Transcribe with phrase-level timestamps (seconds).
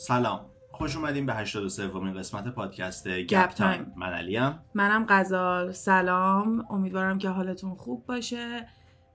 [0.00, 0.40] سلام.
[0.70, 3.92] خوش اومدیم به 83 ومین قسمت پادکست گپ تایم.
[3.96, 4.58] من علیم.
[4.74, 5.72] منم غزال.
[5.72, 6.66] سلام.
[6.70, 8.68] امیدوارم که حالتون خوب باشه.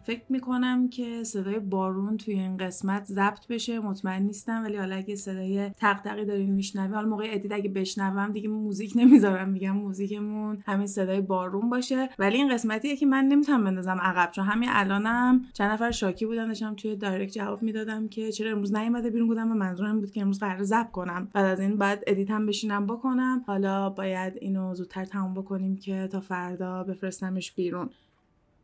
[0.05, 3.79] فکر می‌کنم که صدای بارون توی این قسمت ضبط بشه.
[3.79, 8.31] مطمئن نیستم ولی حالا اگه صدای تق تقی دارین میشنوی حالا موقع ادیت اگه بشنوم
[8.31, 9.49] دیگه موزیک نمی‌ذارم.
[9.49, 12.09] میگم موزیکمون همین صدای بارون باشه.
[12.19, 16.47] ولی این قسمتیه که من نمی‌تونم بندازم عقب چون همین الانم چند نفر شاکی بودن.
[16.47, 20.21] داشتم توی دایرکت جواب می‌دادم که چرا امروز نیومده بیرون بودم و منظورم بود که
[20.21, 21.29] امروز قرار ضبط کنم.
[21.33, 23.43] بعد از این بعد ادیتم بشینم بکنم.
[23.47, 27.89] حالا باید اینو زودتر تموم بکنیم که تا فردا بفرستمش بیرون.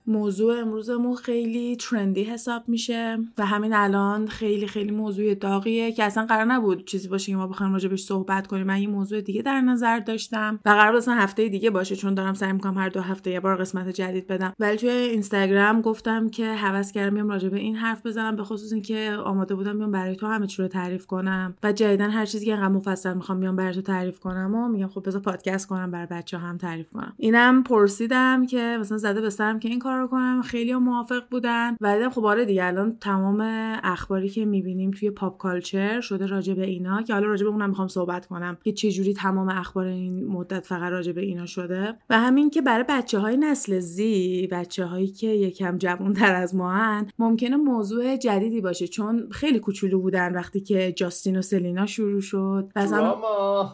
[0.08, 6.26] موضوع امروزمون خیلی ترندی حساب میشه و همین الان خیلی خیلی موضوع داغیه که اصلا
[6.26, 8.68] قرار نبود چیزی باشه که ما بخوایم راجبش صحبت کنیم.
[8.68, 12.34] من یه موضوع دیگه در نظر داشتم و قرار اصلا هفته دیگه باشه چون دارم
[12.34, 14.54] سعی می‌کنم هر دو هفته یه بار قسمت جدید بدم.
[14.60, 19.18] ولی توی اینستاگرام گفتم که هوس کردم بیام راجب این حرف بزنم به خصوص اینکه
[19.24, 22.54] آماده بودم بیام برای تو همه چی رو تعریف کنم و جدیدا هر چیزی که
[22.54, 26.08] انقدر مفصل می‌خوام بیام برای تو تعریف کنم و میگم خب بذار پادکست کنم برای
[26.12, 27.14] بچه هم تعریف کنم.
[27.18, 31.76] اینم پرسیدم که مثلا زده به سرم که این کارو کنم خیلی موافق بودن.
[31.82, 33.42] و دیدم خب آره دیگه الان تمام
[33.84, 37.70] اخباری که می‌بینیم توی پاپ کالچر شده راجع به اینا که حالا راجع به اونم
[37.70, 41.94] می‌خوام صحبت کنم که چه جوری تمام اخبار این مدت فقط راجع به اینا شده.
[42.10, 46.56] و همین که برای بچه های نسل زی بچه هایی که یکم جوان تر از
[46.56, 51.86] ما هن ممکنه موضوع جدیدی باشه چون خیلی کوچولو بودن وقتی که جاستین و سلینا
[51.86, 52.72] شروع شد.
[52.76, 53.16] مثلا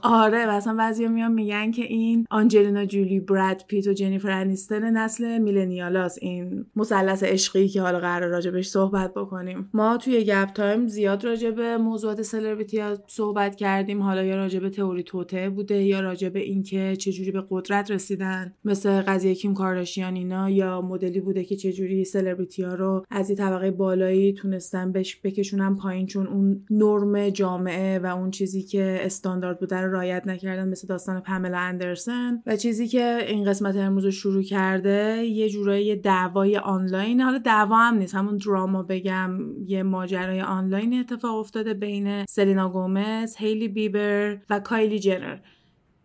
[0.03, 5.37] آره مثلا بعضیا میان میگن که این آنجلینا جولی براد پیت و جنیفر انیستن نسل
[6.07, 9.69] millennial هاس این مثلث عشقی که حالا قرار راجبش صحبت بکنیم.
[9.73, 14.01] ما توی گپ تایم زیاد راجع به موضوعات سلبریتی ها صحبت کردیم.
[14.01, 18.53] حالا یا راجع به تئوری توطئه بوده یا راجع به اینکه چجوری به قدرت رسیدن
[18.65, 23.37] مثل قضیه کیم کارداشیان اینا یا مدلی بوده که چجوری سلبریتی ها رو از این
[23.37, 26.05] طبقه بالایی تونستن بش بکشونن پایین.
[26.05, 31.19] چون اون نرم جامعه و اون چیزی که استاندارد بوده رو رعایت نکردن مثل داستان
[31.19, 32.41] پاملا اندرسن.
[32.45, 37.77] و چیزی که این قسمت امروز رو شروع کرده یه جورایی دعوای آنلاین حالا دعوا
[37.77, 39.31] هم نیست همون drama بگم
[39.65, 45.37] یه ماجرای آنلاین اتفاق افتاده بین سلینا گومز هیلی بیبر و کایلی جنر.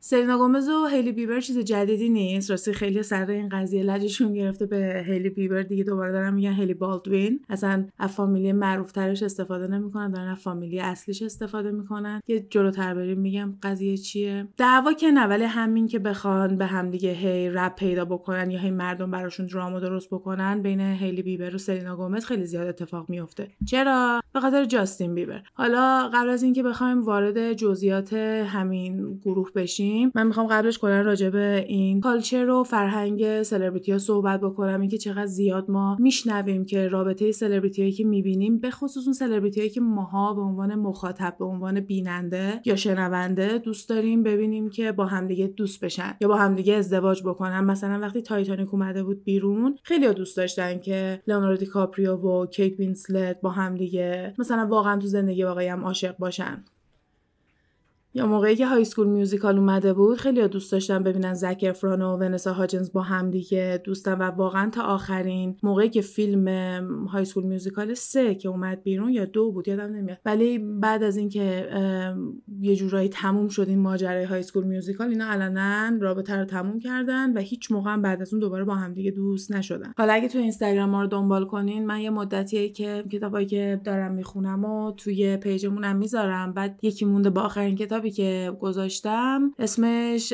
[0.05, 2.51] سلینا گومز و هیلی بیبر چیز جدیدی نیست.
[2.51, 5.63] راستی خیلی سر این قضیه لجشون گرفته به هیلی بیبر.
[5.63, 7.41] دیگه دوباره دارم میگن هیلی بالدوین.
[7.49, 12.23] اصلا از فامیلی معروفترش استفاده نمی‌کنن دارن از فامیلی اصلیش استفاده می‌کنن.
[12.29, 14.49] یه جلوتر بریم میگم قضیه چیه.
[14.57, 18.59] دعوا که نه ولی همین که بخوان به هم دیگه هی ربط پیدا بکنن یا
[18.59, 23.11] هی مردم براشون drama درست بکنن بین هیلی بیبر و سلینا گومز خیلی زیاد اتفاق
[23.11, 25.43] میفته چرا؟ به خاطر جاستین بیبر.
[25.55, 31.31] حالا قبل از اینکه بخوایم وارد جزئیات همین گروه بشیم من می‌خوام قبلش کلا راجع
[31.31, 34.81] به این culture و فرهنگ سلبریتی ها صحبت بکنم.
[34.81, 39.61] اینکه چقدر زیاد ما میشنویم که رابطه سلبریتی هایی که می‌بینیم به خصوص اون سلبریتی
[39.61, 44.93] هایی که ماها به عنوان مخاطب به عنوان بیننده یا شنونده دوست داریم ببینیم که
[44.93, 47.65] با همدیگه دوست بشن یا با همدیگه ازدواج بکنن.
[47.65, 53.41] مثلا وقتی تایتانیک اومده بود بیرون خیلی دوست داشتن که لئوناردو کاپریو و کیت وینسلت
[53.41, 56.65] با همدیگه مثلا واقعا تو زندگی واقعی هم عاشق باشن.
[58.15, 62.17] یا موقعی که High School Musical اومده بود خیلی دوست داشتم ببینن زک افران و
[62.17, 66.49] ونسا هاجنز با هم دیگه دوستن و واقعا تا آخرین موقعی که فیلم
[67.07, 70.19] High School Musical سه که اومد بیرون یا دو بود یادم نمیاد.
[70.25, 71.69] ولی بعد از اینکه
[72.61, 77.33] یه جورایی تموم شد این ماجرای High School Musical اینا علنا رابطه رو تموم کردن
[77.33, 79.93] و هیچ موقع بعد از اون دوباره با هم دیگه دوست نشدن.
[79.99, 84.13] حالا اگه تو اینستاگرام ما رو دنبال کنین من یه مدتیه که کتابایی که دارم
[84.13, 88.53] می‌خونم و توی page مون هم می‌ذارم بعد یکی مونده با آخرین کتاب کتابی که
[88.61, 90.33] گذاشتم اسمش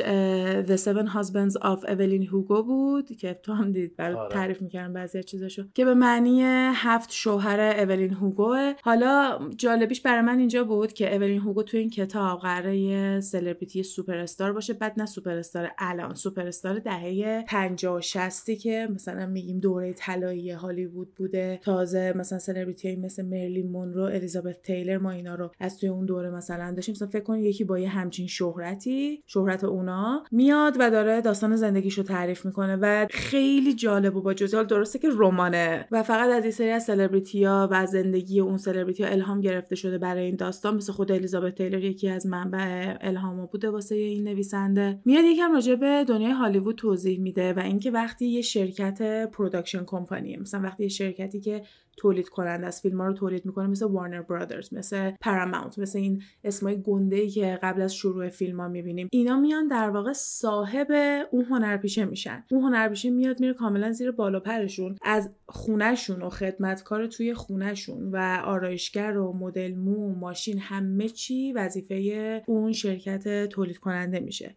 [0.67, 4.29] The Seven Husbands of Evelyn Hugo بود که تو هم دید برای آره.
[4.29, 6.41] تعریف می‌کردم بعضی چیزاشو که به معنی
[6.73, 11.89] هفت شوهر اولین هوگوه حالا جالبیش برای من اینجا بود که اولین هوگو تو این
[11.89, 17.43] کتاب قراره یه سلبریتی سوپر استار باشه بعد نه سوپر استار الان سوپر استار دهه
[17.47, 21.59] 50 و 60 که مثلا میگیم دوره طلایی هالیوود بوده.
[21.63, 26.29] تازه مثلا سلبریتی مثل مرلین مونرو الیزابت تیلر ما اینا رو از توی اون دوره
[26.29, 26.95] مثلا داشتیم.
[26.95, 32.03] مثلا فکر کنید یکی با یه همچین شهرتی شهرت اونا میاد و داره داستان زندگیشو
[32.03, 36.51] تعریف می‌کنه و خیلی جالب و با جزئیات درسته که رمانه و فقط از این
[36.51, 40.75] سری از سلبریتی ها و زندگی اون سلبریتی ها الهام گرفته شده برای این داستان.
[40.75, 44.99] مثل خود الیزابت تیلر یکی از منبع الهام بوده واسه این نویسنده.
[45.05, 50.37] میاد یکم راجع به دنیای هالیوود توضیح میده و اینکه وقتی یه شرکت production company
[50.37, 51.61] مثلا وقتی یه شرکتی که
[51.99, 56.21] تولید کننده از فیلم ها رو تولید می‌کنه مثل وارنر برادرز مثل پاراماونت مثل این
[56.43, 59.07] اسمای گنده ای که قبل از شروع فیلم ها می‌بینیم.
[59.11, 60.87] اینا میان در واقع صاحب
[61.31, 62.43] اون هنرپیشه میشن.
[62.51, 68.11] اون هنرپیشه میاد میره کاملا زیر بال و پرشون از خونهشون و خدمتکار توی خونهشون
[68.11, 74.55] و آرایشگر و مدل مو ماشین همه چی وظیفه اون شرکت تولید کننده میشه.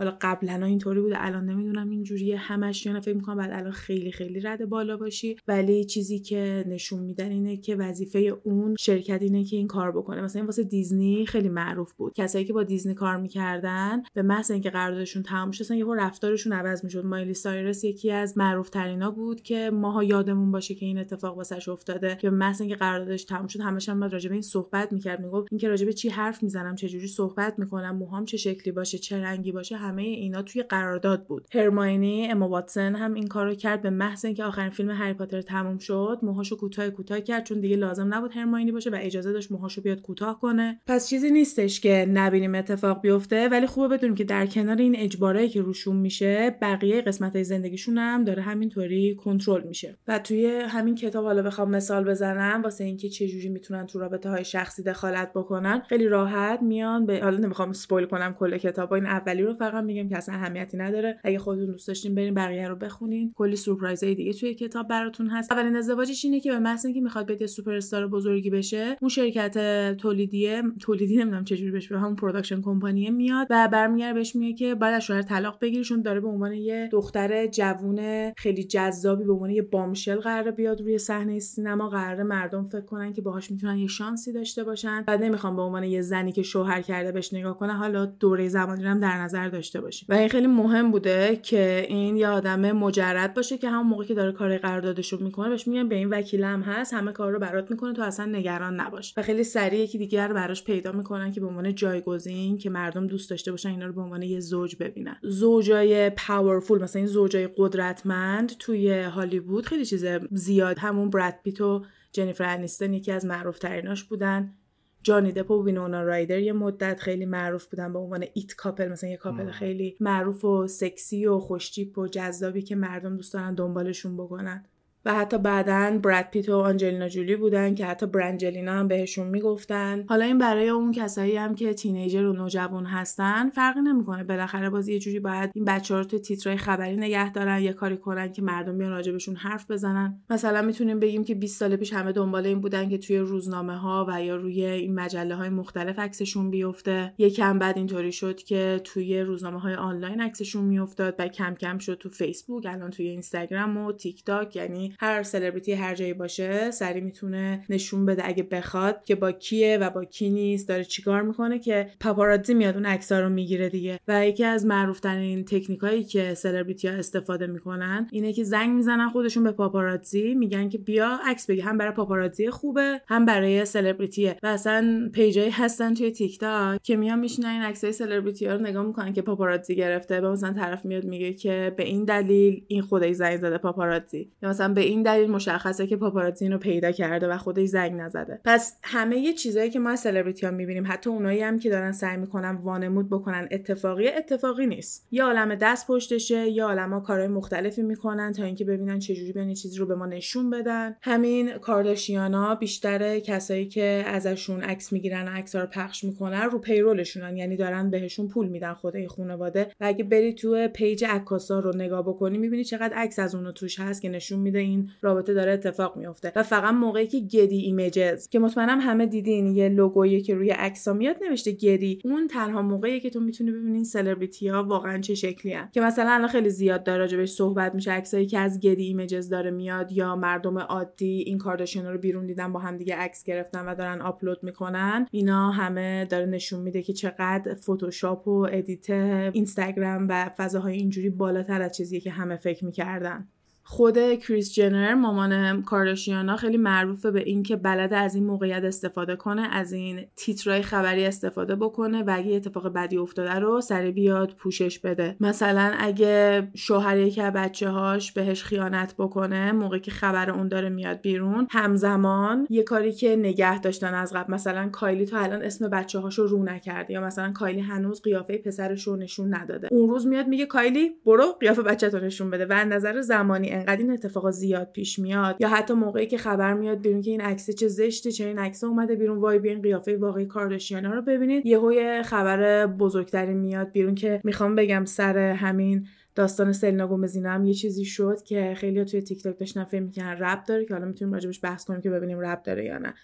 [0.00, 2.36] حالا قبلا اینطوری بوده الان نمی‌دونم اینجوریه.
[2.36, 5.36] همش یا فکر می‌کنم بعد الان خیلی خیلی رد بالا باشی.
[5.48, 10.22] ولی چیزی که نشون میدن اینه که وظیفه اون شرکت اینه که این کار بکنه.
[10.22, 12.12] مثلا واسه دیزنی خیلی معروف بود.
[12.14, 16.84] کسایی که با دیزنی کار می‌کردن به محض اینکه قراردادشون تموم شد یهو رفتارشون عوض
[16.84, 17.04] می‌شد.
[17.04, 21.68] مایلی سایرس یکی از معروف ترینا بود که ماها یادمون باشه که این اتفاق واسش
[21.68, 22.16] افتاده.
[22.20, 25.20] که محض اینکه قراردادش تموم شد همش هم راجع به این صحبت می‌کرد.
[25.20, 28.98] می‌گفت اینکه راجع به چی حرف می‌زنم چه جوری صحبت می‌کنم موهام چه شکلی باشه
[28.98, 31.46] چه رنگی باشه همه اینا توی قرارداد بود.
[31.54, 35.78] هرماینی اما واتسن هم این کارو کرد به محض اینکه آخرین فیلم هری پاتر تموم
[35.78, 39.82] شد موهاشو کوتاه کوتاه کرد چون دیگه لازم نبود هرماینی باشه و اجازه داشت موهاشو
[39.82, 40.80] بیاد کوتاه کنه.
[40.86, 45.48] پس چیزی نیستش که نبینیم اتفاق بیفته ولی خوبه بدونیم که در کنار این اجبارایی
[45.48, 49.98] که روشون میشه بقیه قسمت های زندگیشون هم داره همینطوری کنترل میشه.
[50.08, 54.30] و توی همین کتاب حالا بخوام مثال بزنم واسه اینکه چه جوری می‌تونن تو رابطه
[54.30, 59.06] های شخصی دخالت بکنن خیلی راحت میان به حالا نمی‌خوام سپویل کنم کل کتاب این
[59.06, 61.18] اولی رو فقط میگم که اصلا اهمیتی نداره.
[61.24, 63.32] اگه خودتون دوست داشتین برین بقیه رو بخونین.
[63.34, 65.52] کلی سورپرایزای دیگه توی کتاب براتون هست.
[65.52, 69.96] اولین ازدواجش اینه که به محض اینکه می‌خواد بیت سوپر استار بزرگی بشه اون شرکت
[69.96, 74.94] تولیدی تولیدی نمی‌دونم چجوری بهش همون پروداکشن کمپانی میاد و برمیگره بهش میگه که بعد
[74.94, 79.62] از شوهر طلاق بگیرشون داره به عنوان یه دختر جوون خیلی جذابی به عنوان یه
[79.62, 81.88] بامشل قرار بیاد روی صحنه سینما.
[81.88, 85.04] قرار مردم فکر کنن که باهاش می‌تونن یه شانسی داشته باشن.
[85.06, 88.84] بعد نمی‌خوام به عنوان یه زنی که شوهر کرده بهش نگاه کنه حالا دوره زمانی
[88.84, 89.48] هم در نظر
[89.80, 90.06] باشیم.
[90.08, 94.14] و این خیلی مهم بوده که این یه آدم مجرد باشه که همون موقع که
[94.14, 97.70] داره کار قراردادش رو می‌کنه بهش میگن به این وکیلم هست همه کار رو برات
[97.70, 101.40] می‌کنه تو اصلا نگران نباش و خیلی سریع یکی دیگر رو براش پیدا می‌کنن که
[101.40, 105.16] به عنوان جایگزین که مردم دوست داشته باشن اینا رو به عنوان یه زوج ببینن.
[105.22, 110.78] زوجای پاورفول مثلا این زوجای قدرتمند توی هالیوود خیلی چیز زیاد.
[110.78, 114.54] همون براد پیت و جنیفر انیستن یکی از معروف تریناش بودن.
[115.02, 118.88] جانی دپ و وینونا رایدر یه مدت خیلی معروف بودن به عنوان it couple.
[118.88, 123.54] مثلا یه couple خیلی معروف و سکسی و خوشتیپ و جذابی که مردم دوست دارن
[123.54, 124.64] دنبالشون بکنن.
[125.04, 130.04] و حتی بعدا براد پیت و آنجلینا جولی بودن که حتی برانجلینا هم بهشون می‌گفتن.
[130.08, 134.24] حالا این برای اون کسایی هم که teenager و نوجوان هستن فرقی نمی‌کنه.
[134.24, 137.96] بالاخره باز یه جوری باید این بچه رو تو تیترای خبری نگه دارن یه کاری
[137.96, 140.20] کنن که مردم بیان راجبشون حرف بزنن.
[140.30, 144.06] مثلا می‌تونیم بگیم که 20 سال پیش همه دنبال این بودن که توی روزنامه ها
[144.08, 147.14] و یا روی این مجله های مختلف عکسشون بیفته.
[147.18, 151.94] یکم بعد اینطوری شد که توی روزنامه های آنلاین عکسشون میافتاد و کم کم شد
[151.94, 157.00] تو فیسبوک الان توی اینستاگرام و تیک تاک یعنی هر سلبریتی هر جایی باشه سری
[157.00, 161.58] می‌تونه نشون بده اگه بخواد که با کیه و با کی نیست داره چیکار می‌کنه
[161.58, 164.00] که پاپاراتزی میاد اون عکس‌ها رو می‌گیره دیگه.
[164.08, 169.44] و یکی از معروفترین تکنیکایی که سلبریتی ها استفاده می‌کنن اینه که زنگ می‌زنن خودشون
[169.44, 174.46] به پاپاراتزی میگن که بیا عکس بگیر هم برای پاپاراتزی خوبه هم برای سلبریتیه و
[174.46, 178.86] اصلا page ایی هستن توی تیک تاک که میان میشینن این عکسای سلبریتی رو نگاه
[178.86, 183.12] می‌کنن که پاپاراتزی گرفته و مثلا طرف میاد میگه که به این دلیل این خودش
[183.12, 187.36] زنگ زده پاپاراتزی یا مثلا به این دلیل مشخصه که پاپاراتزی رو پیدا کرده و
[187.36, 188.40] خودش زنگ نزده.
[188.44, 191.92] پس همه یه چیزایی که ما از سلبریتی ها می‌بینیم حتی اونایی هم که دارن
[191.92, 195.08] سعی می‌کنن وانمود بکنن اتفاقی اتفاقی نیست.
[195.10, 199.32] یا یه عالم دست پشتشه یا یه عالمه کارهای مختلفی می‌کنن تا اینکه ببینن چجوری
[199.32, 200.96] بیان چیزی رو به ما نشون بدن.
[201.02, 207.00] همین کارداشیانا بیشتر کسایی که ازشون عکس می‌گیرن و عکس رو پخش می‌کنن رو payroll
[207.00, 207.36] شونن.
[207.36, 209.66] یعنی دارن بهشون پول میدن خدای خانواده.
[209.80, 213.80] و اگه بری تو page عکاسا رو نگاه بکنی می‌بینی چقدر عکس از اونو توش
[213.80, 218.28] هست که نشون میده این رابطه داره اتفاق میفته و فقط موقعی که Getty Images
[218.28, 223.00] که مطمئنم همه دیدین یه لوگویی که روی عکسا میاد نوشته Getty اون تنها موقعی
[223.00, 225.68] که تو می‌تونی ببینین سلبریتی ها واقعا چه شکلی هن.
[225.72, 229.50] که مثلا الان خیلی زیاد داره راجبش صحبت میشه عکسایی که از Getty Images داره
[229.50, 233.74] میاد یا مردم عادی این کارداشیان رو بیرون دیدن با هم دیگه عکس گرفتن و
[233.74, 235.06] دارن آپلود می‌کنن.
[235.10, 238.90] اینا همه داره نشون میده که چقدر فتوشاپ و edit
[239.32, 243.28] اینستاگرام و فضاهای اینجوری بالاتر از چیزی که همه فکر می‌کردن.
[243.70, 249.48] خود کریس جنر مامان کارداشیانا خیلی معروفه به اینکه بلده از این موقعیت استفاده کنه
[249.52, 254.78] از این تیترای خبری استفاده بکنه و اگه اتفاق بدی افتاده رو سری بیاد پوشش
[254.78, 255.16] بده.
[255.20, 260.68] مثلا اگه شوهر یکی از بچه هاش بهش خیانت بکنه موقعی که خبر اون داره
[260.68, 265.68] میاد بیرون همزمان یه کاری که نگه داشتن از قبل مثلا کایلی تا الان اسم
[265.68, 269.68] بچه هاشو رو نکرده یا مثلا کایلی هنوز قیافه پسرش رو نشون نداده.
[269.70, 273.90] اون روز میاد میگه کایلی برو قیافه بچه نشون بده و نظر زمانی انقدر این
[273.90, 277.68] اتفاقا زیاد پیش میاد یا حتی موقعی که خبر میاد بیرون که این عکس چه
[277.68, 281.46] زشته چه این عکس اومده بیرون وای بیاین قیافه واقعی کارداشیانا رو ببینید.
[281.46, 287.54] یهو خبر بزرگتری میاد بیرون که می‌خوام بگم سر همین داستان سلینا گومزینا هم یه
[287.54, 291.14] چیزی شد که خیلی توی تیک تاک داشتن فکر می‌کنن رب داره که حالا می‌تونیم
[291.14, 292.94] راجبش بحث کنیم که ببینیم رب داره یا نه.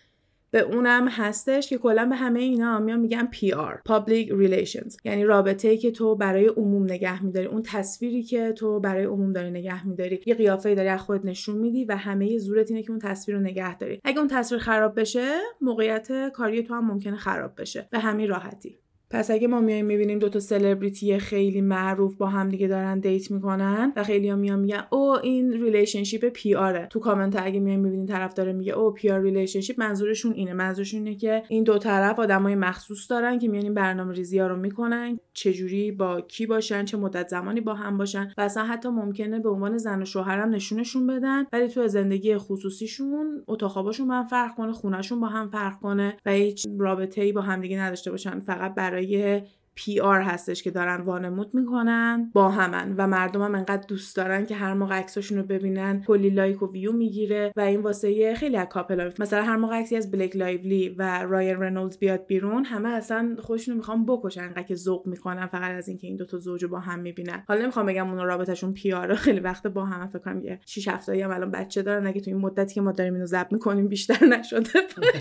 [0.57, 4.97] به اونم هستش که کلا به همه اینا میان میگن PR Public Relations.
[5.05, 7.47] یعنی رابطه ای که تو برای عموم نگه میداری.
[7.47, 10.21] اون تصویری که تو برای عموم داری نگه میداری.
[10.27, 13.43] یه قیافه داری از خودت نشون میدی و همه زورت اینه که اون تصویر رو
[13.43, 14.01] نگه داری.
[14.05, 17.89] اگه اون تصویر خراب بشه موقعیت کاری تو هم ممکنه خراب بشه.
[17.91, 18.79] به همین راحتی.
[19.11, 23.93] پس اگه ما میایم می‌بینیم دوتا سلبریتی خیلی معروف با هم دیگه دارن date می‌کنن
[23.97, 28.07] و خیلی هم میان میگن او این relationship PR ه تو کامنت اگه میایم می‌بینین
[28.07, 30.53] طرف داره میگه oh PR relationship منظورشون اینه.
[30.53, 34.47] منظورشون اینه که این دو طرف آدمای مخصوص دارن که میان این برنامه ریزی ها
[34.47, 38.89] رو می‌کنن چجوری با کی باشن چه مدت زمانی با هم باشن و اصلا حتی
[38.89, 44.15] ممکنه به عنوان زن و شوهرم نشونشون بدن ولی تو زندگی خصوصیشون اتاق خوابشون با
[44.15, 47.81] هم فرق کنه خونهشون با هم فرق کنه و هیچ رابطه ای با هم دیگه
[47.81, 49.43] نداشته باشن فقط برای برای
[49.77, 54.55] PR هستش که دارن وانمود می‌کنن با همن و مردم هم انقدر دوست دارن که
[54.55, 58.69] هر موقع عکساشون رو ببینن کلی like و view می‌گیره و این واسه خیلی از
[58.69, 63.37] couple مثلا هر موقع عکسی از بلک لایولی و رایان رنولدز بیاد بیرون همه اصلا
[63.39, 66.79] خودشون رو می‌خوان بکشن انقدر که ذوق می‌کنن فقط از اینکه این دوتا زوج با
[66.79, 67.45] هم می‌بینن.
[67.49, 71.07] حالا نمی‌خوام بگم اون رابطهشون PR خیلی وقت با هم فکر کنم یه 6 7
[71.07, 73.89] تا هم الان بچه دارن اگه تو این مدتی که ما داریم اینو ضبط می‌کنیم
[73.89, 74.71] بیشتر نشده.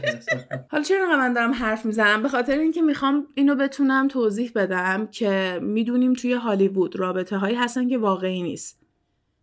[0.71, 5.59] حالا چرا من دارم حرف می‌زنم؟ به خاطر اینکه می‌خوام اینو بتونم توضیح بدم که
[5.61, 8.84] می‌دونیم توی هالیوود رابطه هایی هستن که واقعی نیست.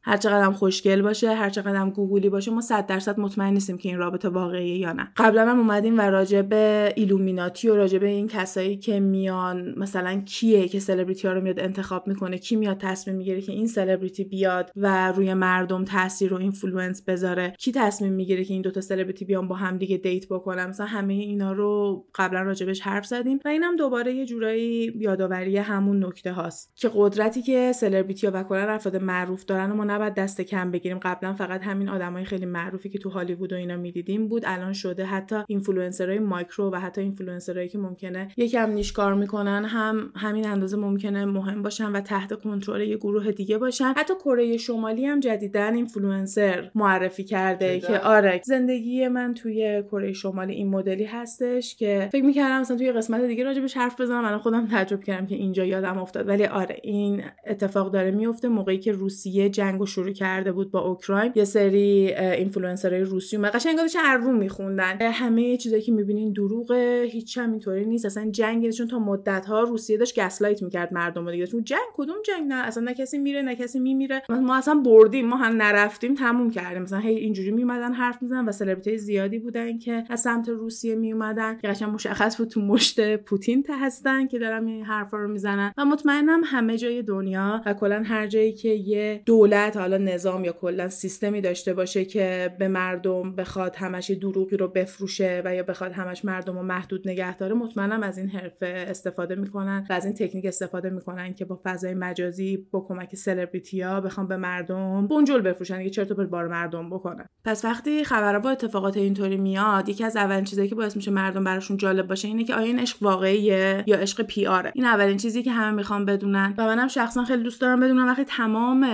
[0.04, 3.98] هر چقدر خوشگل باشه هر چقدر گوگولی باشه ما صد درصد مطمئن نیستیم که این
[3.98, 5.12] رابطه واقعیه یا نه.
[5.16, 10.22] قبلا هم اومدیم و راجع به ایلومیناتی و راجع به این کسایی که میان مثلا
[10.26, 14.24] کیه که سلبریتی ها رو میاد انتخاب می‌کنه کی میاد تصمیم می‌گیره که این سلبریتی
[14.24, 19.24] بیاد و روی مردم تاثیر و influence بذاره؟ کی تصمیم می‌گیره که این دوتا سلبریتی
[19.24, 23.48] بیان با هم دیگه date بکنن؟ مثلا همه اینا رو قبلا راجبش حرف زدیم و
[23.48, 28.72] اینم دوباره یه جورایی یادآوری همون نکته هاست که قدرتی که سلبریتی ها و کلا
[28.72, 30.98] افراد معروف دارن ما نباید دست کم بگیریم.
[30.98, 34.42] قبلا فقط همین آدمای خیلی معروفی که تو هالیوود و اینا می‌دیدیم بود.
[34.46, 40.12] الان شده حتی اینفلوئنسرای مایکرو و حتی اینفلوئنسرایی که ممکنه یکم niche کار می‌کنن هم
[40.16, 43.92] همین اندازه ممکنه مهم باشن و تحت کنترل یه گروه دیگه باشن.
[43.96, 50.54] حتی کره شمالی هم جدیدن اینفلوئنسر معرفی کرده که آره زندگی من توی کره شمالی
[50.54, 54.24] این مدلی هستش که فکر می‌کردم مثلا توی قسمت دیگه راجبش حرف بزنم.
[54.24, 56.28] الان خودم تجربه کردم که اینجا یادم افتاد.
[56.28, 61.32] ولی آره این اتفاق داره میفته موقعی که روسیه جنگ شروع کرده بود با اوکراین.
[61.34, 63.52] یه سری اینفلوئنسرهای روسی اومد.
[63.52, 64.98] قشنگ داشتن رو میخوندن.
[65.00, 67.08] همه چیزایی که می‌بینین دروغه.
[67.10, 68.04] هیچ هم اینطوری نیست.
[68.04, 71.46] اصلا جنگ چون تا مدت ها روسیه داشت gaslight می‌کرد مردم دیگه.
[71.46, 74.22] چون جنگ کدوم جنگ؟ نه اصلا نه کسی میره نه کسی میمیره.
[74.28, 75.26] ما اصلا بردیم.
[75.26, 76.82] ما هم نرفتیم تموم کردیم.
[76.82, 81.58] مثلا هی اینجوری میومدن حرف می‌زنن و سلبریتی زیادی بودن که از سمت روسیه میومدن
[81.58, 85.72] که قشنگ مشخص بود تو مشت پوتین هستن که دارن این حرفا رو می‌زنن.
[85.78, 90.52] و مطمئنم همه جای دنیا و کلا هر جایی که یه دولت حالا نظام یا
[90.52, 95.92] کلا سیستمی داشته باشه که به مردم بخواد همش دروغی رو بفروشه و یا بخواد
[95.92, 100.14] همش مردم رو محدود نگه داره مطمئنم از این حرفه استفاده می‌کنن و از این
[100.14, 105.40] تکنیک استفاده می‌کنن که با فضای مجازی با کمک سلبریتی ها بخوام به مردم بنجل
[105.40, 105.82] بفروشن.
[105.84, 110.16] که چرت و بار مردم بکنن؟ پس وقتی خبرها با اتفاقات اینطوری میاد یکی از
[110.16, 113.84] اولین چیزایی که باعث میشه مردم براشون جالب باشه اینه که آیا این عشق واقعیه
[113.86, 117.42] یا عشق پی آره این اولین چیزی که همه می‌خوان بدونن و منم شخصا خیلی
[117.42, 118.86] دوست دارم بدونم وقتی تمام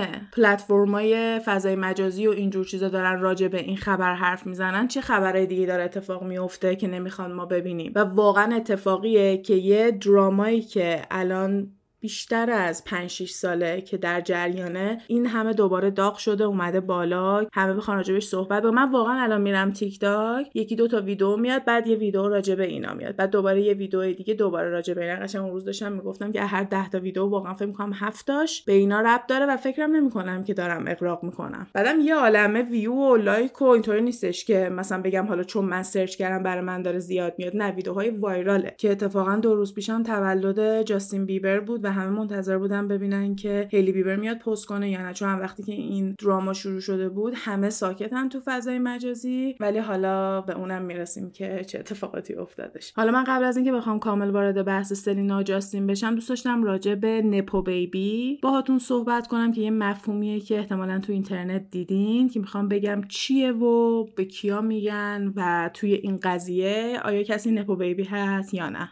[0.69, 5.45] پلتفرم‌های فضای مجازی و اینجور چیزا دارن راجع به این خبر حرف می‌زنن چه خبرهای
[5.45, 11.01] دیگه داره اتفاق میفته که نمی‌خوان ما ببینیم؟ و واقعا اتفاقیه که یه درامایی که
[11.11, 16.79] الان بیشتر از 5 6 ساله که در جریانه این همه دوباره داغ شده اومده
[16.79, 21.01] بالا همه بخوان راجبش صحبت به من واقعا الان میرم تیک تاک یکی دو تا
[21.01, 23.15] ویدیو میاد بعد یه ویدیو راجب اینا میاد.
[23.15, 25.15] بعد دوباره یه ویدیو دیگه دوباره راجب اینا.
[25.15, 28.73] قشنگ اون روز داشتم می‌گفتم که هر 10 تا ویدیو واقعا فکر می‌کنم هفتاش به
[28.73, 31.67] اینا ربط داره و فکرم نمی‌کنم که دارم اقراق می‌کنم.
[31.73, 35.83] بعدم یه عالمه ویو و لایک و اینطوری نیستش که مثلا بگم حالا چون من
[35.83, 37.55] search کردم برای من داره زیاد میاد.
[37.55, 42.57] نه ویدیوهای viral ه که اتفاقا دو روز پیشم تولد جاستین بیبر بود همه منتظر
[42.57, 45.13] بودن ببینن که هیلی بیبر میاد پست کنه یا نه.
[45.13, 50.41] چون وقتی که این drama شروع شده بود همه ساکتن تو فضای مجازی ولی حالا
[50.41, 52.93] به اونم می‌رسیم که چه اتفاقاتی افتادش.
[52.95, 56.95] حالا من قبل از اینکه بخوام کامل وارد بحث سلینا جاستین بشم دوست داشتم راجع
[56.95, 62.39] به nepo baby باهاتون صحبت کنم که یه مفهومیه که احتمالا تو اینترنت دیدین که
[62.39, 68.03] می‌خوام بگم چیه و به کیا میگن و توی این قضیه آیا کسی nepo baby
[68.03, 68.89] هست یا نه.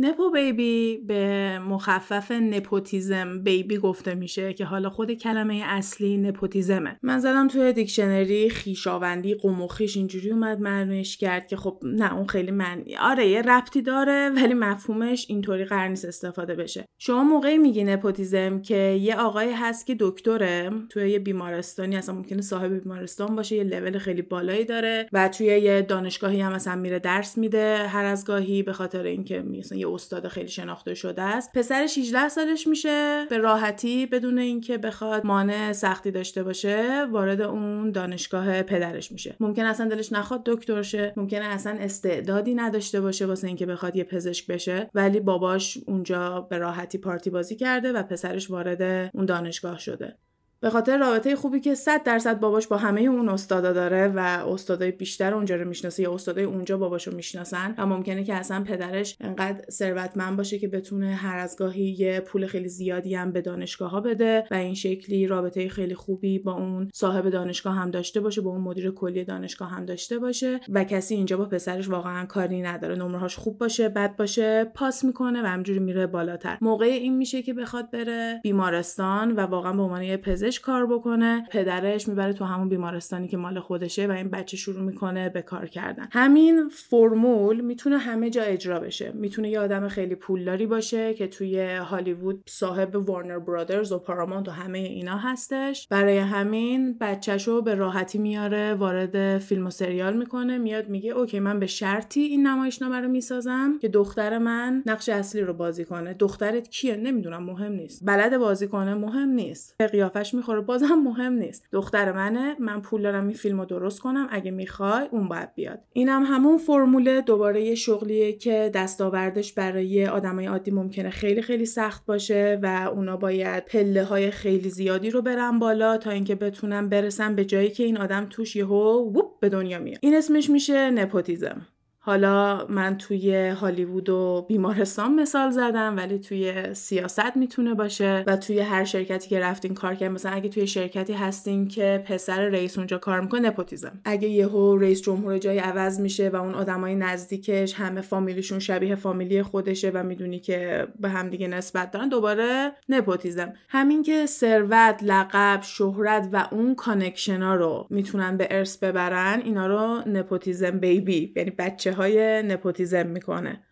[0.00, 6.98] نپو بیبی به مخفف نپوتیزم بیبی گفته میشه که حالا خود کلمه اصلی نپوتیزمه.
[7.02, 12.14] من زدم توی دیکشنری خیشاوندی قوم و خیش اینجوری اومد معنیش کرد که خب نه
[12.14, 16.84] اون خیلی معنی آره یه ربطی داره ولی مفهومش اینطوری قرار نیست استفاده بشه.
[16.98, 22.42] شما موقعی میگی نپوتیزم که یه آقای هست که دکتره توی یه بیمارستانی اصلا ممکنه
[22.42, 26.98] صاحب بیمارستان باشه یه لول خیلی بالایی داره و توی یه دانشگاهی هم مثلا میره
[26.98, 31.52] درس میده هر از گاهی به خاطر اینکه مثلا استاد خیلی شناخته شده است.
[31.52, 33.26] پسرش 18 سالش میشه.
[33.30, 39.36] به راحتی بدون اینکه بخواد مانع سختی داشته باشه وارد اون دانشگاه پدرش میشه.
[39.40, 41.12] ممکن اصلا دلش نخواد دکتر شه.
[41.16, 44.90] ممکنه اصلا استعدادی نداشته باشه واسه اینکه بخواد یه پزشک بشه.
[44.94, 50.16] ولی باباش اونجا به راحتی پارتی بازی کرده و پسرش وارد اون دانشگاه شده.
[50.60, 54.90] به خاطر رابطه خوبی که 100 درصد باباش با همه اون استادا داره و استادای
[54.90, 59.64] بیشتر اونجا رو می‌شناسه یا استادای اونجا باباشو می‌شناسن و ممکنه که اصلا پدرش انقدر
[59.70, 64.00] ثروتمند باشه که بتونه هر از گاهی یه پول خیلی زیادی هم به دانشگاه ها
[64.00, 68.50] بده و این شکلی رابطه خیلی خوبی با اون صاحب دانشگاه هم داشته باشه با
[68.50, 72.94] اون مدیر کلی دانشگاه هم داشته باشه و کسی اینجا با پسرش واقعا کاری نداره
[72.94, 76.58] نمرهاش خوب باشه بد باشه پاس می‌کنه و همجوری میره بالاتر.
[76.60, 81.46] موقع این میشه که بخواد بره بیمارستان و واقعا به عنوان یه پزشک کار بکنه
[81.50, 85.66] پدرش می‌بره تو همون بیمارستانی که مال خودشه و این بچه شروع می‌کنه به کار
[85.66, 86.08] کردن.
[86.12, 89.12] همین فرمول می‌تونه همه جا اجرا بشه.
[89.14, 94.50] می‌تونه یه آدم خیلی پولداری باشه که توی هالیوود صاحب وارنر برادرز و پارامونت و
[94.50, 95.88] همه اینا هستش.
[95.90, 101.60] برای همین بچهشو به راحتی میاره وارد فیلم و سریال می‌کنه میاد میگه اوکی من
[101.60, 106.14] به شرطی این نمایشنامه رو می‌سازم که دختر من نقش اصلی رو بازی کنه.
[106.14, 108.02] دخترت کیه؟ نمی‌دونم مهم نیست.
[108.04, 109.82] بلد بازی کنه؟ مهم نیست.
[109.92, 110.60] قیافش می‌خوره.
[110.60, 111.68] بازم مهم نیست.
[111.72, 112.56] دختر منه.
[112.58, 114.28] من پول دارم این فیلم رو درست کنم.
[114.30, 115.80] اگه می‌خوای اون باید بیاد.
[115.92, 121.66] اینم هم همون فرمول دوباره یه شغلیه که دستاوردش برای آدمای عادی ممکنه خیلی خیلی
[121.66, 126.88] سخت باشه و اونا باید پله های خیلی زیادی رو برن بالا تا اینکه بتونن
[126.88, 129.98] برسن به جایی که این آدم توش یهو whoop به دنیا میاد.
[130.02, 131.66] این اسمش میشه nepotism.
[132.08, 138.60] حالا من توی هالیوود و بیمارستان مثال زدم ولی توی سیاست می‌تونه باشه و توی
[138.60, 140.10] هر شرکتی که رفتین کار کرد.
[140.10, 144.00] مثلا اگه توی شرکتی هستین که پسر رئیس اونجا کار می‌کنه nepotism.
[144.04, 149.42] اگه یهو رئیس جمهور جای عوض میشه و اون آدمای نزدیکش همه فامیلیشون شبیه فامیلی
[149.42, 153.52] خودشه و می‌دونی که به هم دیگه نسبت دارن دوباره nepotism.
[153.68, 159.66] همین که ثروت لقب شهرت و اون connection ا رو می‌تونن به ارث ببرن اینا
[159.66, 163.67] رو nepotism بیبی یعنی بچه های نپوتیزم می‌کنه.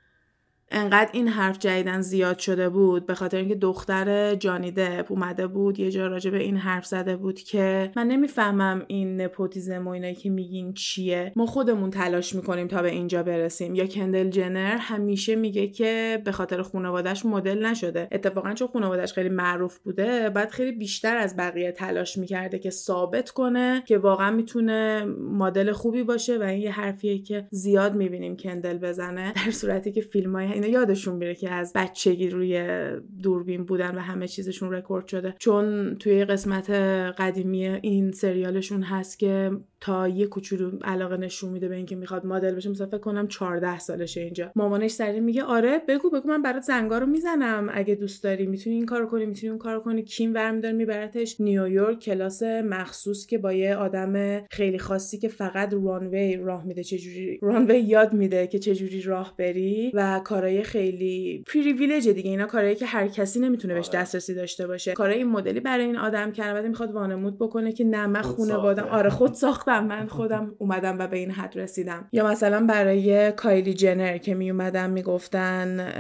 [0.71, 5.81] انقدر این حرف جدیدن زیاد شده بود به خاطر اینکه دختر جانی دپ اومده بود
[5.81, 10.15] یه جا راجع به این حرف زده بود که من نمی‌فهمم این نپوتیزم و اینایی
[10.15, 11.33] که میگین چیه.
[11.37, 13.75] ما خودمون تلاش می‌کنیم تا به اینجا برسیم.
[13.75, 18.09] یا کندل جنر همیشه میگه که به خاطر خانوادهش مدل نشده.
[18.13, 23.31] اتفاقا چون خانوادهش خیلی معروف بوده بعد خیلی بیشتر از بقیه تلاش می‌کرده که ثابت
[23.31, 28.79] کنه که واقعا می‌تونه مدل خوبی باشه و این یه حرفیه که زیاد می‌بینیم کندل
[28.79, 32.81] بزنه در صورتی که فیلم اینا یادشون میره که از بچگی روی
[33.23, 35.35] دوربین بودن و همه چیزشون رکورد شده.
[35.39, 36.71] چون توی قسمت
[37.19, 42.55] قدیمی این سریالشون هست که تا یه کوچولو علاقه نشون میده به اینکه می‌خواد مدل
[42.55, 44.53] بشه مثلا فکر کنم 14 سالشه اینجا.
[44.57, 47.69] مامانش سری میگه آره بگو بگو من برات زنگا رو می‌زنم.
[47.73, 50.03] اگه دوست داری می‌تونی این کارو کنی می‌تونی اون کارو کنی.
[50.03, 56.37] کیم برمیدار میبرتش نیویورک کلاس مخصوص که با یه آدم خیلی خاصی که فقط رانوی
[56.37, 62.31] راه میده چجوری رانوی یاد میده که چجوری راه بری و کارهای خیلی پریویلیج دیگه.
[62.31, 63.99] اینا کارهایی که هر کسی نمی‌تونه بهش آره.
[63.99, 64.93] دسترسی داشته باشه.
[64.93, 69.11] کارهای این مدلی برای این آدم کرده می‌خواد وانمود بکنه که نه من خانوادم آره
[69.11, 69.87] خود ساختم.
[69.87, 72.09] من خودم اومدم و به این حد رسیدم.
[72.13, 75.93] یا مثلا برای کایلی جنر که می اومدم می‌گفتن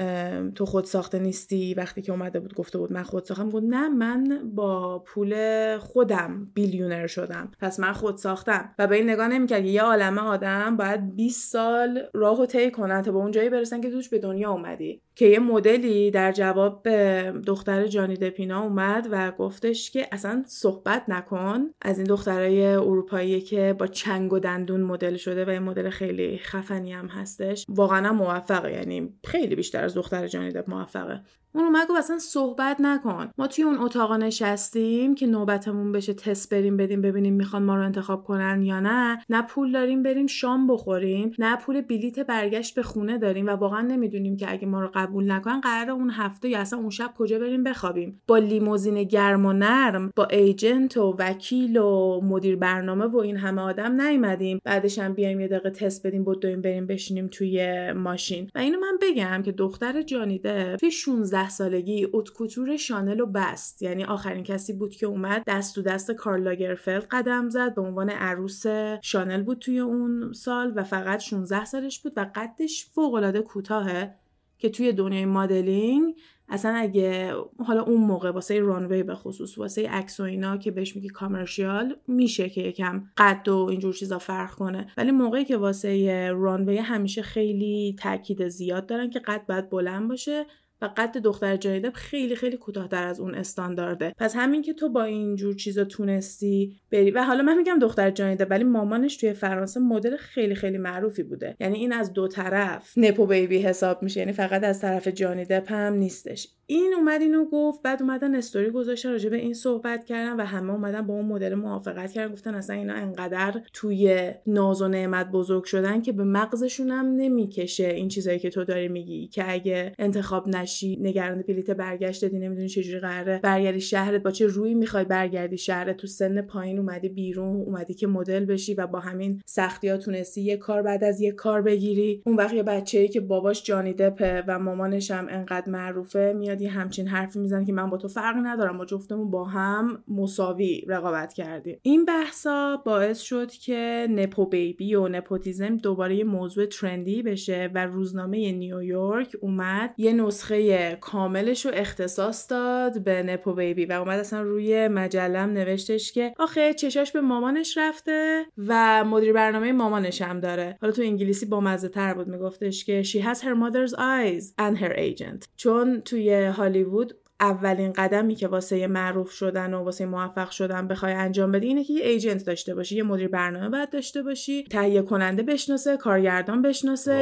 [0.54, 1.74] تو خود ساخته نیستی.
[1.74, 5.34] وقتی که اومده بود گفته بود من خود ساختم گفت نه من با پول
[5.78, 7.50] خودم بیلیونر شدم.
[7.60, 8.74] پس من خود ساختم.
[8.78, 13.12] و به این نگاه نمی‌کرد یه عالمه آدم باید 20 سال راهو طی کنن تا
[13.12, 17.32] به اون جایی برسن که توش به دنیا اومدی؟ که یه مدلی در جواب به
[17.46, 23.74] دختر جانی دپینا اومد و گفتش که اصلا صحبت نکن از این دخترای اروپایی که
[23.78, 27.66] با چنگ و دندون مدل شده و این مدل خیلی خفنی هم هستش.
[27.68, 31.20] واقعا موفقه یعنی خیلی بیشتر از دختر جانی دپ موفقه.
[31.54, 33.30] اون اومد گفت اصلا صحبت نکن.
[33.38, 37.82] ما توی اون اتاق نشستیم که نوبتمون بشه تست بریم بدیم ببینیم می‌خوان ما رو
[37.82, 39.18] انتخاب کنن یا نه.
[39.28, 43.80] نه پول داریم بریم شام بخوریم نه پول بلیت برگشت به خونه داریم و واقعا
[43.80, 47.38] نمی‌دونیم که اگه ما رو قبول نکنن قرار اون هفته یا اصلا اون شب کجا
[47.38, 48.20] بریم بخوابیم.
[48.26, 53.62] با لیموزین گرم و نرم با ایجنت و وکیل و مدیر برنامه و این همه
[53.62, 54.60] آدم نیومدیم.
[54.64, 58.50] بعدش هم بیایم یه دقیقه تست بدیم بدویم بریم بشینیم توی ماشین.
[58.54, 63.82] و اینو من بگم که دختر جانیده توی 16 سالگی اوتکوتور شانل و بست.
[63.82, 68.10] یعنی آخرین کسی بود که اومد دست تو دست کارل لاگرفلد قدم زد به عنوان
[68.10, 68.66] عروس
[69.02, 74.14] شانل بود توی اون سال و فقط 16 سالش بود و قدش فوق العاده کوتاهه.
[74.58, 76.14] که توی دنیای مدلینگ
[76.48, 77.34] اصلا اگه
[77.66, 81.96] حالا اون موقع واسه رانوی به خصوص واسه عکس و اینا که بهش میگی کامرشیال
[82.08, 84.86] میشه که یکم قد و اینجور چیزا فرق کنه.
[84.96, 90.46] ولی موقعی که واسه رانوی همیشه خیلی تاکید زیاد دارن که قد باید بلند باشه.
[90.82, 94.12] و قد دختر جانیدب خیلی خیلی کوتاهتر از اون استاندارده.
[94.18, 97.10] پس همین که تو با این جور چیزا تونستی بری.
[97.10, 101.56] و حالا من میگم دختر جانیدب ولی مامانش توی فرانسه مدل خیلی خیلی معروفی بوده.
[101.60, 102.92] یعنی این از دو طرف.
[102.98, 104.20] نپو بیبی حساب میشه.
[104.20, 106.48] یعنی فقط از طرف جانیدب هم نیستش.
[106.68, 110.72] این اومد اینو گفت بعد اومدن استوری گذاشتن راجع به این صحبت کردن و همه
[110.72, 112.32] اومدن با اون مدل موافقت کردن.
[112.32, 117.88] گفتن اصلا اینا انقدر توی ناز و نعمت بزرگ شدن که به مغزشون هم نمی‌کشه
[117.88, 122.68] این چیزایی که تو داری میگی که اگه انتخاب نشی نگران بلیت برگشت دادی نمی‌دونی
[122.68, 127.56] چجوری قراره برگردی شهرت با چه روی می‌خوای برگردی شهرت؟ تو سن پایین اومدی بیرون
[127.56, 131.32] اومدی که مدل بشی و با همین سختی ها تونستی یه کار بعد از یه
[131.32, 132.22] کار بگیری.
[132.26, 136.70] اون وقت یه بچه‌ای که باباش جانی دپه و مامانش هم انقدر معروفه میاد یه
[136.70, 141.32] همچین حرفی می‌زنه که من با تو فرقی ندارم ما جفتمون با هم مساوی رقابت
[141.32, 141.78] کردیم.
[141.82, 147.86] این بحثا باعث شد که نپو بیبی و نپوتیزم دوباره یه موضوع ترندی بشه و
[147.86, 154.42] روزنامه نیویورک اومد یه نسخه کاملش رو اختصاص داد به نپو بیبی و اومد اصلا
[154.42, 160.78] روی مجلم نوشتش که آخه چشاش به مامانش رفته و مدیر برنامه مامانش هم داره.
[160.80, 164.78] حالا تو انگلیسی با مزه تر بود میگفتش که she has her mother's eyes and
[164.82, 165.46] her agent.
[165.56, 171.52] چون توی هالیوود اولین قدمی که واسه معروف شدن و واسه موفق شدن بخوای انجام
[171.52, 175.42] بدی اینه که یه agent داشته باشی یه مدیر برنامه باید داشته باشی تهیه کننده
[175.42, 177.12] بشناسه کارگردان بشناسه.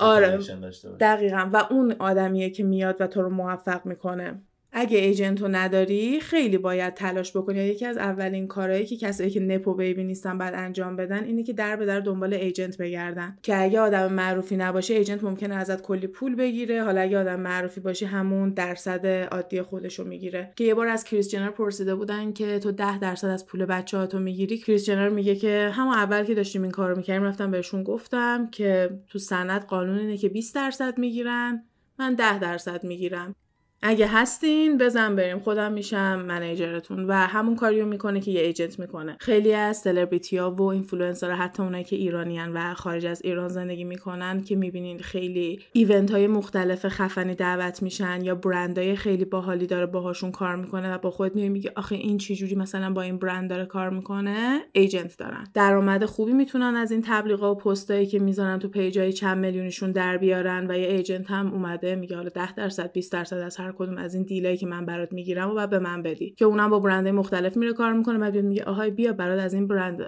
[0.00, 0.38] آره.
[1.00, 1.50] دقیقا.
[1.52, 4.42] و اون آدمیه که میاد و تو رو موفق می‌کنه.
[4.78, 7.58] اگه agent رو نداری خیلی باید تلاش بکنی.
[7.58, 11.52] یکی از اولین کارهایی که کسایی که nepo baby نیستن بعد انجام بدن اینه که
[11.52, 13.38] در به در دنبال agent بگردن.
[13.42, 16.82] که اگه آدم معروفی نباشه agent ممکنه ازت کلی پول بگیره.
[16.84, 20.52] حالا اگه آدم معروفی باشی همون درصد عادی خودشو می‌گیره.
[20.56, 24.18] که یه بار از کریس جنر پرسیده بودن که تو ده درصد از پول بچه‌هاتو
[24.18, 24.58] می‌گیری.
[24.58, 28.90] کریس جنر میگه که همون اول که داشتیم این کارو می‌کردیم رفتم بهشون گفتم که
[29.08, 31.64] تو سند قانون اینه که 20 درصد می‌گیرن
[31.98, 33.34] من ده درصد می‌گیرم.
[33.82, 38.78] اگه هستین بزن بریم خودم میشم manager تون و همون کاریو می‌کنه که یه agent
[38.78, 39.16] می‌کنه.
[39.20, 43.84] خیلی از سلبریتی ها و اینفلوئنسر حتی اونایی که ایرانیان و خارج از ایران زندگی
[43.84, 49.86] می‌کنن که می‌بینین خیلی event های مختلف خفنی دعوت میشن یا برندهای خیلی باحالی داره
[49.86, 53.50] باهاشون کار می‌کنه و با خود میای میگه آخه این چجوری مثلا با این برند
[53.50, 55.44] داره کار می‌کنه؟ agent دارن.
[55.54, 59.92] درآمد خوبی می‌تونن از این تبلیغا و پستایی که می‌ذارن تو page ای چند میلیونیشون
[59.92, 63.72] در بیارن و یه agent هم اومده میگه حالا 10 درصد 20 درصد از هر
[63.78, 66.34] کدوم از این deal ایی که من برات می‌گیرم و بعد به من بدی.
[66.38, 69.68] که اونم با برندهای مختلف میره کار می‌کنه بعد میگه آهای بیا برات از این
[69.68, 70.02] برند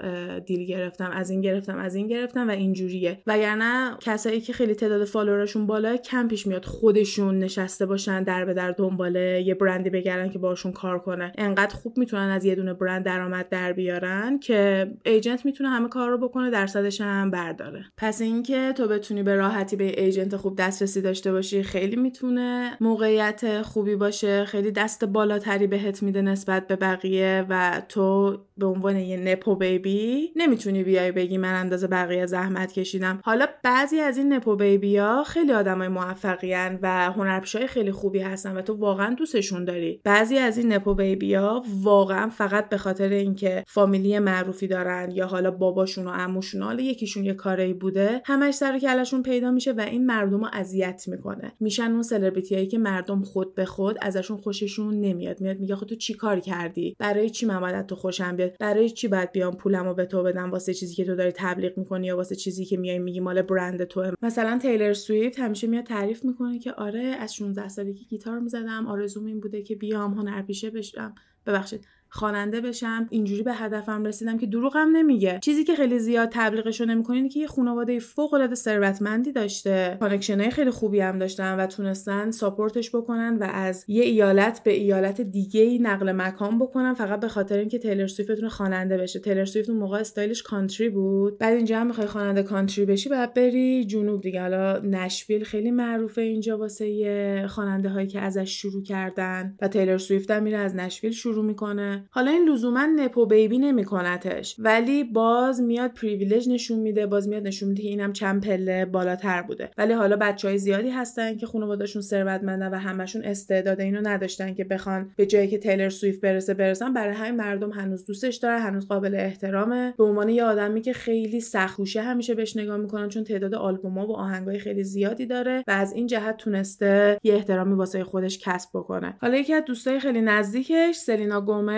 [0.44, 3.22] دیل گرفتم از این گرفتم از این گرفتم و اینجوریه.
[3.26, 8.54] وگرنه کسایی که خیلی تعداد فالوورشون بالا کم پیش میاد خودشون نشسته باشن در به
[8.54, 11.32] در دنباله یه برندی بگردن که باشون کار کنه.
[11.38, 16.10] انقدر خوب می‌تونن از یه دونه برند درآمد در بیارن که ایجنت می‌تونه همه کار
[16.10, 17.84] رو بکنه درصدش هم برداره.
[17.96, 23.44] پس اینکه تو بتونی به راحتی به ایجنت خوب دسترسی داشته باشی خیلی می‌تونه موقعیت
[23.62, 24.44] خوبی باشه.
[24.44, 30.32] خیلی دست بالاتری بهت میده نسبت به بقیه و تو به عنوان یه نپو بیبی
[30.36, 33.20] نمی‌تونی بیای بگی من اندازه بقیه زحمت کشیدم.
[33.24, 38.56] حالا بعضی از این نپو بیبی ها خیلی آدمای موفقی و هنرپیشای خیلی خوبی هستن
[38.56, 40.00] و تو واقعا دوستشون داری.
[40.04, 45.26] بعضی از این نپو بیبی ها واقعا فقط به خاطر اینکه فامیلی معروفی دارن یا
[45.26, 49.72] حالا باباشون و عموشون حالا یکیشون یه کاری بوده همش سر و کلشون پیدا میشه
[49.72, 51.52] و این مردم رو اذیت می‌کنه.
[51.60, 55.40] میشن اون سلبریتی که مردم خود به خود ازشون خوششون نمیاد.
[55.40, 58.90] میاد میگه خب تو چی کار کردی؟ برای چی من باید تو خوشم بیاد؟ برای
[58.90, 62.16] چی باید بیام پولمو به تو بدم واسه چیزی که تو داری تبلیغ می‌کنی یا
[62.16, 66.58] واسه چیزی که میای میگی مال برند تو مثلا تیلر سویفت همیشه میاد تعریف می‌کنه
[66.58, 68.86] که آره از 16 سالگی گیتار می‌زدم.
[68.86, 71.14] آرزوم این بوده که بیام هنرپیشه بشم.
[71.46, 71.86] ببخشید.
[72.10, 75.38] خواننده بشم اینجوری به هدفم رسیدم که دروغم نمیگه.
[75.42, 79.96] چیزی که خیلی زیاد تبلیغشو نمی‌کنین که یه خانواده فوق العاده ثروتمندی داشته.
[80.00, 84.62] connection ای خیلی خوبی هم داشتن و تونستن support ش بکنن و از یه ایالت
[84.64, 89.18] به ایالت دیگه ای نقل مکان بکنن فقط به خاطر اینکه تیلر سویفت خواننده بشه.
[89.18, 91.38] تیلر سویفت اون موقع استایلش country بود.
[91.38, 94.40] بعد اینجا هم می‌خوای خواننده country بشی بعد بری جنوب دیگه.
[94.40, 100.30] حالا نشویل خیلی معروفه اینجا واسه خواننده هایی که ازش شروع کردن و تیلر سویفت
[100.30, 101.97] هم میره از نشویل شروع می‌کنه.
[102.10, 107.68] حالا این لزوما nepo baby نمیکنتش ولی باز میاد privilege نشون میده باز میاد نشون
[107.68, 109.70] میده که اینم چند پله بالاتر بوده.
[109.78, 114.64] ولی حالا بچه های زیادی هستن که خانوادهشون ثروتمندن و همشون استعداد اینو نداشتن که
[114.64, 116.92] بخوان به جایی که تیلر سویفت برسه برسن.
[116.92, 119.94] برای همین مردم هنوز دوستش داره هنوز قابل احترامه.
[119.98, 124.16] به عنوان یه آدمی که خیلی سخوشه همیشه بهش نگاه می‌کنن چون تعداد آلبوم‌ها و
[124.16, 129.16] آهنگای خیلی زیادی داره و از این جهت تونسته یه احترامی واسه خودش کسب بکنه.
[129.20, 131.68] حالا یکی از دوستای خیلی نزدیکش سلینا گومز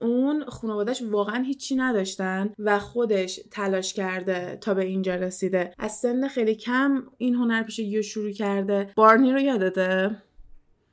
[0.00, 5.74] اون خانوادهش واقعا هیچی نداشتن و خودش تلاش کرده تا به اینجا رسیده.
[5.78, 8.92] از سن خیلی کم این هنرپیشگی رو شروع کرده.
[8.96, 10.16] بارنی رو یادته؟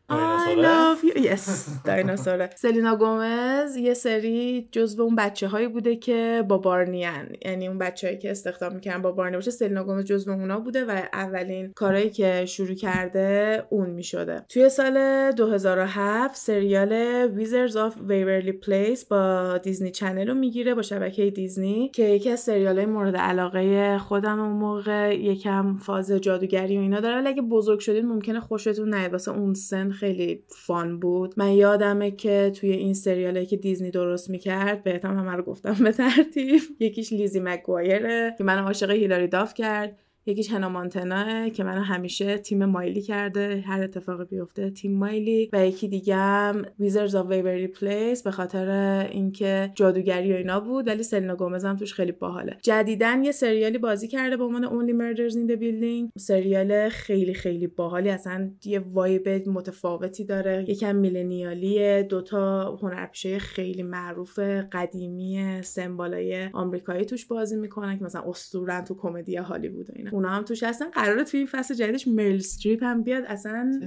[0.09, 1.23] I love you.
[1.23, 7.67] Yes دایناسوره سلینا گومز یه سری جزو اون بچه هایی بوده که با بارنیان یعنی
[7.67, 11.01] اون بچه هایی که استخدام می‌کنن با بارنی باشه سلینا گومز جزو اونا بوده و
[11.13, 14.45] اولین کارهایی که شروع کرده اون می‌شده.
[14.49, 16.91] توی سال 2007 سریال
[17.35, 22.39] Wizards of Waverly Place با Disney Channel رو می‌گیره با شبکه دیزنی که یکی از
[22.39, 25.15] سریال مورد علاقه خودم اون موقع.
[25.15, 27.15] یکم فاز جادوگری و اینا داره.
[27.15, 29.11] ولی اگه بزرگ شدید ممکنه خوشتون نیاد.
[29.11, 31.33] واسه اون سن خیلی fun بود.
[31.37, 35.91] من یادمه که توی این سریالی که دیزنی درست می‌کرد بهتم همه رو گفتم به
[35.91, 36.61] ترتیب.
[36.79, 39.99] یکیش Lizzie McGuire ه که من عاشق هیلاری داف کرد.
[40.27, 45.67] یکیش Hannah Montana که منو همیشه تیم مایلی کرده هر اتفاقی بیفته تیم مایلی و
[45.67, 48.69] یکی دیگه هم Wizards of Waverly Place به خاطر
[49.11, 52.57] اینکه جادوگری و اینا بود ولی سلینا گومز هم توش خیلی باحاله.
[52.61, 57.67] جدیدن یه سریالی بازی کرده به عنوان Only Murders in the Building سریال خیلی خیلی
[57.67, 60.65] باحالی اصلا یه vibe متفاوتی داره.
[60.67, 64.39] یکم millennialیه دوتا هنرپیشه خیلی معروف
[64.71, 70.16] قدیمی سمبالای آمریکایی توش بازی می‌کنن که مثلا اسطورن تو کمدی هالیوود و اینا.
[70.17, 70.89] اونا هم توش هستن.
[70.89, 73.23] قراره توی این فصل جدیدش مریل استریپ هم بیاد.
[73.27, 73.79] اصلا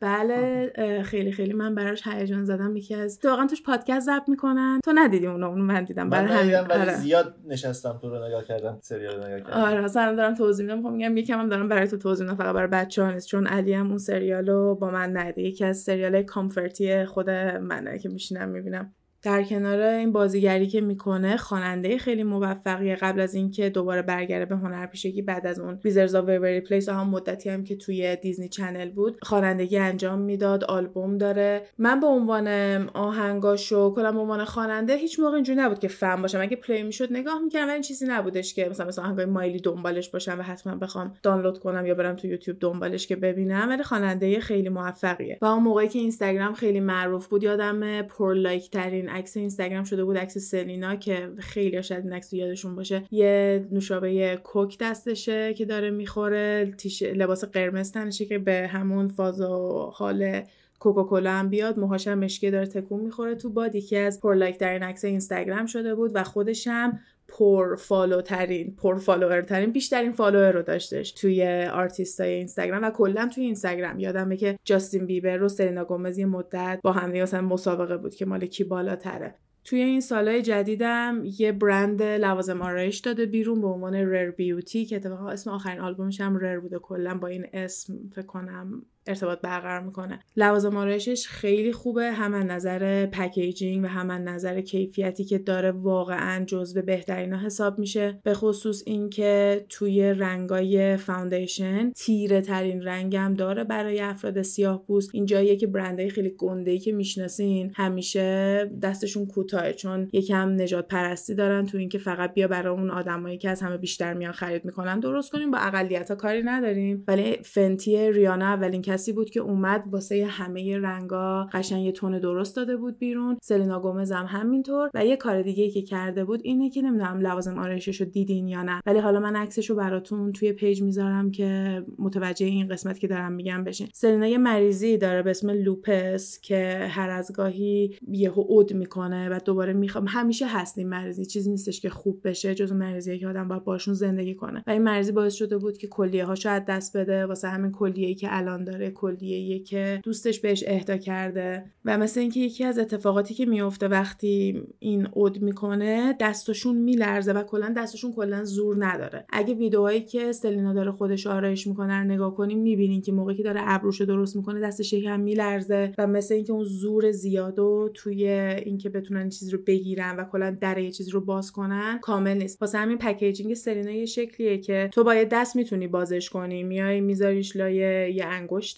[0.00, 0.72] بله
[1.04, 1.52] خیلی خیلی.
[1.52, 2.76] من براش هیجان زده‌م.
[2.76, 4.80] یکی از تو واقعا توش پادکست ضبط می‌کنن.
[4.84, 6.10] تو ندیدی اونو؟ اونو من دیدم.
[6.10, 6.54] برای همین.
[6.54, 6.94] آره.
[6.94, 9.60] زیاد نشستم تو رو نگاه کردم سریال نگاه کردم.
[9.60, 10.82] آره مثلا دارم توضیح میدم.
[10.82, 12.36] خب میگم یکم هم دارم برای تو توضیح میدم.
[12.36, 15.42] فقط برای بچه‌ها نیست چون علی هم اون سریالو با من ندیده.
[15.42, 18.94] یکی از سریال comfortی خود منه که میشینم می‌بینم.
[19.22, 22.94] در کنار این بازیگری که می‌کنه خواننده خیلی موفقیه.
[22.94, 27.50] قبل از اینکه دوباره برگره به هنرپیشگی بعد از اون Wizards Waverly Place هم مدتی
[27.50, 31.62] هم که توی Disney Channel بود خوانندگی انجام می‌داد آلبوم داره.
[31.78, 32.48] من به عنوان
[32.88, 36.40] آهنگاشو کلا به عنوان خواننده هیچ موقع اینجوری نبود که فنش باشم.
[36.40, 40.38] اگه play می‌شد نگاه می‌کردم ولی چیزی نبودش که مثلا مثلا آهنگای مایلی دنبالش باشم
[40.38, 43.68] و حتما بخوام دانلود کنم یا برم تو یوتیوب دنبالش که ببینم.
[43.68, 45.38] ولی خواننده خیلی موفقیه.
[45.42, 50.04] و اون موقعی که اینستاگرام خیلی معروف بود یادم پر لایک ترین عکس اینستاگرام شده
[50.04, 53.04] بود عکس سلینا که خیلی شاید این عکس یادشون باشه.
[53.10, 57.02] یه نوشابه کوک دستشه که داره می‌خوره تیش...
[57.02, 60.42] لباس قرمز تنشه که به همون فاز و حال
[60.82, 63.74] کوکاکولا هم بیاد موهاش هم مشکی داره تکون می‌خوره تو باد.
[63.74, 68.76] یکی از پر لایک ترین عکس اینستاگرام شده بود و خودش هم پر follow ترین
[68.76, 73.98] پر follower ترین بیشترین follower رو داشتش توی آرتیست های اینستاگرام و کلا توی اینستاگرام.
[73.98, 78.26] یادمه که جاستین بیبر و سلینا گومز یه مدت با هم مثلا مسابقه بود که
[78.26, 79.34] مال کی بالاتره.
[79.64, 84.96] توی این سالهای جدیدم یه برند لوازم آرایش داده بیرون به عنوان Rare Beauty که
[84.96, 86.78] اتفاقا اسم آخرین آلبومش هم Rare بوده.
[86.78, 90.20] کلا با این اسم فکر کنم ارتباط برقرار می‌کنه.
[90.36, 95.70] لوازم آرایشش خیلی خوبه هم از نظر packaging و هم از نظر کیفیتی که داره
[95.70, 98.20] واقعا جزو بهترین حساب میشه.
[98.24, 105.26] به خصوص اینکه توی رنگای foundation تیره ترین رنگم داره برای افراد سیاه پوست این
[105.26, 111.66] جاییه که برندهای خیلی گنده که می‌شناسین همیشه دستشون کوتاه چون یکم نژاد پرستی دارن
[111.66, 115.00] تو اینکه فقط بیا برای اون آدمایی که از همه بیشتر میان خرید می‌کنن.
[115.00, 117.04] درست کنیم با اقلیت ها کاری نداریم.
[117.08, 122.56] ولی Fenty ریانا اولین کسی بود که اومد واسه همه رنگا قشنگ یه tone درست
[122.56, 123.36] داده بود بیرون.
[123.42, 124.90] سلینا گومز هم همینطور.
[124.94, 128.62] و یه کار دیگه که کرده بود اینه که نمی‌دونم لوازم آرایشش رو دیدین یا
[128.62, 128.82] نه.
[128.86, 133.32] ولی حالا من عکسش رو براتون توی page می‌ذارم که متوجه این قسمت که دارم
[133.32, 133.88] میگم بشین.
[133.92, 139.38] سلینا یه مریضی داره به اسم لوپس که هر از گاهی یهو عود می‌کنه و
[139.44, 141.26] دوباره می‌خوام همیشه هست این مریضی.
[141.26, 144.64] چیزی نیستش که خوب بشه جز مریضی که آدم باید باشون زندگی کنه.
[144.66, 147.26] و این مریضی باعث شده بود که کلیه‌هاشو از دست بده.
[147.26, 152.40] واسه همین کلیه که الان داره کلیه که دوستش بهش اهدا کرده و مثل اینکه
[152.40, 158.44] یکی از اتفاقاتی که میفته وقتی این عود می‌کنه دستشون میلرزه و کلا دستشون کلا
[158.44, 159.24] زور نداره.
[159.30, 163.42] اگه ویدیوهایی که سلینا داره خودش آرایش می‌کنه رو نگاه کنیم می‌بینین که موقعی که
[163.42, 168.28] داره ابروشو درست می‌کنه دستش یکم میلرزه و مثل اینکه اون زور زیاد و توی
[168.28, 172.62] اینکه بتونن چیزی رو بگیرن و کلا در یه چیزی رو باز کنن کامل نیست.
[172.62, 176.62] واسه همین packaging سلینا یه شکلیه که تو با دست می‌تونی بازش کنی.
[176.62, 177.74] میای میذاریش لای
[178.14, 178.26] یه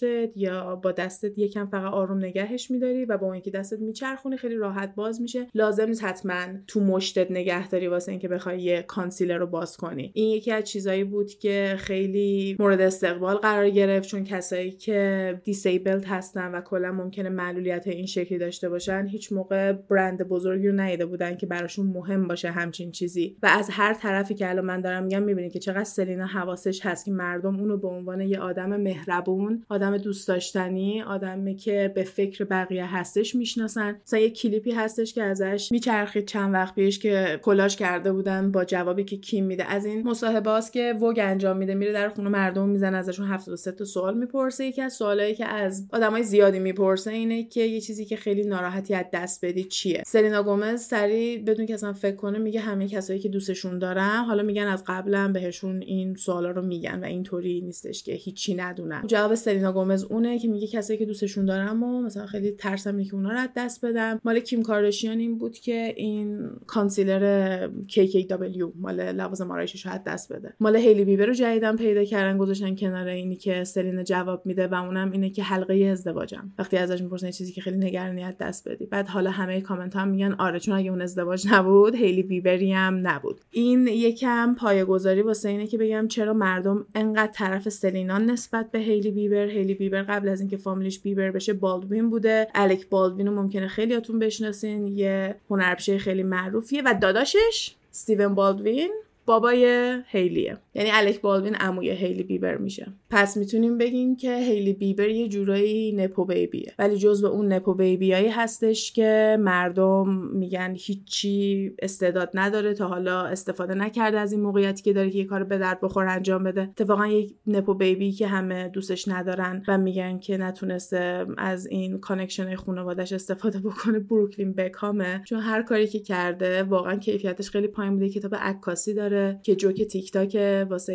[0.03, 4.55] انگشتت یا با دستت یکم فقط آروم نگهش میداری و با اینکه دستت میچرخونی خیلی
[4.55, 5.47] راحت باز میشه.
[5.53, 10.11] لازم نیست حتما تو مشتت نگه داری واسه اینکه بخوای یه concealer رو باز کنی.
[10.13, 16.05] این یکی از چیزایی بود که خیلی مورد استقبال قرار گرفت چون کسایی که disabled
[16.05, 21.05] هستن و کلا ممکنه معلولیت این شکلی داشته باشن هیچ موقع برند بزرگی رو ندیده
[21.05, 23.37] بودن که براشون مهم باشه همچین چیزی.
[23.43, 27.05] و از هر طرفی که الان من دارم میگم می‌بینید که چقدر سلینا حواسش هست
[27.05, 32.43] که مردم اونو به عنوان یه آدم مهربون آدم دوست داشتنی آدمی که به فکر
[32.43, 33.95] بقیه هستش می‌شناسن.
[34.05, 38.65] مثلا یه کلیپی هستش که ازش میچرخید چند وقت پیش که clash کرده بودن با
[38.65, 39.65] جوابی که کیم میده.
[39.65, 43.85] از این مصاحبه که وگ انجام میده میره در خونه مردم می‌زنه ازشون 73 تا
[43.85, 44.65] سوال می‌پرسه.
[44.65, 48.93] یکی از سوالایی که از آدمای زیادی می‌پرسه اینه که یه چیزی که خیلی ناراحتی
[48.93, 53.19] از دست بدی چیه؟ سلینا گومز سری بدون که اصلا فکر کنه میگه همه کسایی
[53.19, 58.03] که دوستشون دارم حالا میگن از قبلا بهشون این سوالا رو میگن و اینطوری نیستش
[58.03, 59.03] که هیچی ندونن.
[59.07, 63.15] جواب سلینا گومز اونه که میگه کسایی که دوستشون دارم و مثلا خیلی ترسم که
[63.15, 64.21] اونا رو دست بدم.
[64.25, 70.53] مال کیم کارداشیان این بود که این کانسیلر KKW مال لوازم آرایشش رو دست بده.
[70.59, 74.73] مال هیلی بیبر رو جدیدن پیدا کردن گذاشتن کنار اینی که سلینا جواب میده و
[74.73, 76.51] اونم اینه که حلقه ازدواجم.
[76.59, 78.85] وقتی ازش می‌پرسن چیزی که خیلی نگرانی دست بدی.
[78.85, 83.07] بعد حالا همه کامنت هم میگن آره چون اگه اون ازدواج نبود هیلی بیبری هم
[83.07, 83.41] نبود.
[83.51, 89.11] این یکم پایه‌گذاری واسه اینه که بگم چرا مردم انقدر طرف سلینا نسبت به هیلی
[89.11, 92.47] بیبر هیلی بیبر قبل از اینکه فامیلیش بیبر بشه بالدوین بوده.
[92.55, 94.87] الک بالدوین رو ممکنه خیلیاتون بشناسین.
[94.87, 96.81] یه هنرپیشه خیلی معروفیه.
[96.85, 98.91] و داداشش استیون بالدوین.
[99.25, 100.57] بابای هیلیه.
[100.73, 102.87] یعنی الک بالوین عموی هیلی بیبر میشه.
[103.09, 106.73] پس می‌تونیم بگیم که هیلی بیبر یه جورایی نپو بیبیه.
[106.79, 113.73] ولی جزو اون نپو بیبیایی هستش که مردم میگن هیچی استعداد نداره تا حالا استفاده
[113.73, 116.61] نکرده از این موقعیتی که داره که یه کار به درد بخور انجام بده.
[116.61, 122.55] اتفاقا یک نپو بیبی که همه دوستش ندارن و میگن که نتونسته از این connection
[122.55, 123.99] خانوادش استفاده بکنه.
[123.99, 128.09] بروکلین بکامه چون هر کاری که کرده واقعا کیفیتش خیلی پایین بوده.
[128.09, 129.14] کتاب عکاسی داره.
[129.43, 130.37] که جوک تیک تاک
[130.69, 130.93] واسه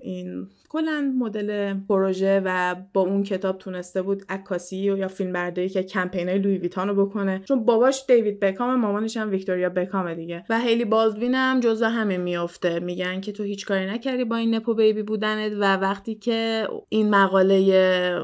[0.00, 5.82] این کلا مدل پروژه و با اون کتاب تونسته بود عکاسی یا فیلم برداری که
[5.82, 7.42] کمپینای Louis Vuitton رو بکنه.
[7.44, 10.44] چون باباش دیوید بکام مامانش هم ویکتوریا بکام دیگه.
[10.50, 12.80] و هیلی بالدوین هم جزو همه میافته.
[12.80, 17.10] میگن که تو هیچ کاری نکردی با این nepo baby بودنت و وقتی که این
[17.10, 17.60] مقاله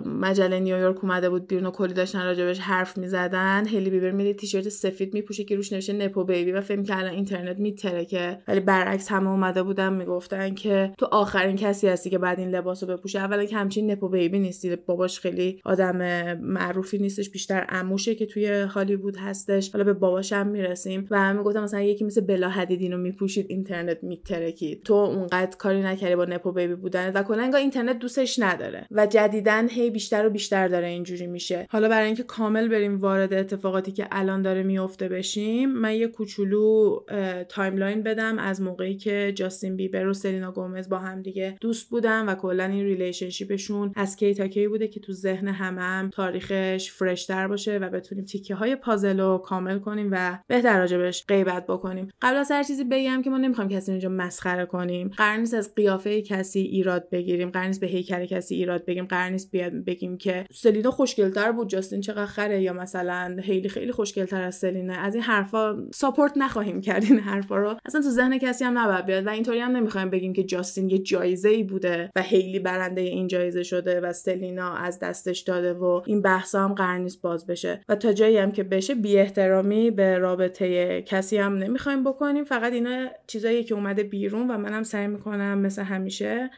[0.00, 4.68] مجله نیویورک اومده بود بیرون و کلی داشتن راجبش حرف می‌زدن هیلی بیبر میده تیشرت
[4.68, 9.12] سفید میپوشه که روش نوشته نپو بیبی و فکر که الان اینترنت میترکه ولی برعکس
[9.12, 13.18] همه اومده بودن می‌گفتن که تو آخرین کسی هستی که این لباس رو بپوشه.
[13.18, 14.76] اولا که همچین نپو بیبی نیستی.
[14.76, 15.96] باباش خیلی آدم
[16.34, 19.70] معروفی نیستش بیشتر عموشه که توی هالیوود هستش.
[19.70, 21.06] حالا به باباش هم می‌رسیم.
[21.10, 24.82] و همه گفتم مثلا یکی مثل بلا حدیدین رو میپوشید اینترنت میترکید.
[24.82, 27.12] تو اونقدر کاری نکردی با نپو بیبی بودن.
[27.12, 28.86] و کلا اینترنت دوستش نداره.
[28.90, 31.66] و جدیدن هی بیشتر و بیشتر داره اینجوری میشه.
[31.70, 37.00] حالا برای اینکه کامل بریم وارد اتفاقاتی که الان داره میفته بشیم من یه کوچولو
[37.48, 42.25] timeline بدم از موقعی که جاستین بیبر و سلینا گومز با هم دیگه دوست بودن
[42.28, 46.92] و کلا این relationshipشون از کی تا کی بوده که تو ذهن همه‌مون هم تاریخش
[46.92, 52.08] freshتر باشه و بتونیم تیکه های پازل رو کامل کنیم و بهتر راجبش غیبت بکنیم.
[52.22, 55.08] قبل از هر چیزی بگم که ما نمی‌خوایم کسی اینجا مسخره کنیم.
[55.08, 57.50] قرار نیست از قیافه کسی ایراد بگیریم.
[57.50, 61.68] قرار نیست به هیکل کسی ایراد بگیریم قرار نیست بیاد بگیم که سلینا خوشگلتر بود.
[61.68, 66.80] جاستین چقدر خره یا مثلا خیلی خیلی خوشگلتر از سلیناست از این حرفا support نخواهیم
[66.80, 67.04] کرد.
[67.04, 67.76] این حرفا رو.
[67.86, 70.98] اصلا تو ذهن کسی هم نباید بیاد و اینطوری هم نمی‌خوایم بگیم که جاستین یه
[70.98, 72.10] جایزه ای بوده.
[72.16, 76.74] و هیلی برنده این جایزه شده و سلینا از دستش داده و این بحثا هم
[76.74, 77.80] قرار نیست باز بشه.
[77.88, 82.44] و تا جایی هم که بشه بی احترامی به رابطه کسی هم نمی‌خوایم بکنیم.
[82.44, 86.50] فقط اینا چیزایی که اومده بیرون و منم سعی می‌کنم مثل همیشه.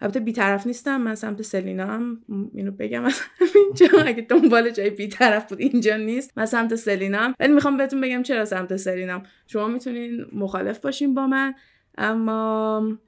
[0.00, 2.20] البته بیطرف نیستم من سمت سلینا هم
[2.54, 3.04] اینو بگم.
[3.04, 3.20] از
[3.54, 6.38] اینجا اگه دنبال جای بیطرف بود اینجا نیست.
[6.38, 7.34] من سمت سلینا هم.
[7.40, 11.54] ولی می‌خوام بهتون بگم چرا سمت سلینا شما می‌تونین مخالف باشین با من.
[11.98, 12.98] اما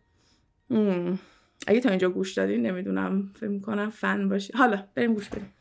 [1.66, 4.52] اگه تا اینجا گوش دادین نمی‌دونم فکر می‌کنم فن باشی.
[4.52, 5.52] حالا بریم گوش بدیم.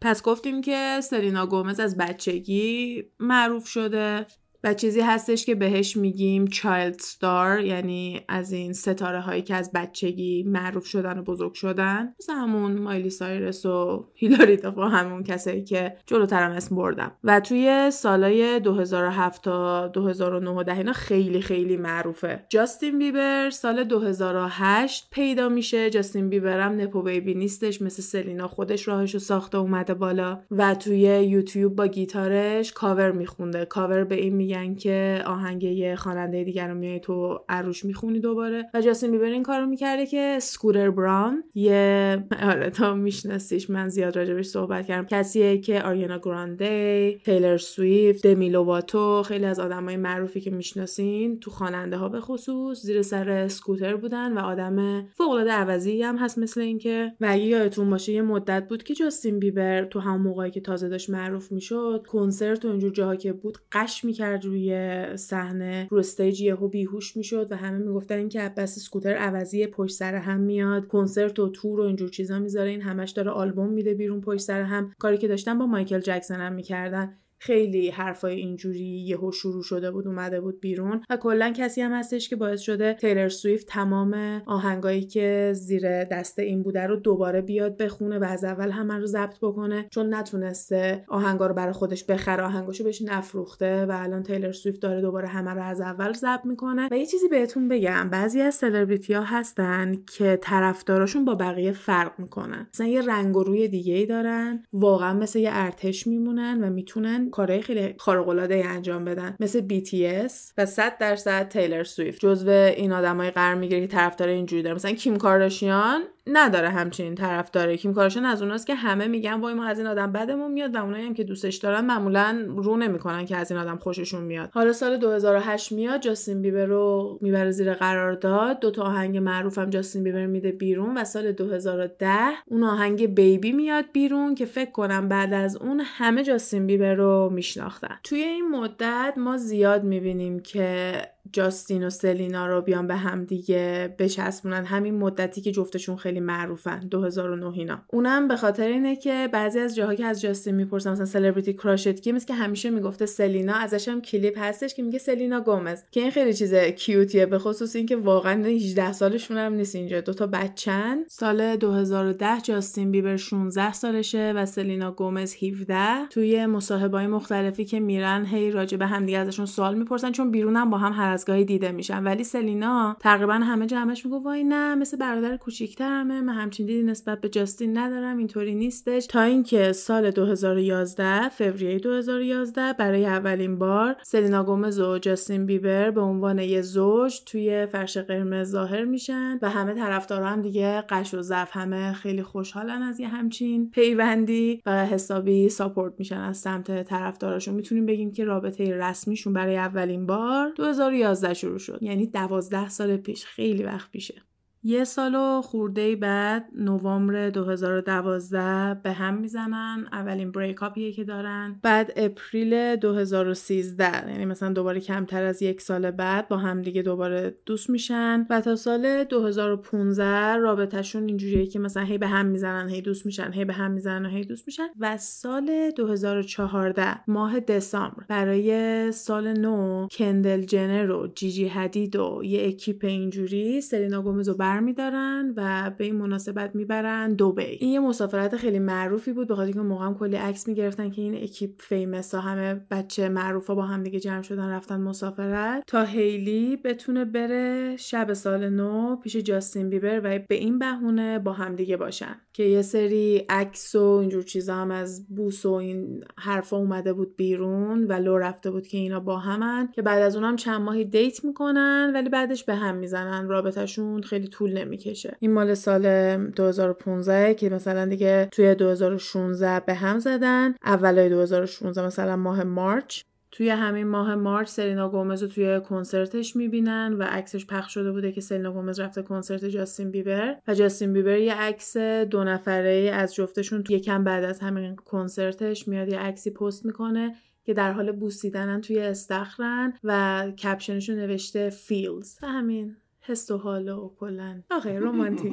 [0.00, 4.26] پس گفتیم که سلینا گومز از بچگی معروف شده.
[4.64, 9.70] و چیزی هستش که بهش میگیم child star یعنی از این ستاره هایی که از
[9.72, 12.14] بچگی معروف شدن و بزرگ شدن.
[12.20, 17.12] مثل همون مایلی سایرس و هیلاری و همون کسایی که جلوترم اسم بردم.
[17.24, 22.44] و توی سالای 2007 تا 2009 اینا خیلی خیلی معروفه.
[22.48, 25.90] جاستین بیبر سال 2008 پیدا میشه.
[25.90, 30.38] جاستین بیبرم nepo baby نیستش مثل سلینا خودش راهشو ساخته اومده بالا.
[30.50, 33.64] و توی یوتیوب با گیتارش کاور میخونده.
[33.64, 38.20] کاور به این میگن که آهنگ یه خواننده دیگر رو میای تو از روش می‌خونی
[38.20, 38.70] دوباره.
[38.74, 44.16] و جاستین بیبر این کارو می‌کرده که سکوتر براون یه آره تو میشناسیش من زیاد
[44.16, 45.06] راجبش صحبت کردم.
[45.10, 51.50] کسیه که آریانا گرانده تیلر سویفت دمی لوواتو خیلی از آدمای معروفی که می‌شناسین تو
[51.50, 56.38] خواننده ها به خصوص زیر سر سکوتر بودن و آدم فوق العاده عوضی هم هست
[56.38, 60.50] مثل اینکه و اگه یادتون باشه یه مدت بود که جاستین بیبر تو هم موقعی
[60.50, 65.88] که تازه داشت معروف می‌شد کنسرت و اینجور جاها که بود غش می‌کرد روی صحنه.
[65.90, 70.40] رو stage یهو بیهوش می‌شد و همه می‌گفتن که بس اسکوتر عوضی پشت سر هم
[70.40, 70.86] میاد.
[70.86, 72.70] کنسرت و تور و اینجور چیزا می‌ذاره.
[72.70, 74.92] این همش داره آلبوم میده بیرون پشت سر هم.
[74.98, 77.16] کاری که داشتن با مایکل جکسون هم می‌کردن.
[77.42, 82.28] خیلی حرفای اینجوری یهو شروع شده بود اومده بود بیرون و کلا کسی هم هستش
[82.28, 87.76] که باعث شده تیلر سویفت تمام آهنگایی که زیر دست این بوده رو دوباره بیاد
[87.76, 92.44] بخونه و از اول همه رو ضبط بکنه چون نتونسته آهنگا رو برای خودش بخره
[92.44, 96.88] آهنگاشو بهش نفروخته و الان تیلر سویفت داره دوباره همه رو از اول ضبط می‌کنه.
[96.90, 102.12] و یه چیزی بهتون بگم بعضی از سلبریتی ها هستن که طرفداراشون با بقیه فرق
[102.18, 102.66] می‌کنن.
[102.74, 107.29] مثلا یه رنگ و روی دیگه ای دارن واقعا مثل یه ارتش میمونن و می‌تونن
[107.30, 112.20] کارهای خیلی خارق العاده انجام بدن مثل BTS و 100 درصد تیلر سویفت.
[112.20, 114.74] جزو این آدمای قرار می‌گیره که طرفدار اینجوری داره.
[114.74, 119.54] مثلا کیم کارداشیان نداره همچین طرف داره کیم کارشن از اوناست که همه میگن وای
[119.54, 123.24] ما از این آدم بدمون میاد و اونایی هم که دوستش دارن معمولا رو نمی‌کنن
[123.24, 124.50] که از این آدم خوششون میاد.
[124.52, 128.60] حالا سال 2008 میاد جاستین بیبر رو می‌بره زیر قرارداد.
[128.60, 132.08] دو تا آهنگ معروفم جاستین بیبر میده بیرون و سال 2010
[132.46, 137.19] اون آهنگ بیبی میاد بیرون که فکر کنم بعد از اون همه جاستین بیبر رو
[137.28, 137.98] میشناختن.
[138.04, 141.02] توی این مدت ما زیاد می‌بینیم که
[141.32, 144.64] جاستین و سلینا رو بیان به هم دیگه بچسبونن.
[144.64, 146.78] همین مدتی که جفتشون خیلی معروفن.
[146.78, 147.82] 2009 اینا.
[147.88, 151.82] اونم به خاطر اینه که بعضی از جاها که از جاستین می‌پرسن مثلا celebrity crush
[151.82, 155.82] ت کیه که همیشه می‌گفته سلینا ازش هم کلیپ هستش که میگه سلینا گومز.
[155.90, 160.00] که این خیلی چیز cute یه به خصوص اینکه واقعا 18 سالشون هم نیست اینجا.
[160.00, 160.98] دو تا بچن.
[161.08, 168.26] سال 2010 جاستین بیبر 16 سالشه و سلینا گومز 17 توی مصاحبه‌های مختلفی که میرن
[168.26, 171.72] هی راجع به هم دیگه ازشون سوال می‌پرسن چون بیرونم با هم هر گاهی دیده
[171.72, 172.04] میشن.
[172.04, 177.20] ولی سلینا تقریبا همه جمعش میگه وای نه مثل برادر کوچیکترمه من همچین دیدی نسبت
[177.20, 179.06] به جاستین ندارم اینطوری نیستش.
[179.06, 186.00] تا اینکه سال 2011 فوریه 2011 برای اولین بار سلینا گومز و جاستین بیبر به
[186.00, 191.22] عنوان یه زوج توی فرش قرمز ظاهر میشن و همه طرفدارا هم دیگه قش و
[191.22, 197.54] ضعف همه خیلی خوشحالن از یه همچین پیوندی و حسابی ساپورت میشن از سمت طرفداراشون.
[197.54, 200.99] می‌تونیم بگیم که رابطه رسمیشون برای اولین بار 2011
[201.34, 201.78] شروع شد.
[201.82, 203.24] یعنی 12 سال پیش.
[203.24, 204.22] خیلی وقت پیشه.
[204.62, 209.86] یه سال و خورده بعد نوامبر 2012 به هم می‌زنن.
[209.92, 211.60] اولین بریک اپیه که دارن.
[211.62, 217.36] بعد اپریل 2013 یعنی مثلا دوباره کمتر از یک سال بعد با هم دیگه دوباره
[217.46, 218.26] دوست میشن.
[218.30, 223.32] و تا سال 2015 رابطهشون اینجوریه که مثلا هی به هم می‌زنن هی دوست میشن
[223.32, 224.66] هی به هم می‌زنن و هی دوست میشن.
[224.80, 232.48] و سال 2014 ماه دسامبر برای سال نو کندل جنر و جیجی هدید و یه
[232.48, 237.42] اکیپ اینجوری سلینا گومز و برمیدارن و به این مناسبت می‌برن دوبی.
[237.42, 241.14] این یه مسافرت خیلی معروفی بود بخاطر اینکه موقع هم کلی عکس می‌گرفتن که این
[241.14, 245.62] اکیپ famous ها همه بچه معروفا با هم دیگه جمع شدن رفتن مسافرت.
[245.66, 251.32] تا هیلی بتونه بره شب سال نو پیش جاستین بیبر و به این بهونه با
[251.32, 252.16] هم دیگه باشن.
[252.32, 257.16] که یه سری عکس و اینجور چیزا هم از بوس و این حرفا اومده بود
[257.16, 260.84] بیرون و لو رفته بود که اینا با همن که بعد از اونم چند ماهی
[260.84, 263.28] date می‌کنن ولی بعدش به هم می‌زنن.
[263.28, 265.16] رابطهشون خیلی طول نمی‌کشه.
[265.18, 270.54] این مال سال 2015 که مثلا دیگه توی 2016 به هم زدن.
[270.64, 273.02] اولای 2016 مثلا ماه مارچ.
[273.30, 278.12] توی همین ماه مارچ سلینا گومز رو توی کنسرتش می‌بینن و عکسش پخش شده بوده
[278.12, 280.36] که سلینا گومز رفته کنسرت جاستین بیبر.
[280.48, 281.76] و جاستین بیبر یه عکس
[282.10, 287.14] دو نفره از جفتشون یکم بعد از همین کنسرتش میاد یه عکسی پست می‌کنه
[287.44, 292.76] که در حال بوسیدنن توی استخرن و کپشنشون نوشته feels همین.
[293.02, 295.32] حس و حال و کلا آخه رومانتیک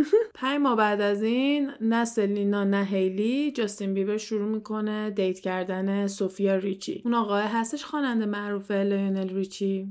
[0.34, 6.06] پنج ماه بعد از این نه سلینا نه هیلی جاستین بیبر شروع می‌کنه date کردن
[6.06, 7.02] سوفیا ریچی.
[7.04, 9.88] اون آقای هستش خواننده معروف لیونل ریچی.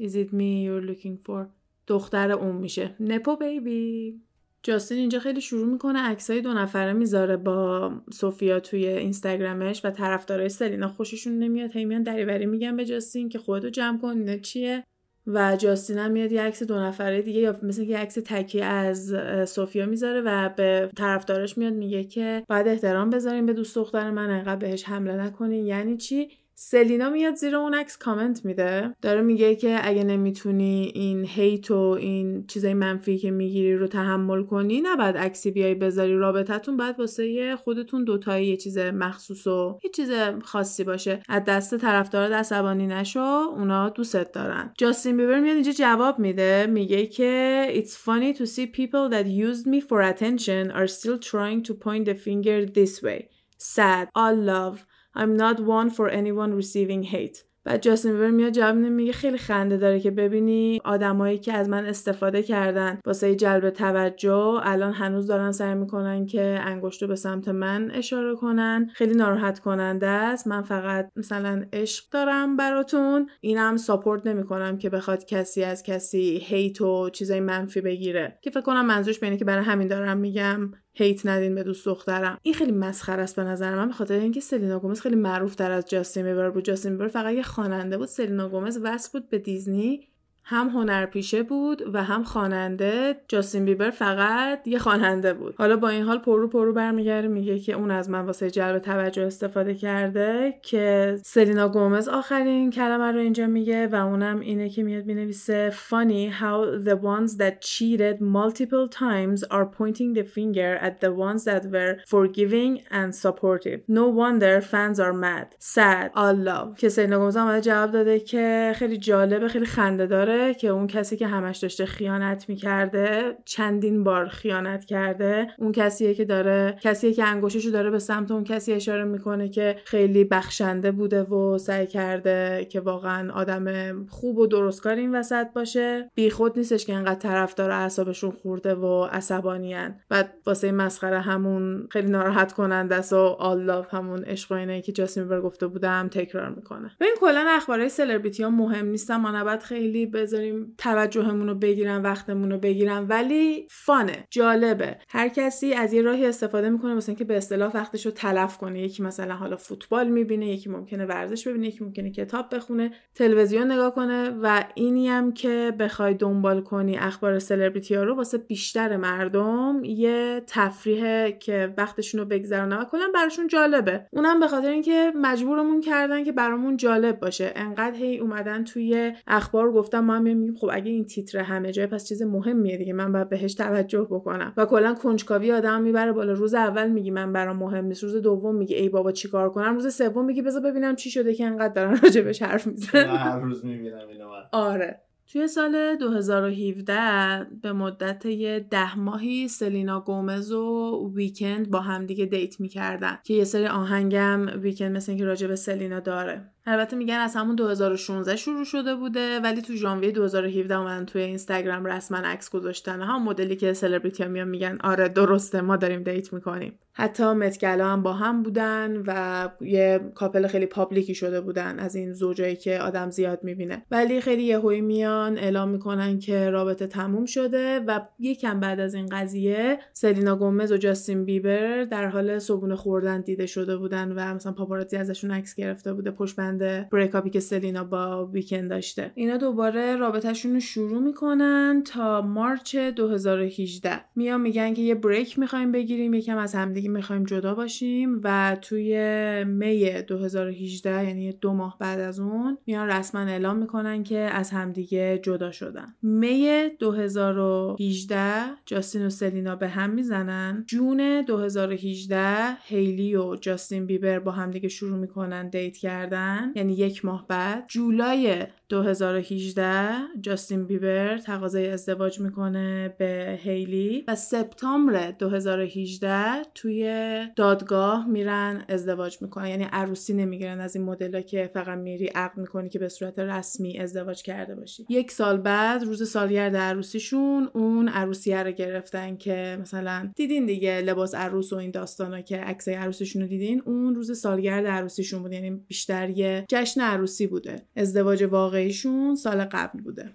[0.00, 1.46] Is it me you're looking for?
[1.86, 2.94] دختر اون میشه.
[3.00, 4.20] nepo baby
[4.62, 10.48] جاستین اینجا خیلی شروع می‌کنه عکسای دو نفره می‌ذاره با سوفیا توی اینستاگرامش و طرفدارای
[10.48, 11.76] سلینا خوششون نمیاد.
[11.76, 14.84] هی میان دریوری میگن به جاستین که خودتو جمع کن اینا چیه؟
[15.28, 19.14] و جاستین هم میاد یه عکس دو نفره دیگه یا مثل یه عکس تکی از
[19.46, 24.30] سوفیا می‌ذاره و به طرفدارش میاد میگه که باید احترام بذارین به دوست دختر من
[24.30, 25.66] انقدر بهش حمله نکنین.
[25.66, 26.28] یعنی چی؟
[26.60, 28.94] سلینا میاد زیر اون عکس کامنت میده.
[29.02, 34.42] داره میگه که اگه نمی‌تونی این هیت و این چیزای منفی که می‌گیری رو تحمل
[34.42, 36.16] کنی نباید عکسی بیای بذاری.
[36.16, 40.10] رابطتون باید واسه خودتون دوتایی یه چیز مخصوص و یه چیز
[40.44, 41.22] خاصی باشه.
[41.28, 44.72] از دست طرفدار عصبانی نشو اونا دوستت دارن.
[44.78, 46.66] جاستین بیبر میاد اینجا جواب میده.
[46.66, 51.62] میگه که it's funny to see people that used me for attention are still trying
[51.68, 53.28] to point the finger this way.
[53.58, 54.08] Sad.
[54.14, 54.78] All love
[55.16, 57.48] I'm not one for anyone receiving hate.
[57.64, 61.86] بعد جاستین بیبر میاد جواب میگه خیلی خنده داره که ببینی آدمایی که از من
[61.86, 63.00] استفاده کردن.
[63.06, 68.90] واسه جلب توجه الان هنوز دارن سعی می‌کنن که انگشتو به سمت من اشاره کنن.
[68.94, 70.46] خیلی ناراحت کننده است.
[70.46, 73.28] من فقط مثلا عشق دارم براتون.
[73.40, 78.38] اینم ساپورت نمی‌کنم که بخواد کسی از کسی هیت و چیزای منفی بگیره.
[78.42, 82.38] که فکر کنم منظورش بینه که برای همین دارم میگم hate ندین به دوست دخترم.
[82.42, 85.70] این خیلی مسخره است به نظر من به خاطر اینکه سلینا گومز خیلی معروف تر
[85.70, 86.64] از جاستین بیبر بود.
[86.64, 90.08] جاستین بیبر فقط یه خواننده بود سلینا گومز وصل بود به دیزنی.
[90.50, 93.16] هم هنرپیشه بود و هم خواننده.
[93.28, 95.54] جاستین بیبر فقط یه خواننده بود.
[95.58, 99.22] حالا با این حال پرو پرو برمیگرده میگه که اون از من واسه جلب توجه
[99.22, 105.06] استفاده کرده که سلینا گومز آخرین کلمه رو اینجا میگه و اونم اینه که میاد
[105.06, 111.12] می‌نویسه funny how the ones that cheated multiple times are pointing the finger at the
[111.26, 113.78] ones that were forgiving and supportive.
[113.88, 115.46] No wonder fans are mad.
[115.58, 116.10] Sad.
[116.14, 116.78] All love.
[116.78, 120.37] که سلینا گومز هم جواب داده که خیلی جالبه خیلی خنده داره.
[120.58, 126.24] که اون کسی که همش داشته خیانت می‌کرده چندین بار خیانت کرده اون کسیه که
[126.24, 131.22] داره کسیه که انگوششو داره به سمت اون کسی اشاره می‌کنه که خیلی بخشنده بوده
[131.22, 133.66] و سعی کرده که واقعا آدم
[134.06, 136.10] خوب و درستکار این وسط باشه.
[136.14, 142.52] بیخود نیستش که انقدر طرفدار اعصابشون خورده و عصبانیان بعد واسه مسخره همون خیلی ناراحت
[142.52, 146.90] کننده است و الله همون عشق اینه که جاسمین گفته بودم تکرار می‌کنه.
[147.00, 152.02] ببین کلا اخبارهای سلبریتی ها مهم نیستن ما نباید خیلی به بذاریم توجهمون رو بگیرن
[152.02, 154.96] وقتمون رو بگیرن ولی فانه جالبه.
[155.08, 158.82] هر کسی از یه راهی استفاده می‌کنه واسه اینکه به اصطلاح وقتش رو تلف کنه.
[158.82, 163.94] یکی مثلا حالا فوتبال می‌بینه یکی ممکنه ورزش ببینه یکی ممکنه کتاب بخونه تلویزیون نگاه
[163.94, 169.80] کنه و اینی هم که بخوای دنبال کنی اخبار سلبریتی ها رو واسه بیشتر مردم
[169.84, 174.06] یه تفریح که وقتشون رو بگذرونن و کلا براشون جالبه.
[174.12, 177.52] اونم به خاطر اینکه مجبورمون کردن که برامون جالب باشه.
[177.56, 181.86] انقدر هی اومدن توی اخبار گفتم ما هم میگیم خب اگه این تیتر همه جای
[181.86, 182.92] پس چیز مهمیه دیگه.
[182.92, 184.52] من باید بهش توجه بکنم.
[184.56, 186.32] و کلا کنجکاوی آدم می‌بره بالا.
[186.32, 188.02] روز اول میگی من برام مهم نیست.
[188.02, 189.74] روز دوم میگه ای بابا چیکار کنم.
[189.74, 193.16] روز سوم میگی بذار ببینم چی شده که انقدر دارن راجبش حرف می‌زنن.
[193.16, 195.00] هر روز می‌بینم اینو آره.
[195.32, 202.60] توی سال 2017 به مدت یه ده ماهی سلینا گومز و ویکند با همدیگه date
[202.60, 203.18] می‌کردن.
[203.24, 206.50] که یه سری آهنگم ویکند مثل اینکه راجع به سلینا داره.
[206.68, 211.84] البته میگن از همون 2016 شروع شده بوده ولی تو ژانویه 2017 اومدن توی اینستاگرام
[211.84, 213.02] رسما عکس گذاشتن.
[213.02, 216.78] هم مدلی که سلبریتی ها میان میگن آره درسته ما داریم date می‌کنیم.
[216.92, 221.78] حتی مت گالا هم با هم بودن و یه couple خیلی public ی شده بودن
[221.78, 223.82] از این زوجایی که آدم زیاد می‌بینه.
[223.90, 229.06] ولی خیلی یهویی میان اعلام می‌کنن که رابطه تموم شده و یکم بعد از این
[229.06, 234.52] قضیه سلینا گومز و جاستین بیبر در حال صبونه خوردن دیده شده بودن و مثلا
[234.52, 239.12] پاپاراتزی ازشون عکس گرفته بوده پشت بند بریکاپی که سلینا با ویکند داشته.
[239.14, 245.72] اینا دوباره رابطهشون رو شروع می‌کنن تا مارچ 2018 میان میگن که یه بریک می‌خوایم
[245.72, 248.98] بگیریم یکم از همدیگه می‌خوایم جدا باشیم و توی
[249.44, 255.20] می 2018 یعنی دو ماه بعد از اون میان رسما اعلام می‌کنن که از همدیگه
[255.22, 255.94] جدا شدن.
[256.02, 258.18] می 2018
[258.66, 260.64] جاستین و سلینا به هم می‌زنن.
[260.66, 266.47] جون 2018 هیلی و جاستین بیبر با همدیگه شروع می‌کنن دیت کردن.
[266.54, 269.88] یعنی یک ماه بعد جولای 2018
[270.20, 279.46] جاستین بیبر تقاضای ازدواج می‌کنه به هیلی و سپتامبر 2018 توی دادگاه میرن ازدواج می‌کنن.
[279.46, 283.78] یعنی عروسی نمی‌گیرن از این مدل که فقط میری عقد می‌کنی که به صورت رسمی
[283.78, 284.86] ازدواج کرده باشی.
[284.88, 291.14] یک سال بعد روز سالگرد عروسیشون اون عروسیه رو گرفتن که مثلا دیدین دیگه لباس
[291.14, 295.32] عروس و این داستانا که عکسای عروسیشون رو دیدین؟ اون روز سالگرد عروسیشون بود.
[295.32, 297.62] یعنی بیشتر یه جشن عروسی بوده.
[297.76, 298.24] ازدواج
[298.58, 300.10] واقعیشون سال قبل بوده.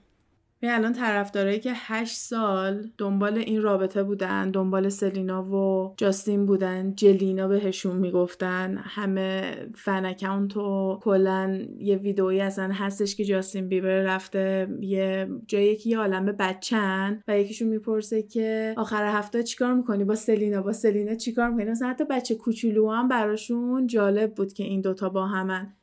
[0.60, 6.96] به الان طرفدارایی که هشت سال دنبال این رابطه بودن دنبال سلینا و جاستین بودن
[6.96, 14.02] جلینا بهشون می‌گفتن همه فن اکانت و کلا یه ویدئویی اصلا هستش که جاستین بیبر
[14.02, 20.04] رفته یه جایی که یه عالم بچن و یکیشون می‌پرسه که آخر هفته چیکار می‌کنی؟
[20.04, 24.64] با سلینا با سلینا چیکار می‌کنی؟ مثلا حتی بچه کوچولو هم براشون جالب بود که
[24.64, 25.74] این دوتا با همن.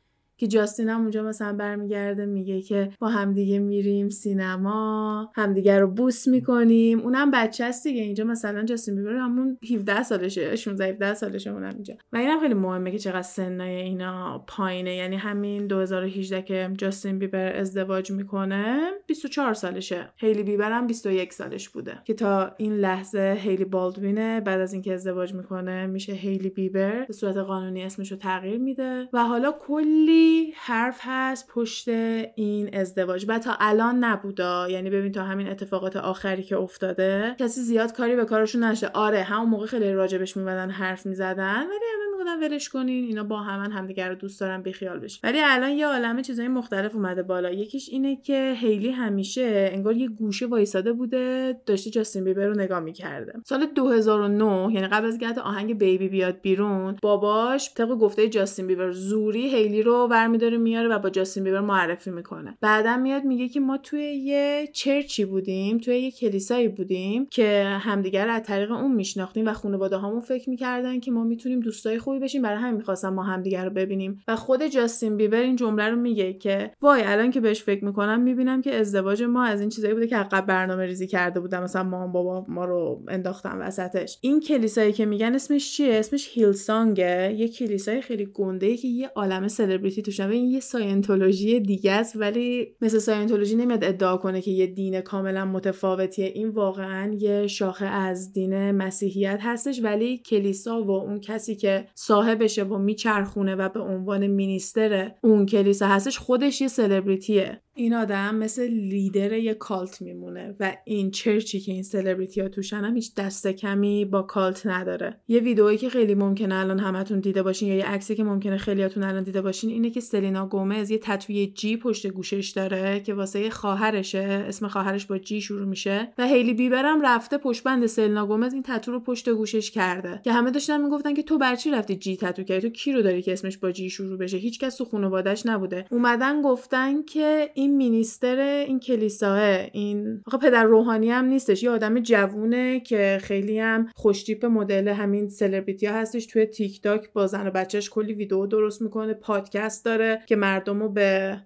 [0.41, 6.29] که جاستین هم اونجا مثلا برمیگرده میگه که با همدیگه میریم سینما همدیگه رو بوس
[6.29, 7.01] می‌کنیم.
[7.01, 8.03] اونم بچه است دیگه.
[8.03, 11.95] اینجا مثلا جاستین بیبر همون 17 سالشه 16 17 سالشه اونم اینجا.
[12.13, 14.97] و اینم خیلی مهمه که چقدر سنای اینا پایینه.
[14.97, 20.13] یعنی همین 2018 که جاستین بیبر ازدواج می‌کنه 24 سالشه.
[20.17, 21.99] هیلی بیبر هم 21 سالش بوده.
[22.05, 27.13] که تا این لحظه هیلی بالدوینه بعد از اینکه ازدواج می‌کنه میشه هیلی بیبر به
[27.13, 29.09] صورت قانونی اسمش رو تغییر میده.
[29.13, 35.23] و حالا کلی حرف هست پشت این ازدواج و تا الان نبودا یعنی ببین تا
[35.25, 39.93] همین اتفاقات آخری که افتاده کسی زیاد کاری به کارشون نشه آره همون موقع خیلی
[39.93, 44.63] راجبش میمدن حرف می‌زدن ولی می‌گفتن ولش کنین اینا با همن همدیگه رو دوست دارن
[44.63, 45.21] بیخیال بشین.
[45.23, 47.51] ولی الان یه عالمه چیزای مختلف اومده بالا.
[47.51, 52.81] یکیش اینه که هیلی همیشه انگار یه گوشه وایساده بوده داشته جاستین بیبر رو نگاه
[52.81, 53.33] می‌کرده.
[53.45, 58.93] سال 2009 یعنی قبل از اینکه آهنگ بیبی بیاد بیرون باباش طبق گفته جاستین بیبر
[58.93, 62.59] زوری هیلی رو برمیداره میاره و با جاستین بیبر معرفی می‌کنه.
[62.61, 68.29] بعدا میاد میگه که ما توی یه چرچی بودیم توی یه کلیسایی بودیم که همدیگر
[68.29, 72.43] از طریق اون میشناختیم و خانواده هامون فکر می‌کردن که ما می‌تونیم دوستای خوبی بشیم
[72.43, 74.23] برای همین می‌خواستم ما همدیگر رو ببینیم.
[74.29, 78.21] و خود جاستین بیبر این جمله رو میگه که وای الان که بهش فکر می‌کنم
[78.21, 81.63] می‌بینم که ازدواج ما از این چیزایی بوده که عقب برنامه ریزی کرده بودم.
[81.63, 84.19] مثلا ما بابا ما رو انداختن وسطش.
[84.21, 88.89] این کلیسایی که میگن اسمش چیه؟ اسمش Hillsong ه یه کلیسای خیلی گنده ای که
[88.89, 94.41] یه عالم سلبریتی توش این یه ساینتولوژی دیگه است ولی مثل ساینتولوژی نمیاد ادعا کنه
[94.41, 96.27] که یه دین کاملا متفاوتیه.
[96.27, 102.65] این واقعا یه شاخه از دین مسیحیت هستش ولی کلیسا و اون کسی که صاحبشه
[102.65, 107.63] و میچرخونه و به عنوان minister اون کلیسا هستش خودش یه سلبریتیه.
[107.75, 112.49] این آدم مثل لیدر یه cult میمونه و این church ی که این سلبریتی ها
[112.49, 115.21] توشن هم هیچ دست کمی با cult نداره.
[115.29, 119.03] یه ویدئویی که خیلی ممکنه الان همتون دیده باشین یا یه عکسی که ممکنه خیلیاتون
[119.03, 123.51] الان دیده باشین اینه که سلینا گومز یه تتوی J پشت گوشش داره که واسه
[123.51, 124.45] خواهرشه.
[124.49, 128.63] اسم خواهرش با J شروع میشه و هیلی بیبرم رفته پشت بند سلینا گومز این
[128.63, 130.21] تتو رو پشت گوشش کرده.
[130.25, 133.03] که همه داشتن می‌گفتن که تو برا چی رفتی J تتو کردی؟ تو کی رو
[133.03, 135.85] داری که اسمش با J شروع بشه؟ هیچکس تو خانواده‌اش نبوده.
[135.91, 139.39] اومدن گفتن که این minister این کلیساه
[139.73, 145.29] این آقا پدر روحانی هم نیستش یه آدم جوونه که خیلی هم خوشتیپ مدل همین
[145.29, 146.27] سلبریتی ها هستش.
[146.27, 150.83] توی تیک تاک با زن و بچهش کلی ویدیو درست می‌کنه پادکست داره که مردم
[150.83, 151.39] رو به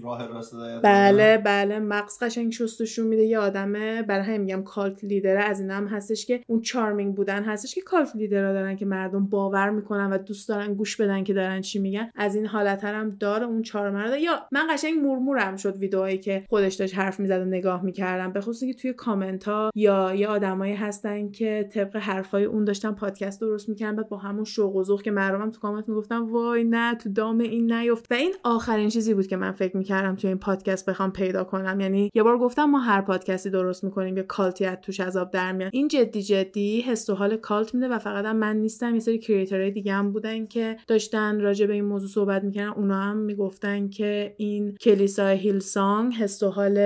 [0.00, 1.78] راه راست بله بله.
[1.78, 3.22] مغز قشنگ شستشون میده.
[3.22, 4.02] یه آدمه.
[4.02, 7.74] برای همین میگم cult leader ه از این هم هستش که اون charming بودن هستش
[7.74, 11.34] که cult leader ها دارن که مردم باور می‌کنن و دوست دارن گوش بدن که
[11.34, 12.10] دارن چی میگن.
[12.14, 14.20] از این حالت هم داره اون charm رو داره.
[14.20, 18.32] یا من قشنگ مورمورم شد ویدئوهایی که خودش داشت حرف می‌زد و نگاه می‌کردم.
[18.32, 22.92] به خصوص که توی کامنت ها یا یه آدمایی هستن که طبق حرفای اون داشتن
[22.92, 23.96] پادکست درست می‌کردن.
[23.96, 27.38] بعد با همون شوق و ذوق که مردم تو کامنت می‌گفتن وای نه تو دام
[27.38, 28.06] این نیفت.
[28.10, 31.80] و این آخرین چیزی بود که من فکر می‌کردم توی این پادکست بخوام پیدا کنم.
[31.80, 35.30] یعنی یه بار گفتم ما هر پادکستی درست می‌کنیم یه cult ی توش از آب
[35.30, 35.70] در میاد.
[35.74, 39.18] این جدی جدی حس و حال cult میده و فقط هم من نیستم یه سری
[39.18, 42.72] creator های دیگه هم بودن که داشتن راجع به این موضوع صحبت می‌کردن.
[42.72, 46.78] اونا هم می‌گفتن که این کلیسای Hillsong حس و حال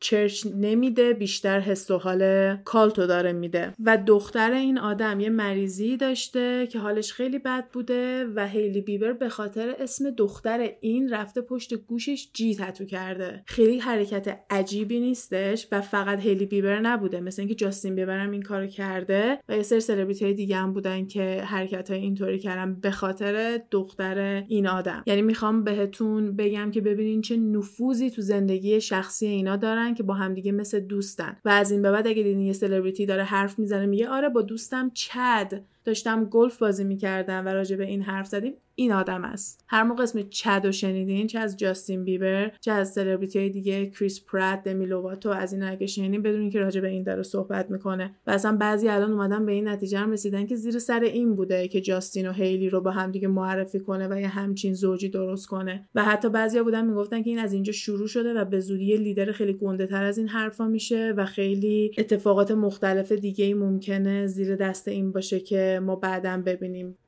[0.00, 3.72] church نمیده بیشتر حس و حال cult و داره میده.
[3.84, 9.12] و دختر این آدم یه مریضی داشته که حالش خیلی بد بوده و هیلی بیبر
[9.12, 15.68] به خاطر اسم دختر این رفته پشت گوشش J تتو کرده؟ خیلی حرکت عجیبی نیستش
[15.72, 17.20] و فقط هیلی بیبر نبوده.
[17.20, 21.42] مثل اینکه جاستین بیبر این کارو کرده و یه سری سلبریتی دیگه هم بودن که
[21.42, 25.02] حرکت های اینطوری کردن به خاطر دختر این آدم.
[25.06, 30.14] یعنی می‌خوام بهتون بگم که ببینین چه نفوذی تو زندگی شخصی اینا دارن که با
[30.14, 31.36] همدیگه مثل دوستن.
[31.44, 34.42] و از این به بعد اگه دیدین یه سلبریتی داره حرف می‌زنه میگه آره با
[34.42, 35.64] دوستم چد.
[35.86, 39.64] داشتم گلف بازی می‌کردم و راجع به این حرف زدیم این آدم است.
[39.66, 44.24] هر موقع اسم چد رو شنیدین چه از جاستین بیبر چه از سلبریتی دیگه کریس
[44.24, 48.14] پرات دمی لوواتو از این اگه شنیدین بدونین که راجع به این داره صحبت می‌کنه.
[48.26, 51.68] و اصلا بعضی الان اومدن به این نتیجه هم رسیدن که زیر سر این بوده
[51.68, 55.46] که جاستین و هیلی رو با هم دیگه معرفی کنه و یه همچین زوجی درست
[55.46, 55.88] کنه.
[55.94, 59.32] و حتی بعضیا بودن می‌گفتن که این از اینجا شروع شده و به زودی لیدر
[59.32, 64.56] خیلی گنده تر از این حرفا میشه و خیلی اتفاقات مختلف دیگه ای ممکنه زیر
[64.56, 66.98] دست این باشه که ما بعدا ببینیم.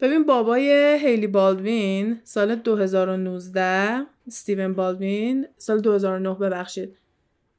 [0.00, 6.96] ببین بابای هیلی بالدوین سال 2019 استیون بالدوین سال 2009 ببخشید.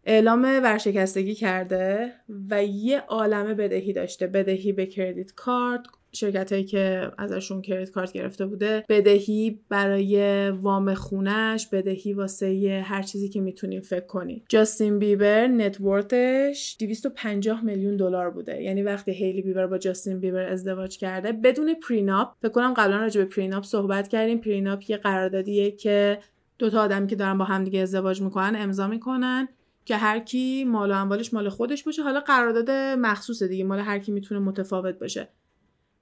[0.04, 2.14] اعلام ورشکستگی کرده
[2.50, 4.28] و یه عالمه بدهی داشته.
[4.28, 10.94] بدهی به credit card شرکت هایی که ازشون credit card گرفته بوده بدهی برای وام
[10.94, 14.44] خونش بدهی واسه هر چیزی که می‌تونیم فکر کنیم.
[14.50, 18.62] جاستین بیبر net worth ش 250 میلیون دلار بوده.
[18.62, 23.22] یعنی وقتی هیلی بیبر با جاستین بیبر ازدواج کرده بدون prenup فکر کنم قبلا راجع
[23.22, 24.38] به prenup صحبت کردیم.
[24.38, 26.20] prenup یه قراردادیه که
[26.60, 29.48] دوتا آدمی که دارن با همدیگه ازدواج می‌کنن امضا می‌کنن
[29.86, 32.04] که هر کی مال و اموالش مال خودش باشه.
[32.04, 35.30] حالا قرارداد مخصوص دیگه مال هر کی می‌تونه متفاوت باشه.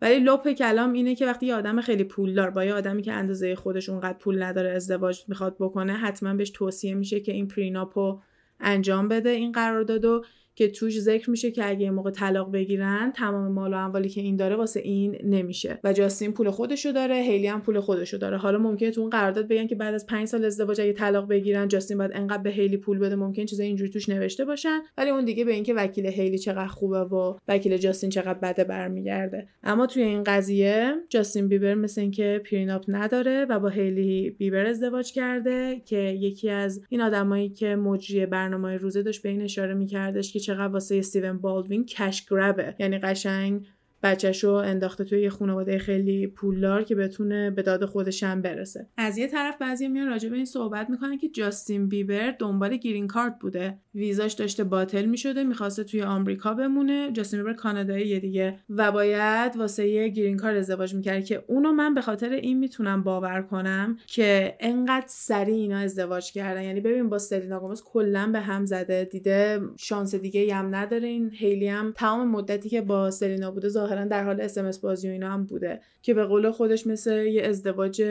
[0.04, 3.56] ولی لپ کلام اینه که وقتی یه آدم خیلی پولدار با یه آدمی که اندازه
[3.56, 8.20] خودش اونقدر پول نداره ازدواج می‌خواد بکنه حتما بهش توصیه میشه که این پریناپو
[8.60, 10.24] انجام بده این قراردادو
[10.56, 14.36] که توش ذکر میشه که اگه موقع طلاق بگیرن تمام مال و اموالی که این
[14.36, 15.80] داره واسه این نمیشه.
[15.84, 18.38] و جاستین پول خودشو داره هیلی هم پول خودشو داره.
[18.38, 21.68] حالا ممکنه تو اون قرارداد بگن که بعد از 5 سال ازدواج اگه طلاق بگیرن
[21.68, 24.80] جاستین باید انقدر به هیلی پول بده ممکن چیزای اینجوری توش نوشته باشن.
[24.97, 29.47] ولی اون دیگه به اینکه وکیل هیلی چقدر خوبه و وکیل جاستین چقدر بده برمیگرده.
[29.64, 35.12] اما توی این قضیه جاستین بیبر مثل اینکه پریناپ نداره و با هیلی بیبر ازدواج
[35.12, 40.34] کرده که یکی از این آدمایی که مجری برنامه روزه داشت به این اشاره میکردش
[40.44, 43.68] چقدر واسه استیون بالدوین کش گربه یعنی قشنگ
[44.04, 48.88] بچهش رو انداخته توی یه خانواده خیلی پولدار که بتونه به داد خودش هم برسه.
[48.97, 53.08] از یه طرف بعضی میان راجع به این صحبت می‌کنن که جاستین بیبر دنبال گرین
[53.08, 53.78] کارت بوده.
[53.95, 57.12] ویزاش داشته باطل می‌شده می‌خواسته توی آمریکا بمونه.
[57.12, 58.60] جاستین بیبر کانادایی دیگه.
[58.70, 63.04] و باید واسه یه گرین کارت ازدواج می‌کرد که اونو من به خاطر این می‌تونم
[63.04, 66.64] باور کنم که انقدر سریع اینا ازدواج کردن.
[66.64, 71.08] یعنی ببین با سلینا گومز کلا به هم زده دیده شانس دیگه هم نداره.
[71.08, 75.12] این هیلی هم تمام مدتی که با سلینا بوده ظاهرا در حال اس بازی و
[75.12, 78.04] اینا هم بوده که به قول خودش مثل یه ازدواج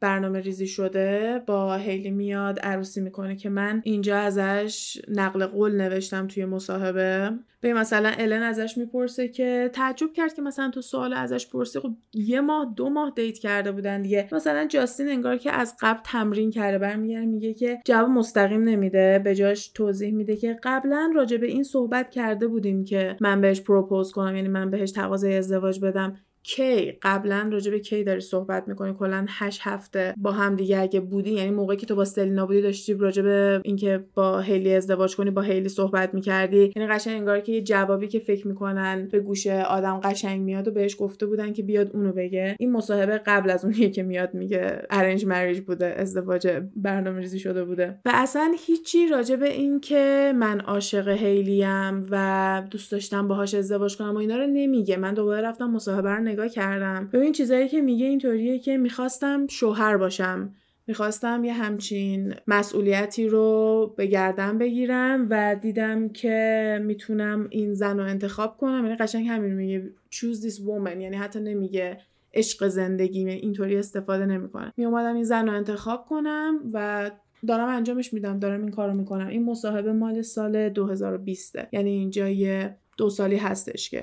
[0.00, 6.26] برنامه ریزی شده با هیلی میاد عروسی می‌کنه که من اینجا ازش نقل قول نوشتم
[6.26, 7.30] توی مصاحبه.
[7.60, 11.80] به مثلا الن ازش می‌پرسه که تعجب کرد که مثلا تو سوال ازش پرسی.
[11.80, 14.28] خب یه ماه دو ماه date کرده بودن دیگه.
[14.32, 19.20] مثلا جاستین انگار که از قبل تمرین کرده برمیگره میگه که جواب مستقیم نمیده.
[19.24, 23.60] به جاش توضیح میده که قبلا راجع به این صحبت کرده بودیم که من بهش
[23.60, 26.16] propose کنم یعنی من بهش تقاضای ازدواج بدم.
[26.42, 31.00] کی قبلا راجع به کی داری صحبت می‌کنی؟ کلا 8 هفته با هم دیگه اگه
[31.00, 35.16] بودی یعنی موقعی که تو با سلینا بودی داشتی راجع به اینکه با هیلی ازدواج
[35.16, 36.72] کنی با هیلی صحبت می‌کردی.
[36.76, 40.70] یعنی قشنگ انگار که یه جوابی که فکر می‌کنن به گوش آدم قشنگ میاد و
[40.70, 42.56] بهش گفته بودن که بیاد اونو بگه.
[42.58, 47.64] این مصاحبه قبل از اونیه که میاد میگه ارنج مریج بوده ازدواج برنامه ریزی شده
[47.64, 47.98] بوده.
[48.04, 53.96] و اصلا هیچی راجع به این که من عاشق هیلیم و دوست داشتم باهاش ازدواج
[53.96, 54.96] کنم و اینا رو نمیگه.
[54.96, 57.08] من دوباره رفتم مصاحبه رو نگاه کردم.
[57.12, 60.54] ببین چیزایی که میگه اینطوریه که می‌خواستم شوهر باشم.
[60.86, 68.04] می‌خواستم یه همچین مسئولیتی رو به گردن بگیرم و دیدم که می‌تونم این زن رو
[68.04, 68.84] انتخاب کنم.
[68.84, 69.90] یعنی قشنگ همین میگه.
[70.14, 70.96] Choose this woman.
[71.00, 71.98] یعنی حتی نمیگه
[72.34, 73.28] عشق زندگی.
[73.28, 74.72] اینطوری استفاده نمی‌کنه.
[74.76, 77.10] می اومدم این زن رو انتخاب کنم و
[77.46, 78.38] دارم انجامش میدم.
[78.38, 79.26] دارم این کارو می‌کنم.
[79.26, 84.02] این مصاحبه مال سال 2020 یعنی اینجا یه دو سالی هستش که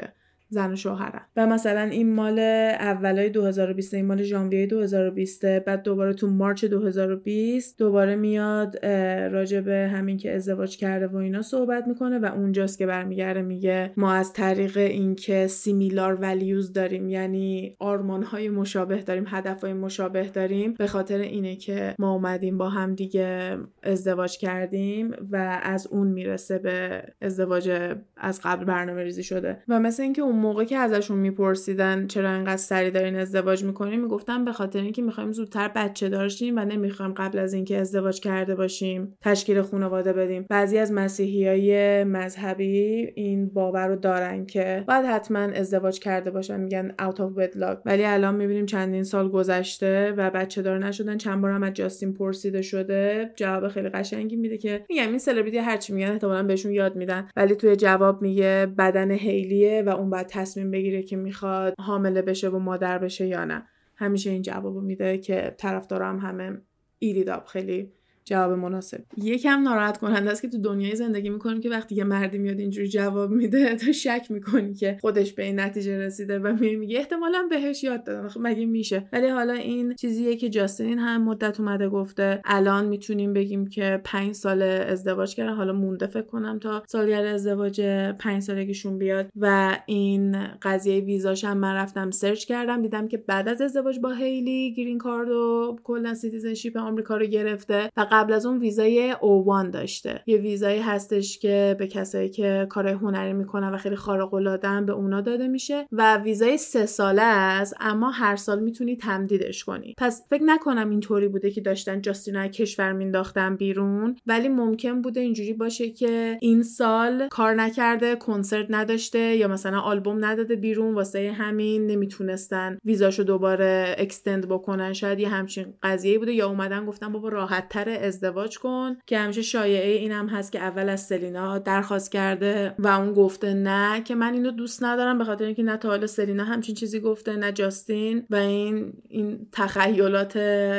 [0.56, 1.22] زن و شوهرن.
[1.36, 2.40] و مثلا این مال
[2.80, 8.86] اولای 2020 این مال ژانویه 2020 بعد دوباره تو مارچ 2020 دوباره میاد
[9.32, 13.92] راجع به همین که ازدواج کرده و اینا صحبت می‌کنه و اونجاست که برمیگرده میگه
[13.98, 20.24] ما از طریق اینکه سیمیلار ولیوز داریم یعنی آرمان های مشابه داریم هدف های مشابه
[20.24, 26.08] داریم به خاطر اینه که ما اومدیم با هم دیگه ازدواج کردیم و از اون
[26.08, 29.58] می‌رسه به ازدواج از قبل برنامه ریزی شده.
[29.68, 34.46] و مثل اینکه اون موقع که ازشون میپرسیدن چرا اینقدر سری دارین ازدواج می‌کنیم می‌گفتن
[34.46, 39.18] به خاطر اینکه می‌خوایم زودتر بچه داشتیم و نمی‌خوایم قبل از اینکه ازدواج کرده باشیم
[39.22, 40.46] تشکیل خانواده بدیم.
[40.50, 46.60] بعضی از مسیحی های مذهبی این باور رو دارن که باید حتما ازدواج کرده باشن
[46.60, 47.78] میگن out of wedlock.
[47.86, 51.18] ولی الان می‌بینیم چندین سال گذشته و بچه دار نشدن.
[51.18, 53.32] چند بار هم از جاستین پرسیده شده.
[53.36, 57.28] جواب خیلی قشنگی میده که میگم این سلبریتی هرچی میگن احتمالا بهشون یاد میدن.
[57.36, 62.50] ولی توی جواب میگه بدن هیلیه و اون باید تصمیم بگیره که می‌خواد حامله بشه
[62.50, 63.68] و مادر بشه یا نه.
[63.96, 66.62] همیشه این جوابو میده که طرفدارم همه
[67.00, 67.92] ایریداب خیلی
[68.26, 69.00] جواب مناسب.
[69.18, 72.88] یکم ناراحت کننده است که تو دنیای زندگی می‌کنیم که وقتی یه مردی میاد اینجوری
[72.88, 77.84] جواب میده تو شک می‌کنی که خودش به این نتیجه رسیده و میگه احتمالا بهش
[77.84, 78.28] یاد دادن.
[78.28, 83.34] خب مگه میشه؟ ولی حالا این چیزیه که جاستین هم مدت اومده گفته الان می‌تونیم
[83.34, 85.52] بگیم که پنج سال ازدواج کرده.
[85.52, 87.82] حالا مونده فکر کنم تا سالگرد ازدواج
[88.20, 93.50] پنج سالگیشون بیاد و این قضیه ویزاش هم من رفتم سرچ کردم دیدم که بعد
[93.50, 97.90] از ازدواج با هیلی green card و کلا citizenship آمریکا رو گرفته.
[97.98, 100.24] و قبل از اون ویزای اووان داشته.
[100.26, 104.94] یه ویزایی هستش که به کسایی که کار هنری می‌کنن و خیلی خارق العاده به
[104.94, 109.96] اونا داده میشه و ویزای سه ساله است اما هر سال می‌تونی تمدیدش کنی.
[109.98, 115.54] پس فکر نکنم اینطوری بوده که داشتن جاستینا کشور مینداختن بیرون ولی ممکن بوده اینجوری
[115.54, 121.88] باشه که این سال کار نکرده کنسرت نداشته یا مثلا آلبوم نداده بیرون واسه همین
[121.88, 124.94] نمی‌تونستن ویزاشو دوباره اکستند بکنن.
[124.94, 129.42] شاید یه همچین قضیه بوده یا اومدن گفتن بابا راحت تر ازدواج کن که همیشه
[129.42, 134.34] شایعه اینم هست که اول از سلینا درخواست کرده و اون گفته نه که من
[134.34, 138.24] اینو دوست ندارم به خاطر اینکه نه تا حالا سلینا همچین چیزی گفته نه جاستین
[138.30, 140.38] و این این تخیلات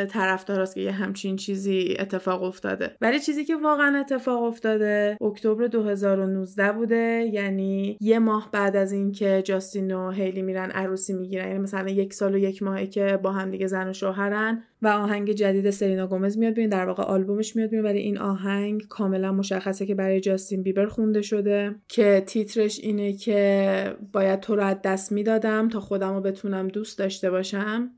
[0.08, 2.96] طرفداراست که یه همچین چیزی اتفاق افتاده.
[3.00, 9.42] ولی چیزی که واقعا اتفاق افتاده اکتبر 2019 بوده یعنی یه ماه بعد از اینکه
[9.44, 13.32] جاستین و هیلی میرن عروسی می‌گیرن یعنی مثلا یک سال و یک ماهه که با
[13.32, 17.56] هم دیگه زن و شوهرن و آهنگ جدید سرینا گومز میاد بیرون در واقع آلبومش
[17.56, 23.12] میاد ولی این آهنگ کاملا مشخصه که برای جاستین بیبر خونده شده که تیترش اینه
[23.12, 27.90] که باید تو رو از دست می‌دادم تا خودم رو بتونم دوست داشته باشم.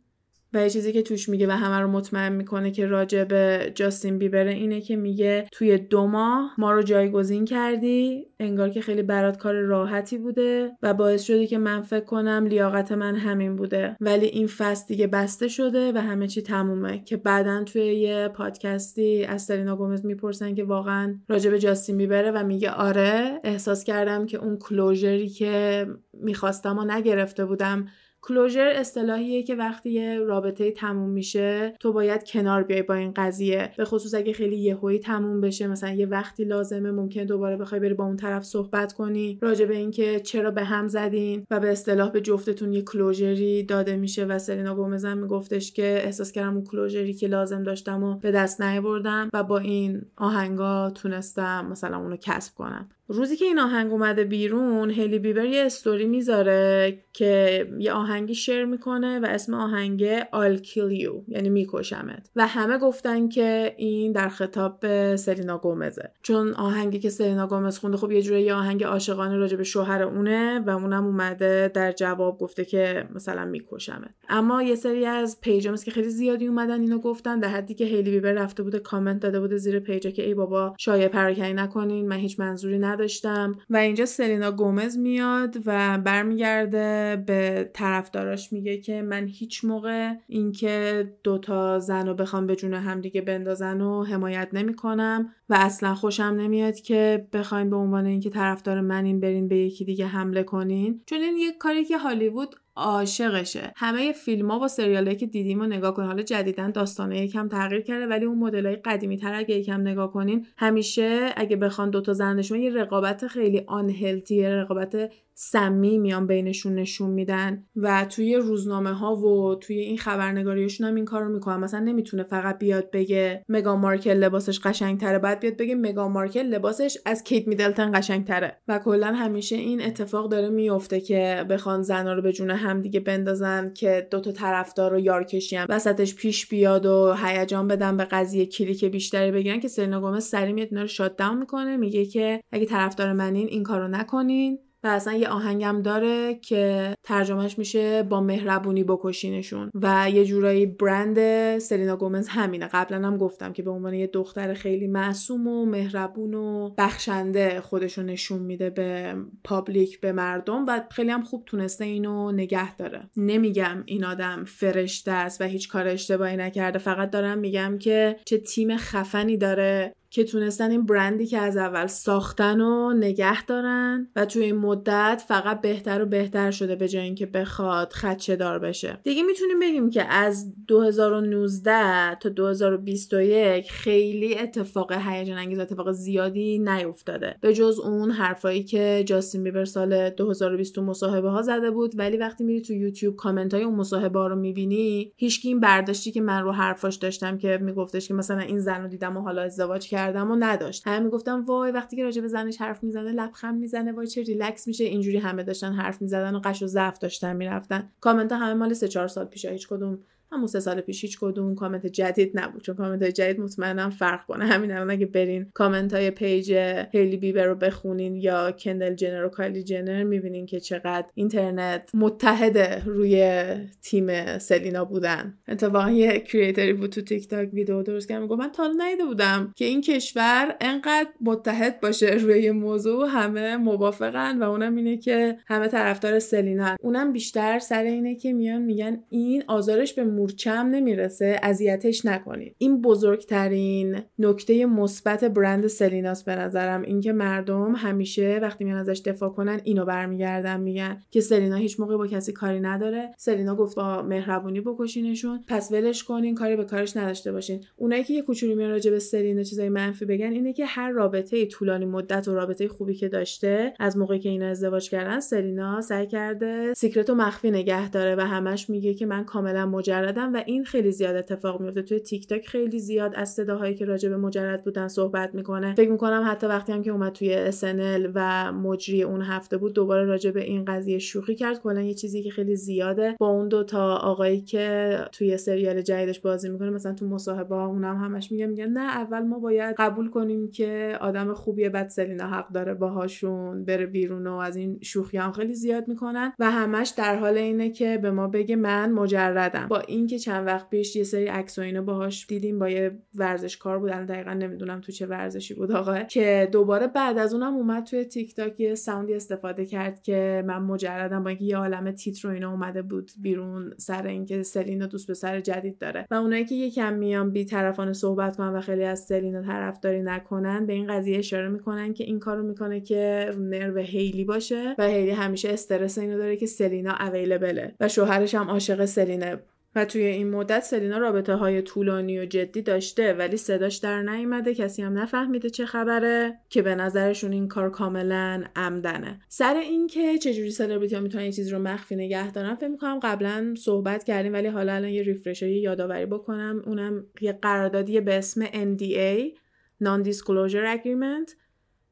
[0.52, 4.18] و یه چیزی که توش میگه و همه رو مطمئن می‌کنه که راجع به جاستین
[4.18, 9.36] بیبره اینه که میگه توی دو ماه ما رو جایگزین کردی انگار که خیلی برات
[9.36, 13.96] کار راحتی بوده و باعث شده که من فکر کنم لیاقت من همین بوده.
[14.00, 19.24] ولی این فصل دیگه بسته شده و همه چی تمومه که بعدا توی یه پادکستی
[19.24, 24.26] از سرینا گومز می‌پرسن که واقعا راجع به جاستین بیبره و میگه آره احساس کردم
[24.26, 27.86] که اون کلوژری که می‌خواستم و نگرفته بودم
[28.22, 33.72] کلوژر اصطلاحیه که وقتی یه رابطه تموم میشه تو باید کنار بیای با این قضیه.
[33.76, 37.94] به خصوص اگه خیلی یهویی تموم بشه مثلا یه وقتی لازمه ممکن دوباره بخوای بری
[37.94, 39.38] با اون طرف صحبت کنی.
[39.42, 43.96] راجع به اینکه چرا به هم زدین و به اصطلاح به جفتتون یه کلوژری داده
[43.96, 48.18] میشه و سرینا گومز هم میگفتش که احساس کردم اون کلوژری که لازم داشتم و
[48.18, 52.88] به دست نیاوردم و با این آهنگا تونستم مثلا اونو کسب کنم.
[53.08, 58.64] روزی که این آهنگ اومده بیرون هلی بیبر یه استوری می‌ذاره که یه آهنگی شیر
[58.64, 62.30] می‌کنه و اسم آهنگ I'll kill you یعنی میکشمت.
[62.36, 66.10] و همه گفتن که این در خطاب به سلینا گومزه.
[66.22, 70.02] چون آهنگی که سلینا گومز خونده خب یه جوری یه آهنگ عاشقانه راجع به شوهر
[70.02, 74.10] اونه و اونم اومده در جواب گفته که مثلا میکشمت.
[74.28, 78.10] اما یه سری از پیجامز که خیلی زیادی اومدن اینو گفتن در حدی که هیلی
[78.10, 82.16] بیبر رفته بوده کامنت داده بوده زیر پیجا که ای بابا شایعه پراکنی نکنین من
[82.16, 83.58] هیچ منظوری نداشتم.
[83.70, 91.04] و اینجا سلینا گومز میاد و برمیگرده به طرفداراش میگه که من هیچ موقع اینکه
[91.24, 96.80] دوتا زن رو بخوام به جون همدیگه بندازن و حمایت نمی‌کنم و اصلا خوشم نمیاد
[96.80, 101.02] که بخواین به عنوان اینکه طرفدار منین برین به یکی دیگه حمله کنین.
[101.06, 103.72] چون این یه کاری که هالیوود عاشقشه.
[103.76, 107.80] همه فیلم ها و سریال که دیدیم و نگاه کنیم حالا جدیدا داستانه یکم تغییر
[107.80, 112.12] کرده ولی اون مدل های قدیمی تر اگه یکم نگاه کنین همیشه اگه بخوان دوتا
[112.12, 118.36] زن نشون یه رقابت خیلی unhealthy ه رقابت سمی میان بینشون نشون میدن و توی
[118.36, 121.56] روزنامه ها و توی این خبرنگاریشون هم این کار رو می‌کنن.
[121.56, 126.98] مثلا نمی‌تونه فقط بیاد بگه مگان مارکل لباسش قشنگتره بعد بیاد بگه مگان مارکل لباسش
[127.06, 128.58] از کیت میدلتن قشنگتره.
[128.68, 133.00] و کلا همیشه این اتفاق داره میفته که بخوان زنا رو به جون هم دیگه
[133.00, 138.46] بندازن که دوتا طرفدار رو یار کشیم وسطش پیش بیاد و هیجان بدن به قضیه
[138.46, 141.76] کلیک بیشتری بگیرن که سلینا گومز سریع میاد اینا رو شات می‌کنه.
[141.76, 144.58] میگه که اگه طرفدار منین این کارو نکنین.
[144.84, 149.70] و اصلا یه آهنگم داره که ترجمهش میشه با مهربونی بکشینشون.
[149.74, 151.18] و یه جورایی برند
[151.58, 152.66] سلینا گومز همینه.
[152.66, 158.02] قبلا هم گفتم که به عنوان یه دختر خیلی معصوم و مهربون و بخشنده خودشو
[158.02, 163.10] نشون میده به پابلیک به مردم و خیلی هم خوب تونسته اینو نگه داره.
[163.16, 166.78] نمیگم این آدم فرشته است و هیچ کار اشتباهی نکرده.
[166.78, 171.86] فقط دارم میگم که چه تیم خفنی داره که تونستن این برندی که از اول
[171.86, 177.02] ساختن و نگه دارن و توی این مدت فقط بهتر و بهتر شده به جای
[177.02, 178.98] اینکه بخواد خدشه دار بشه.
[179.02, 187.36] دیگه می‌تونیم بگیم که از 2019 تا 2021 خیلی اتفاق هیجان انگیز اتفاق زیادی نیفتاده.
[187.40, 192.16] به جز اون حرفایی که جاستین بیبر سال 2020 تو مصاحبه ها زده بود ولی
[192.16, 196.20] وقتی میری تو یوتیوب کامنت های اون مصاحبه ها رو می‌بینی هیچکی این برداشتی که
[196.20, 199.86] من رو حرفاش داشتم که میگفتش که مثلا این زن رو دیدم و حالا ازدواج
[199.98, 200.86] کردم و نداشت.
[200.86, 204.66] همه می‌گفتن وای وقتی که راجع به زنش حرف می‌زنه لبخند می‌زنه وای چه ریلکس
[204.66, 207.92] میشه اینجوری همه داشتن حرف می‌زدن و غش و ضعف داشتن می‌رفتن.
[208.00, 209.98] کامنت همه مال سه چهار سال پیش هیچ کدوم
[210.32, 214.26] همون سه سال پیش هیچ کدوم کامنت جدید نبود چون کامنت های جدید مطمئنم فرق
[214.26, 214.46] کنه.
[214.46, 216.52] همین الان اگه برین کامنت های page
[216.92, 222.58] هیلی بیبر رو بخونین یا کندل جنر و کایلی جنر می‌بینین که چقدر اینترنت متحد
[222.86, 223.44] روی
[223.82, 225.38] تیم سلینا بودن.
[225.48, 229.04] اتفاقا یه creator ی بود تو تیک تاک ویدیو درست کرد می‌گفت من تا ندیده
[229.04, 235.38] بودم که این کشور انقدر متحد باشه روی موضوع همه موافقن و اونم اینه که
[235.46, 241.40] همه طرفدار سلینا اونم بیشتر سر اینه که میان میگن این آزارش به مورچم نمی‌رسه
[241.42, 242.54] اذیتش نکنید.
[242.58, 249.30] این بزرگترین نکته مثبت برند سلیناس به نظرم اینکه مردم همیشه وقتی میان ازش دفاع
[249.30, 253.14] کنن اینو برمیگردن میگن که سلینا هیچ موقع با کسی کاری نداره.
[253.16, 255.44] سلینا گفت با مهربونی بکشینشون.
[255.48, 257.64] پس ولش کنین کاری به کارش نداشته باشین.
[257.76, 261.46] اونایی که یه کوچولو میان راجع به سلینا چیزای منفی بگن اینه که هر رابطه
[261.46, 266.06] طولانی مدت و رابطه خوبی که داشته از موقعی که اینا ازدواج کردن سلینا سعی
[266.06, 270.64] کرده secret و مخفی نگه داره و همش میگه که من کاملا مجرد و این
[270.64, 271.82] خیلی زیاد اتفاق میفته.
[271.82, 275.74] توی تیک تاک خیلی زیاد از صداهایی که راجع به مجرد بودن صحبت می‌کنه.
[275.74, 280.04] فکر می‌کنم حتی وقتی هم که اومد توی SNL و مجری اون هفته بود دوباره
[280.04, 281.60] راجع به این قضیه شوخی کرد.
[281.60, 283.16] کلا یه چیزی که خیلی زیاده.
[283.20, 287.66] با اون دو تا آقایی که توی سریال جدیدش بازی می‌کنه مثلا تو مصاحبه ها
[287.66, 292.26] اونم همش میگه میگن نه اول ما باید قبول کنیم که آدم خوبیه بعد سلینا
[292.26, 296.32] حق داره باهاشون بره بیرون و از این شوخی هم خیلی زیاد می‌کنن.
[296.38, 299.66] و همش در حال اینه که به ما بگه من مجردم.
[299.68, 303.78] با اینکه چند وقت پیش یه سری عکس و اینا باهاش دیدیم با یه ورزشکار
[303.78, 305.98] بودن دقیقا نمی‌دونم تو چه ورزشی بود آقا.
[305.98, 310.44] که دوباره بعد از اونم اومد توی تیک تاک یه sound ی استفاده کرد که
[310.46, 314.86] من مجردم با اینکه یه عالم تیتر و اینا اومده بود بیرون سر اینکه سلینا
[314.86, 316.06] دوست پسر جدید داره.
[316.10, 320.66] و اونایی که یکم میان بی طرفانه صحبت کنن و خیلی از سلینا طرفداری نکنن
[320.66, 325.10] به این قضیه اشاره می‌کنن که این کارو می‌کنه که نرو هیلی باشه و هیلی
[325.10, 329.38] همیشه استرس اینو داره که سلینا available ه و شوهرش هم عاشق سلیناس
[329.74, 334.54] و توی این مدت سلینا رابطه های طولانی و جدی داشته ولی صداش در نیومده.
[334.54, 339.20] کسی هم نفهمیده چه خبره که به نظرشون این کار کاملا عمدنه.
[339.28, 343.54] سر اینکه چجوری سلبریتی ها می‌تونن این چیز رو مخفی نگه دارن فکر می‌کنم قبلا
[343.58, 346.62] صحبت کردیم ولی حالا الان یه ریفرش یه یادآوری بکنم.
[346.66, 349.38] اونم یه قراردادی به اسم NDA
[349.84, 351.47] Non-Disclosure Agreement.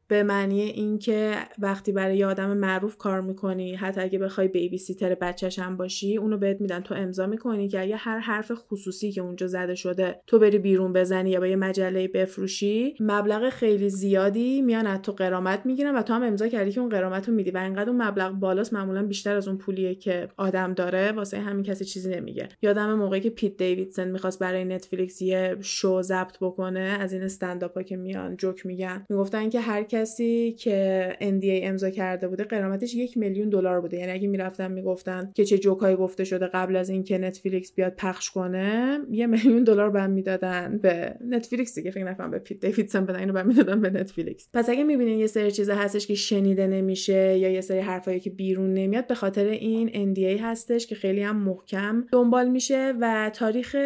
[0.08, 5.14] به معنی اینکه وقتی برای یه آدم معروف کار می‌کنی حتی اگه بخوای بیبی سیتر
[5.14, 6.80] بچهش هم باشی اونو بهت میدن.
[6.80, 10.92] تو امضا می‌کنی که اگه هر حرف خصوصی که اونجا زده شده تو بری بیرون
[10.92, 16.02] بزنی یا با یه مجله بفروشی مبلغ خیلی زیادی میان از تو قرامت می‌گیرن و
[16.02, 19.02] تو هم امضا کردی که اون قرامت رو میدی و اینقدر اون مبلغ بالاست معمولا
[19.02, 21.12] بیشتر از اون پولیه که آدم داره.
[21.12, 22.48] واسه همین کسی چیزی نمیگه.
[22.62, 27.82] یادمه موقعی که پیت دیویدسن می‌خواست برای نتفلیکس یه شو ضبط بکنه از این استنداپا
[27.82, 29.04] که میان جوک میگن.
[29.10, 33.96] می‌گفتن که هر کسی که NDA امضا کرده بوده غرامتش یک میلیون دلار بوده.
[33.96, 38.30] یعنی اگه می‌رفتن می‌گفتن که چه جوکایی گفته شده قبل از اینکه نتفلیکس بیاد پخش
[38.30, 41.90] کنه یه میلیون دلار باید می‌دادن به نتفلیکس دیگه.
[41.90, 44.48] فکر نکنم به پیت دیویدسن بدن اینو باید می‌دادن به نتفلیکس.
[44.54, 48.30] پس اگه می‌بینین یه سری چیزا هستش که شنیده نمیشه یا یه سری حرفایی که
[48.30, 53.76] بیرون نمیاد به خاطر این NDA هستش که خیلی هم محکم دنبال میشه و تاریخ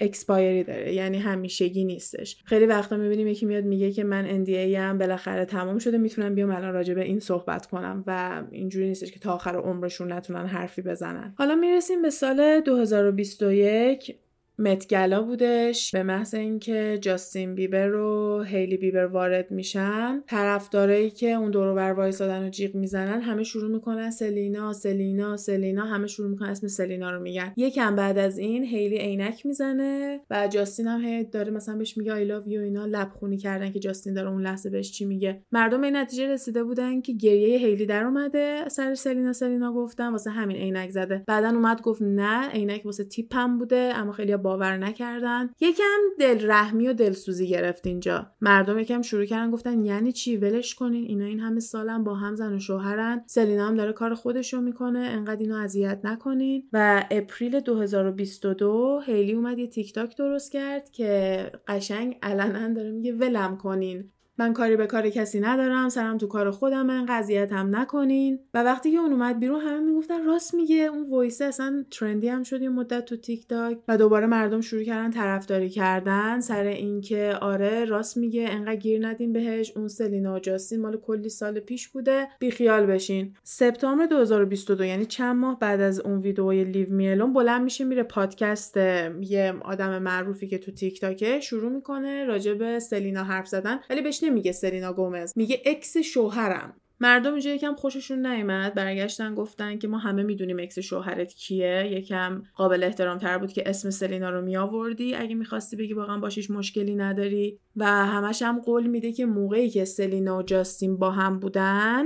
[0.00, 0.94] expiry داره.
[0.94, 2.36] یعنی همیشگی نیستش.
[2.44, 6.50] خیلی وقتا می‌بینیم یکی میاد میگه که من NDA ام بالاخره تمام شده می‌تونم بیام
[6.50, 10.82] الان راجع به این صحبت کنم و اینجوری نیستش که تا آخر عمرشون نتونن حرفی
[10.82, 11.34] بزنن.
[11.38, 14.16] حالا می‌رسیم به سال 2021
[14.58, 20.22] Met Gala بودش به محض اینکه جاستین بیبر و هیلی بیبر وارد میشن.
[20.26, 25.36] طرفدارایی که اون دور و بر وایسادن و جیغ می‌زنن همه شروع می‌کنن سلینا سلینا
[25.36, 27.52] سلینا همه شروع می‌کنن اسم سلینا رو میگن.
[27.56, 32.12] یکم بعد از این هیلی عینک می‌زنه و جاستین هم هی داره مثلا بهش میگه
[32.12, 35.42] I love you اینا لبخونی کردن که جاستین داره اون لحظه بهش چی میگه.
[35.52, 40.30] مردم این نتیجه رسیده بودن که گریه هیلی در اومده سر سلینا سلینا گفتن واسه
[40.30, 41.24] همین عینک زده.
[41.26, 45.50] بعدا اومد گفت نه عینک واسه تیپم بوده اما خیلی باور نکردن.
[45.60, 48.26] یکم دلرحمی و دلسوزی گرفت اینجا.
[48.40, 52.34] مردم یکم شروع کردن گفتن یعنی چی؟ ولش کنین اینا این همه سالم با هم
[52.34, 53.22] زن و شوهرن.
[53.26, 56.68] سلینا هم داره کار خودشو می‌کنه انقدر اینو اذیت نکنین.
[56.72, 63.12] و April 2022 هیلی اومد یه تیک تاک درست کرد که قشنگ علنا داره میگه
[63.12, 64.12] ولم کنین.
[64.38, 68.38] من کاری به کار کسی ندارم سرم تو کار خودم منو اذیت هم نکنین.
[68.54, 70.76] و وقتی که اون اومد بیرون همه می‌گفتن راست میگه.
[70.76, 74.26] اون voice ه اصلا trend ی هم شد یه مدت تو تیک تاک و دوباره
[74.26, 76.40] مردم شروع کردن طرفداری کردن.
[76.40, 79.72] سر اینکه آره راست میگه انقدر گیر ندین بهش.
[79.76, 82.28] اون سلینا و جاستین مال کلی سال پیش بوده.
[82.38, 83.34] بیخیال بشین.
[83.42, 88.02] سپتامبر 2022 یعنی چند ماه بعد از اون ویدئوی leave me alone بلند میشه میره
[88.02, 88.76] پادکست
[89.20, 93.80] یه آدم معروفی که تو تیک تاکه شروع می‌کنه راجع به سلینا حرف زدن.
[93.90, 96.74] ولی بهش نمیگه سلینا گومز؟ میگه ex شوهرم.
[97.00, 101.92] مردم اینجا یکم خوششون نیومد برگشتن گفتن که ما همه می‌دونیم ex شوهرت کیه.
[101.92, 106.18] یکم قابل احترام تر بود که اسم سلینا رو می آوردی اگه می‌خواستی بگی واقعا
[106.18, 107.58] باهاش مشکلی نداری.
[107.76, 112.04] و همش هم قول میده که موقعی که سلینا و جاستین با هم بودن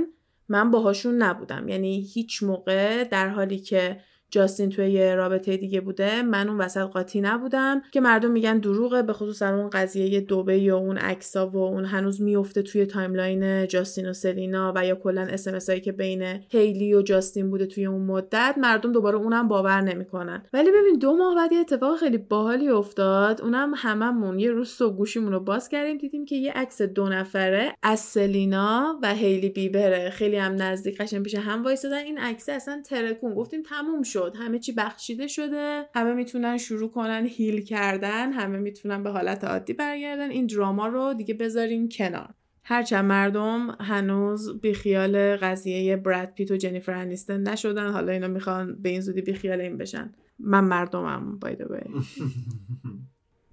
[0.49, 1.67] من باهاشون نبودم.
[1.67, 3.99] یعنی هیچ موقع در حالی که
[4.31, 6.21] جاستین توی یه رابطه دیگه بوده.
[6.21, 10.77] من اون وسط قاطی نبودم که مردم میگن دروغه به خصوص اون قضیه دوبه یا
[10.77, 15.69] اون عکسا و اون هنوز میفته توی timeline جاستین و سلینا و یا کلا اس
[15.69, 20.43] هایی که بین هیلی و جاستین بوده توی اون مدت مردم دوباره اونم باور نمی‌کنن.
[20.53, 23.41] ولی ببین دو ماه بعد یه اتفاق خیلی باحالی افتاد.
[23.41, 27.75] اونم هممون یه روز صبح گوشیمون رو باز کردیم دیدیم که یه عکس دو نفره
[27.83, 30.09] از سلینا و هیلی بیبره.
[30.09, 33.33] خیلی هم نزدیک قشنگ پیش هم وایسادن این عکس اصلا ترکون.
[33.33, 34.20] گفتیم تموم شد.
[34.29, 35.85] همه چی بخشیده شده.
[35.95, 38.31] همه می‌تونن شروع کنن heal کردن.
[38.31, 40.29] همه می‌تونن به حالت عادی برگردن.
[40.29, 42.33] این drama رو دیگه بذاریم کنار.
[42.63, 47.91] هرچند مردم هنوز بیخیال قضیه برد پیت و جنیفر انیستن نشدن.
[47.91, 50.13] حالا اینا می‌خوان به این زودی بیخیال این بشن.
[50.39, 51.81] من مردمم باید بای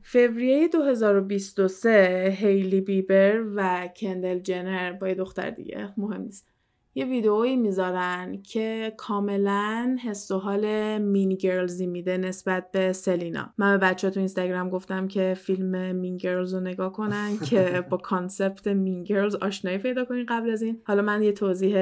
[0.03, 4.93] فوریه 2023 هیلی بیبر و کندل جنر.
[4.93, 5.89] با دختر دیگه.
[5.97, 6.48] مهم نیست.
[6.99, 13.53] یه ویدئویی می‌ذارن که کاملا حس و حال Mean Girls ی میده نسبت به سلینا.
[13.59, 17.97] من به بچه تو اینستاگرام گفتم که فیلم Mean Girls رو نگاه کنن که با
[18.11, 20.81] concept Mean Girls آشنایی پیدا کنین قبل از این.
[20.85, 21.75] حالا من یه توضیح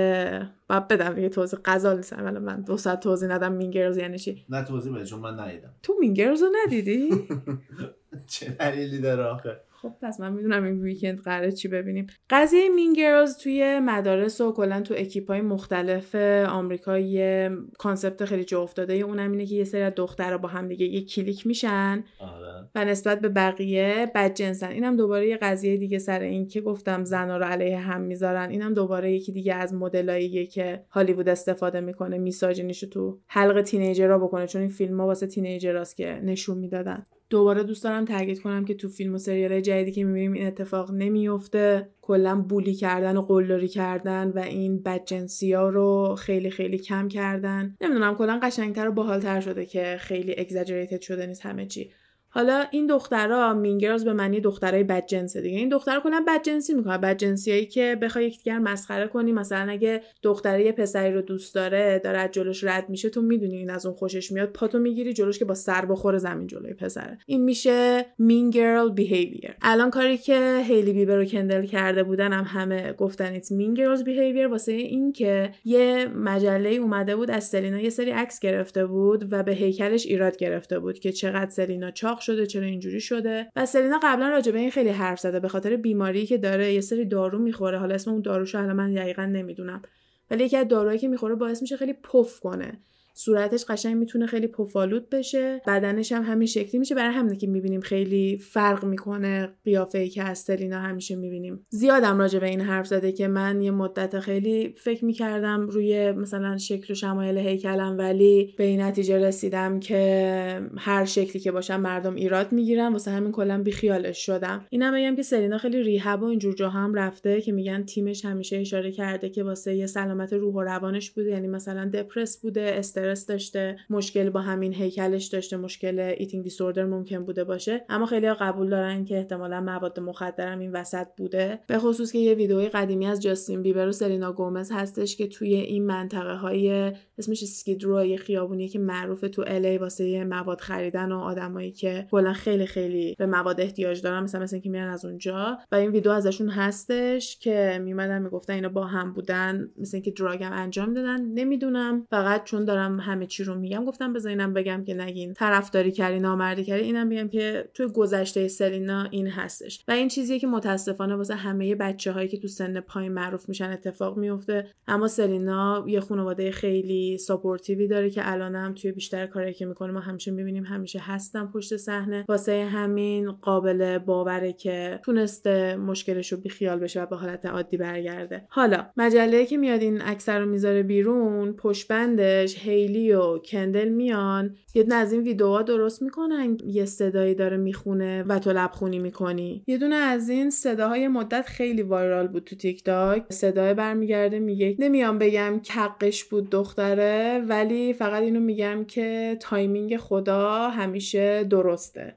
[0.69, 4.19] باید بدم یه توضیح غزال نیستم ولی من دو ساعت توضیح ندم Mean Girls یعنی
[4.19, 4.45] چی.
[4.49, 5.71] نه توضیح بده چون من ندیدم.
[5.83, 7.11] تو Mean Girls رو ندیدی؟
[8.27, 12.07] چه دلیلی داره آخه؟ خب پس من می‌دونم این weekend قراره چی ببینیم.
[12.31, 16.15] قضیه Mean Girls توی مدارس و کلا تو اکیپ های مختلف
[16.49, 18.95] آمریکا یه concept خیلی جا افتاده.
[18.95, 22.05] اونم اینه که یه سری از دخترها با هم دیگه یه clique میشن.
[22.21, 22.69] آره.
[22.75, 27.37] و نسبت به بقیه بدجنسن اینم دوباره یه قضیه دیگه سر این که گفتم زنا
[27.37, 28.51] رو علیه هم می‌ذارن.
[28.51, 34.12] اینم دوباره یکی دیگه از مدلاییه که هالیوود استفاده می‌کنه misogyny شو تو حلق teenager
[34.12, 34.47] ها بکنه.
[34.47, 37.07] چون این فیلم ها واسه teenager است که نشون می‌دادن.
[37.31, 40.91] دوباره دوست دارم تاکید کنم که تو فیلم و سریال جدیدی که می‌بینیم این اتفاق
[40.91, 47.09] نمیفته کلا bully کردن و قلدری کردن و این بدجنسی ها رو خیلی خیلی کم
[47.09, 47.77] کردن.
[47.81, 51.91] نمی‌دونم کلا قشنگتر و باحالتر شده که خیلی exaggerated شده نیست همه چی.
[52.37, 55.59] حالا این دخترها Mean Girls به معنی دخترای بدجنس دیگه.
[55.59, 59.33] این دختر کلا بدجنسی می‌کنه بدجنسیایی که بخوای یکدیگر مسخره کنی.
[59.33, 63.57] مثلا اگه دختره یه پسری رو دوست داره داره از جلوش رد میشه تو می‌دونی
[63.57, 64.49] این از اون خوشش میاد.
[64.49, 67.19] پاتو می‌گیری جلوش که با سر بخوره زمین جلوی پسره.
[67.27, 72.45] این میشه mean girl behavior الان کاری که هیلی بیبر و کندل کرده بودن هم
[72.45, 77.81] همه گفتن it mean girls behavior واسه این که یه مجله اومده بود از سلینا
[77.81, 82.21] یه سری عکس گرفته بود و به هیکلش ایراد گرفته بود که چقدر سلینا چاق
[82.27, 83.49] شده چرا اینجوری شده.
[83.57, 86.81] و سلینا قبلا راجع به این خیلی حرف زده به خاطر بیماری که داره یه
[86.81, 87.79] سری دارو می‌خوره.
[87.79, 89.83] حالا اسم اون داروشو الان من دقیقا نمی‌دونم.
[90.31, 92.81] ولی یکی از داروهایی که می‌خوره باعث میشه خیلی پف کنه.
[93.19, 95.63] صورتش قشنگ می‌تونه خیلی پفالود بشه.
[95.67, 96.95] بدنش هم همین شکلی میشه.
[96.95, 101.67] برای همینه که می‌بینیم خیلی فرق می‌کنه قیافه ای که از سلینا همیشه می‌بینیم.
[101.69, 106.57] زیادم راجع به این حرف زده که من یه مدت خیلی فکر می‌کردم روی مثلا
[106.59, 112.15] شکل و شمایل هیکلم ولی به این نتیجه رسیدم که هر شکلی که باشم مردم
[112.15, 112.93] ایراد می‌گیرن.
[112.93, 114.67] واسه همین کلا بیخیالش شدم.
[114.71, 118.57] اینم بگم که سلینا خیلی ریهب و اینجور جا هم رفته که میگن تیمش همیشه
[118.57, 121.31] اشاره کرده که واسه یه سلامت روح و روانش بوده.
[121.31, 122.79] یعنی مثلا depressed بوده
[123.11, 127.85] استرس داشته مشکل با همین هیکلش داشته مشکل eating disorder ممکن بوده باشه.
[127.89, 131.61] اما خیلی قبول دارن که احتمالا مواد مخدرم این وسط بوده.
[131.67, 135.55] به خصوص که یه ویدئوی قدیمی از جاستین بیبر و سلینا گومز هستش که توی
[135.55, 141.13] این منطقه های اسمش Skid Row یه خیابونی که معروف تو LA واسه مواد خریدن
[141.13, 145.05] و آدمایی که کلا خیلی خیلی به مواد احتیاج دارن مثلا مثلا که میرن از
[145.05, 145.59] اونجا.
[145.73, 150.44] و این ویدیو ازشون هستش که میومدن می‌گفتن اینا با هم بودن مثل اینکه drug
[150.44, 151.23] م انجام دادن.
[151.23, 152.07] نمی‌دونم.
[152.11, 156.65] فقط چون دارم همه چی رو میگم گفتم بذار بگم که نگین طرفداری کردی نامردی
[156.65, 159.85] کردی اینم بگم که توی گذشته سلینا این هستش.
[159.89, 163.71] و این چیزیه که متاسفانه واسه همه بچه هایی که تو سن پایین معروف میشن
[163.71, 164.67] اتفاق میفته.
[164.89, 169.93] اما سلینا یه خانواده خیلی supportive ی داره که الانم توی بیشتر کاری که می‌کنه
[169.93, 172.25] ما همیشه می‌بینیم همیشه هستن پشت صحنه.
[172.29, 178.47] واسه همین قابل باوره که تونسته مشکلش رو بیخیال بشه و به حالت عادی برگرده.
[178.49, 182.57] حالا مجله که میاد این عکسا رو می‌ذاره بیرون پشت بندش
[182.87, 184.57] هیلی و کندل میان.
[184.75, 189.65] یه دونه از این ویدیوها درست می‌کنن یه صدایی داره می‌خونه و تو لبخونی می‌کنی.
[189.67, 194.77] یه دونه از این صداهای مدت خیلی viral بود تو تیک تاک صدای برمیگرده میگه
[194.79, 202.17] نمیام بگم کقش بود دختره ولی فقط اینو میگم که timing خدا همیشه درسته.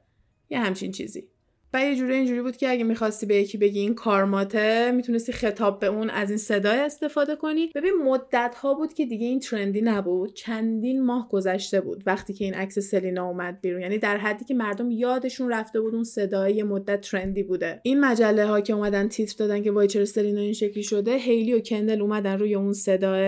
[0.49, 1.24] یه همچین چیزی.
[1.74, 5.80] و یه جوری اینجوری بود که اگه می‌خواستی به یکی بگی این کارماته می‌تونستی خطاب
[5.80, 7.72] به اون از این صدای استفاده کنی.
[7.76, 10.34] ببین مدت ها بود که دیگه این ترندی نبود.
[10.34, 13.82] چندین ماه گذشته بود وقتی که این عکس سلینا اومد بیرون.
[13.82, 17.80] یعنی در حدی که مردم یادشون رفته بود اون صدای یه مدت ترندی بوده.
[17.84, 21.53] این مجله ها که اومدن تیتر دادن که وای چرا سلینا این شکلی شده هیلی
[21.53, 23.19] و کندل اومدن روی اون صداه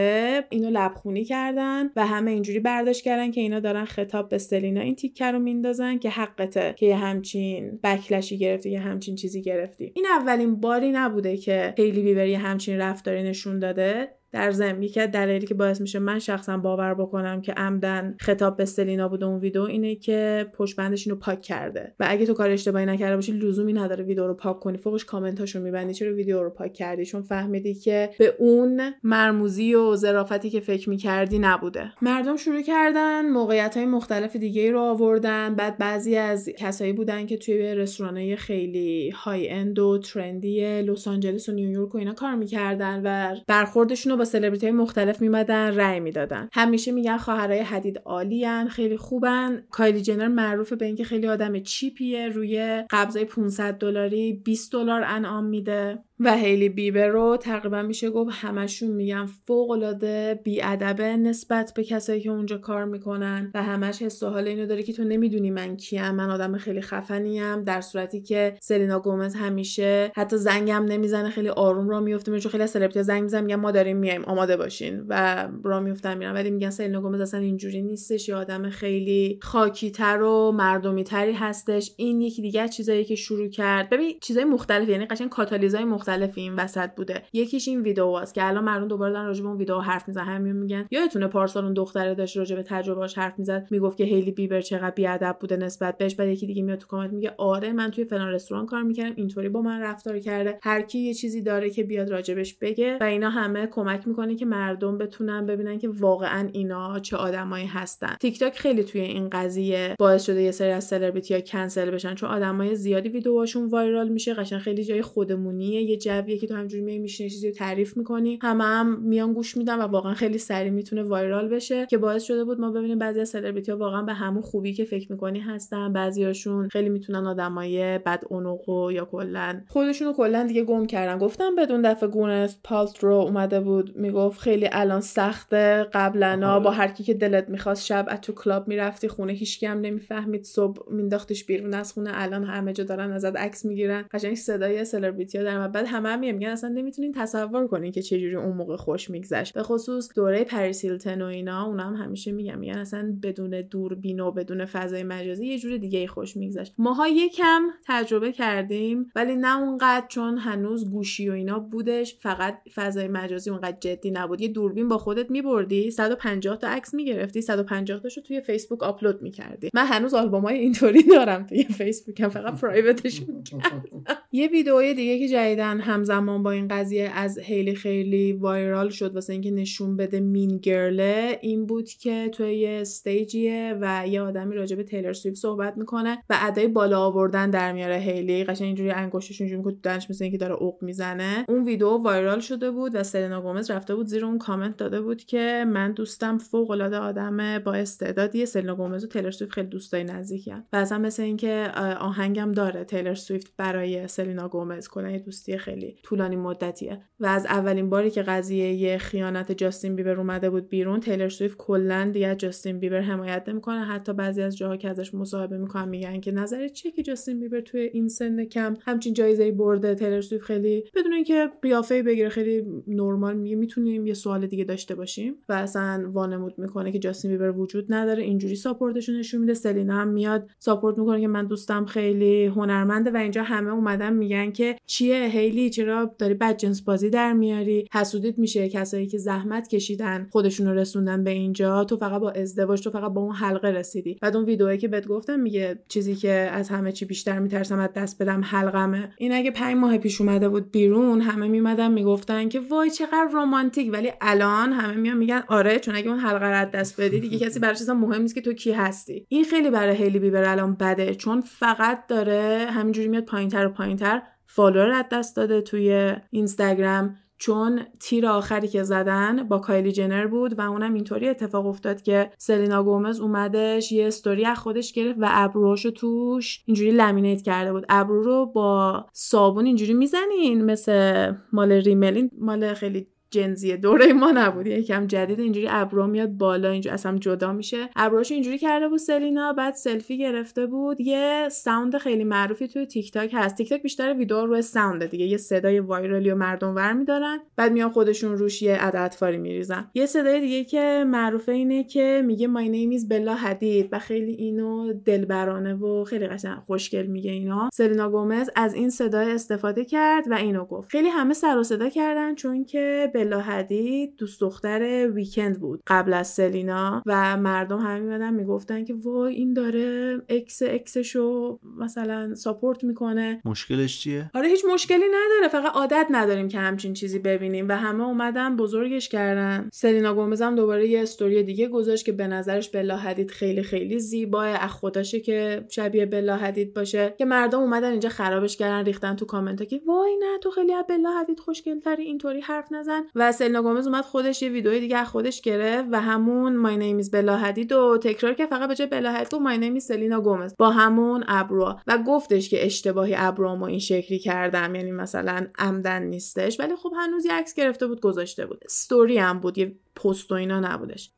[0.50, 4.96] اینو لبخونی کردن و همه اینجوری برداشت کردن که اینا دارن خطاب به سلینا این
[4.96, 9.92] تیکر رو میندازن که حقته که همچین بکلش گرفتی یه همچین چیزی گرفتی.
[9.96, 14.21] این اولین باری نبوده که هیلی بیبر یه همچین رفتاری نشون داده.
[14.32, 18.58] در ضمن یکی از دلایلی که باعث میشه من شخصا باور بکنم که عمدا خطاب
[18.58, 21.94] به سلینا بوده اون ویدیو اینه که پشت بندش اینو پاک کرده.
[22.00, 24.78] و اگه تو کار اشتباهی نکرده باشی لزومی نداره ویدیو رو پاک کنی.
[24.78, 25.94] فوقش کامنتاشو میبندی.
[25.94, 30.90] چرا ویدیو رو پاک کردی؟ چون فهمیدی که به اون مرموزی و ظرافتی که فکر
[30.90, 31.92] می‌کردی نبوده.
[32.02, 35.56] مردم شروع کردن موقعیت های مختلف دیگه رو آوردن.
[35.56, 41.52] بعد بعضی از کسایی بودن که توی رستورانای خیلی high-end و trendy لس آنجلس و
[41.52, 46.50] نیویورک و اینا کار می‌کردن و برخوردشون با سلبریتی های مختلف میومدن رأی می‌دادن.
[46.54, 49.64] همیشه میگن خواهرای حدید عالیان خیلی خوبن.
[49.72, 55.04] کایلی جنر معروفه به اینکه خیلی آدم cheap یه روی قبضای 500 دلاری 20 دلار
[55.04, 56.00] انعام میده.
[56.24, 62.22] و هیلی بیبر رو تقریبا میشه گفت همشون میگن فوق العاده بیادبه نسبت به کسایی
[62.22, 65.78] که اونجا کار می‌کنن و همش حس و حال اینو داره که تو نمی‌دونی من
[65.78, 71.50] کیم من آدم خیلی خفنیم در صورتی که سلینا گومز همیشه حتی زنگم نمی‌زنه خیلی
[71.50, 75.48] آروم را میفته چون خیلی سلبریتی زنگ می‌زنن میگن ما داریم میایم آماده باشین و
[75.64, 76.34] را میفتن میرن.
[76.34, 81.92] ولی میگن سلینا گومز اصلا اینجوری نیستش یه آدم خیلی خاکیتر و مردمی تری هستش.
[81.98, 83.90] این یکی دیگه چیزایی که شروع کرد.
[83.90, 87.24] ببین چیزای مختلف یعنی قشنگ کاتالیزای مختلف مختلف این وسط بوده.
[87.34, 90.26] یکیش این ویدیو واس که الان مردم دوباره دارن راجع به اون ویدیو حرف می‌زنن.
[90.26, 90.88] همین میگن.
[90.92, 93.68] یادتونه پارسال اون دختره داشت راجع به تجربهاش حرف می‌زد.
[93.72, 96.16] می‌گفت که هیلی بیبر چقدر بیادب بوده نسبت بهش.
[96.16, 99.14] بعد یکی دیگه میاد تو کامنت میگه آره من توی فلان رستوران کار می‌کردم.
[99.16, 100.60] اینطوری با من رفتار کرده.
[100.64, 104.36] هر کی یه چیزی داره که بیاد راجع بهش بگه و اینا همه کمک می‌کنه
[104.36, 108.16] که مردم بتونن ببینن که واقعا اینا چه آدمایی هستن.
[108.20, 112.16] تیک تاک خیلی توی این قضیه باعث شده یه سری از سلبریتی ها کنسل بشن.
[112.16, 114.34] چون آدمای زیادی ویدیوهاشون viral میشه.
[114.34, 115.82] قشنگ خیلی جای خودمونیه.
[115.82, 118.40] یه جویه که تو همینجوری میای میشینی چیزی رو تعریف می‌کنی.
[118.42, 122.44] همه هم میان گوش میدن و واقعا خیلی سریع می‌تونه viral بشه که باعث شده
[122.44, 125.94] بود ما ببینیم بعضی از سلبریتی ها واقعا به همون خوبی که فکر می‌کنی هستن.
[125.94, 131.18] بعضیاشون خیلی می‌تونن آدمای بد و یا کلا خودشون رو کلا دیگه گم کردن.
[131.18, 132.58] گفتم بدون دفعه گوئنت
[133.00, 135.88] رو اومده بود می‌گفت خیلی الان سخته.
[135.94, 139.82] قبلا با هر کی که دلت می‌خواست شب از تو club می‌رفتی خونه هیچکی هم
[139.82, 140.44] نمی‌فهمید.
[140.44, 144.06] صبح مینداختش بیرون از خونه الان همه جا دارن ازت عکس می‌گیرن.
[144.12, 148.36] قشنگ صدای سلبریتی ها در بعد همه هم میگن اصلا نمی‌تونین تصور کنین که چجوری
[148.36, 149.54] اون موقع خوش میگذشت.
[149.54, 154.20] به خصوص دوره پریس هیلتن و اینا اونا هم همیشه میگم میگن اصلا بدون دوربین
[154.20, 156.74] و بدون فضای مجازی یه جور دیگه خوش میگذشت.
[156.78, 163.08] ماها یکم تجربه کردیم ولی نه اونقدر چون هنوز گوشی و اینا بودش فقط فضای
[163.08, 164.42] مجازی اونقدر جدی نبود.
[164.42, 169.70] یه دوربین با خودت میبردی 150 تا عکس می‌گرفتی 150 تاشو توی فیسبوک آپلود می‌کردی.
[169.74, 173.22] من هنوز آلبومای اینطوری دارم توی فیسبوکم فقط private ش
[174.32, 179.34] یه ویدئوی دیگه که جدیدن همزمان با این قضیه از خیلی خیلی وایرال شد واسه
[179.34, 184.76] اینکه نشون بده مین گرله این بود که توی یه استیجیه و یه آدمی راجع
[184.76, 188.44] به تیلر سویفت صحبت می‌کنه و ادای بالا آوردن در میاره هیلی.
[188.44, 191.46] قشنگ اینجوری انگشتش اینجوری می‌کنه دانش مثل اینکه داره اوق می‌زنه.
[191.50, 195.24] اون ویدیو وایرال شده بود و سلنا گومز رفته بود زیر اون کامنت داده بود
[195.24, 200.04] که من دوستم فوق العاده آدم با استعدادیه سلنا گومز و تیلر سویفت خیلی دوستای
[200.04, 200.64] نزدیکن.
[200.74, 204.88] و اصلا مثل اینکه آهنگم داره تیلر سویفت برای سلینا گومز.
[204.88, 207.00] کلا یه دوستی خیلی طولانی مدتیه.
[207.20, 212.10] و از اولین باری که قضیه خیانت جاستین بیبر اومده بود بیرون تیلر سویفت کلا
[212.14, 213.86] دیگه جاستین بیبر حمایت نمی‌کنه.
[213.86, 217.62] حتی بعضی از جاها که ازش مصاحبه می‌کنن میگن که نظر چیه که جاستین بیبر
[217.62, 219.96] توی این سن کم همچین جایزه برده.
[219.96, 223.56] تیلر سویفت خیلی بدون اینکه قیافه بگیره خیلی نرمال میگه.
[223.56, 225.36] می‌تونیم یه سوال دیگه داشته باشیم.
[225.50, 228.24] و اصلا وانمود می‌کنه که جاستین بیبر وجود نداره.
[228.24, 229.54] اینجوری ساپورتش نشون میده.
[229.54, 234.52] سلینا هم میاد ساپورت می‌کنه که من دوستم خیلی هنرمنده و اینجا همه اومدن میگن
[234.52, 240.28] که چیه؟ هیلی چرا داری بدجنس بازی در میاری؟ حسودیت میشه کسایی که زحمت کشیدن
[240.32, 244.18] خودشون رو رسوندن به اینجا تو فقط با ازدواج تو فقط با اون حلقه رسیدی.
[244.22, 247.90] بعد اون ویدئویی که بهت گفتم میگه چیزی که از همه چی بیشتر میترسم از
[247.96, 249.12] دست بدم حلقمه.
[249.18, 253.94] این اگه پنج ماه پیش اومده بود بیرون همه میمدن می‌گفتن که وای چقدر رمانتیک.
[253.94, 257.60] ولی الان همه میان میگن آره چون اگه اون حلقه رو دست بدی دیگه کسی
[257.60, 259.26] براش مهم نیست که تو کی هستی.
[259.30, 264.22] این خیلی برای هیلی بیبر الان بده چون فقط داره همینجوری میاد پایینتر و پایینتر
[264.54, 270.60] follower از دست داده توی اینستاگرام چون تیر آخری که زدن با کایلی جنر بود
[270.60, 275.28] و اونم اینطوری اتفاق افتاد که سلینا گومز اومدش یه استوری از خودش گرفت و
[275.30, 277.86] ابروهاشو توش اینجوری laminate کرده بود.
[277.90, 284.14] ابرو رو با صابون اینجوری می‌زنین مثل مال ریملین مال خیلی Gen Z ی دوره
[284.14, 284.68] ما نبود.
[284.68, 287.90] یکم جدید اینجوری ابرو میاد بالا اینجوری اصلا جدا میشه.
[287.96, 291.02] ابروش اینجوری کرده بود سلینا بعد selfie گرفته بود.
[291.02, 293.56] یه sound خیلی معروفی توی تیک تاک هست.
[293.58, 295.26] تیک تاک بیشتر ویدیو روی sound دیگه.
[295.26, 297.40] یه صدای viral ی و مردم ور میدارن.
[297.56, 298.80] بعد میان خودشون روش یه
[299.10, 299.92] فاری میریزن.
[299.94, 304.32] یه صدای دیگه که معروفه اینه که میگه my name is Bella Hadid و خیلی
[304.32, 307.70] اینو دلبرانه و خیلی قشنگ خوشگل میگه اینا.
[307.74, 310.92] سلینا گومز از این صدای استفاده کرد و اینو گفت.
[310.92, 316.14] خیلی همه سر و صدا کردن چون که بلا حدید دوست دختر ویکند بود قبل
[316.14, 322.84] از سلینا و مردم همه میمدن می‌گفتن که وای این داره اکس اکسشو مثلا support
[322.84, 323.42] می‌کنه.
[323.46, 328.04] مشکلش چیه؟ آره هیچ مشکلی نداره فقط عادت نداریم که همچین چیزی ببینیم و همه
[328.04, 329.70] اومدن بزرگش کردن.
[329.74, 334.00] سلینا گومز هم دوباره یه استوری دیگه گذاشت که به نظرش بلا حدید خیلی خیلی
[334.00, 337.16] زیباه از خودشه که شبیه بلا حدید باشه.
[337.18, 340.86] که مردم اومدن اینجا خرابش کردن ریختن تو کامنت که وای نه تو خیلی از
[340.90, 343.02] بلا حدید خوشگلتری اینطوری حرف نزن.
[343.16, 347.12] و سلینا گومز اومد خودش یه ویدیو دیگه خودش گرفت و همون my name is
[347.12, 350.22] Bella Hadid و تکرار که فقط به جای بلا حدید و my name is Selena
[350.22, 351.80] Gomez با همون ابرو.
[351.88, 356.60] و گفتش که اشتباهی ابرومو این شکلی کردم یعنی مثلا عمدن نیستش.
[356.60, 358.60] ولی خب هنوز یه عکس گرفته بود گذاشته بود.
[358.66, 361.12] استوری هم بود یه پست و اینا نبودش.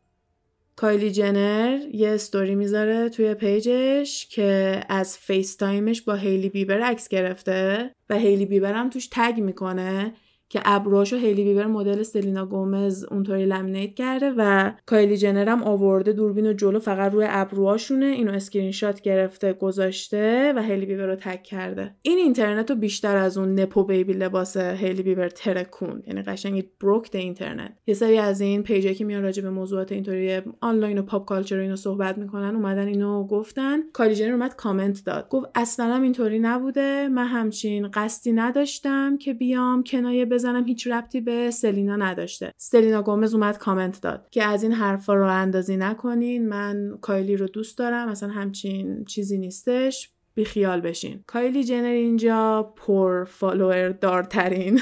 [0.76, 6.82] کایلی جنر یه استوری می‌ذاره توی page ش که از FaceTime ش با هیلی بیبر
[6.82, 10.14] عکس گرفته و هیلی بیبر هم توش tag می‌کنه.
[10.54, 16.14] که ابروهاشو هیلی بیبر مدل سلینا گومز اونطوری laminate کرده و کایلی جنر هم آورده
[16.14, 21.16] دوربین و جلو فقط روی ابروهاشونه اینو اسکرین شات گرفته گذاشته و هیلی بیبر رو
[21.16, 21.96] tag کرده.
[22.02, 27.03] این اینترنت رو بیشتر از اون nepo baby لباس هیلی بیبر ترکوند یعنی قشنگ broke
[27.03, 30.98] the internet یه سری از این page ایی که میان راجع به موضوعات اینطوری آنلاین
[30.98, 33.80] و pop culture اینو صحبت می‌کنن اومدن اینو گفتن.
[33.94, 35.30] کایلی جنر اومد کامنت داد.
[35.30, 37.08] گفت اصلا اینطوری نبوده.
[37.08, 42.52] من همچین قصدی نداشتم که بیام کنایه بزنم هیچ ربطی به سلینا نداشته.
[42.58, 47.48] سلینا گومز اومد کامنت داد که از این حرفا راه اندازی نکنین من کایلی رو
[47.48, 50.13] دوست دارم اصلا همچین چیزی نیستش.
[50.36, 51.24] بیخیال بشین.
[51.28, 54.80] کایلی جنر اینجا پر follower دارترین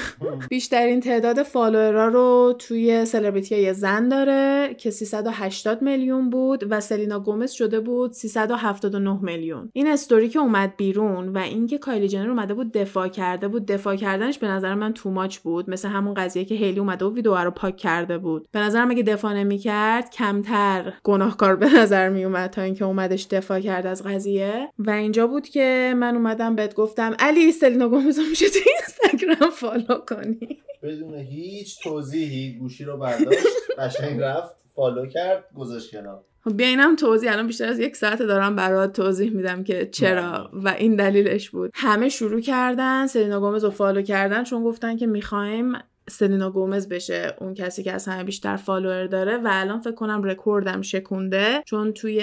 [0.50, 6.80] بیشترین تعداد follower ا رو توی سلبریتی های زن داره که 380 میلیون بود و
[6.80, 9.70] سلینا گومز شده بود 379 میلیون.
[9.72, 13.96] این استوری که اومد بیرون و اینکه کایلی جنر اومده بود دفاع کرده بود دفاع
[13.96, 15.70] کردنش به نظر من too much بود.
[15.70, 18.48] مثل همون قضیه که هیلی اومده و ویدیو رو پاک کرده بود.
[18.52, 23.86] به نظرم اگه دفاع نمی‌کرد کمتر گناهکار به نظر میومد تا اینکه اومدش دفاع کرد
[23.86, 24.68] از قضیه.
[24.78, 29.98] و اینجا بود که من اومدم بهت گفتم علی سلینا گومز میشه تو اینستاگرام follow
[30.08, 30.58] کنی.
[30.82, 33.46] بدون هیچ توضیحی گوشی رو برداشت
[33.78, 36.24] قشنگ رفت follow کرد گذاشت کنار.
[36.44, 37.32] خب بیا اینم توضیح.
[37.32, 41.70] الان بیشتر از یک ساعت دارم برات توضیح میدم که چرا و این دلیلش بود.
[41.74, 45.72] همه شروع کردن سلینا گومز رو follow کردن چون گفتن که می‌خوایم
[46.08, 50.22] سلینا گومز بشه اون کسی که از همه بیشتر follower داره و الان فکر کنم
[50.24, 52.14] رکوردم شکونده چون توی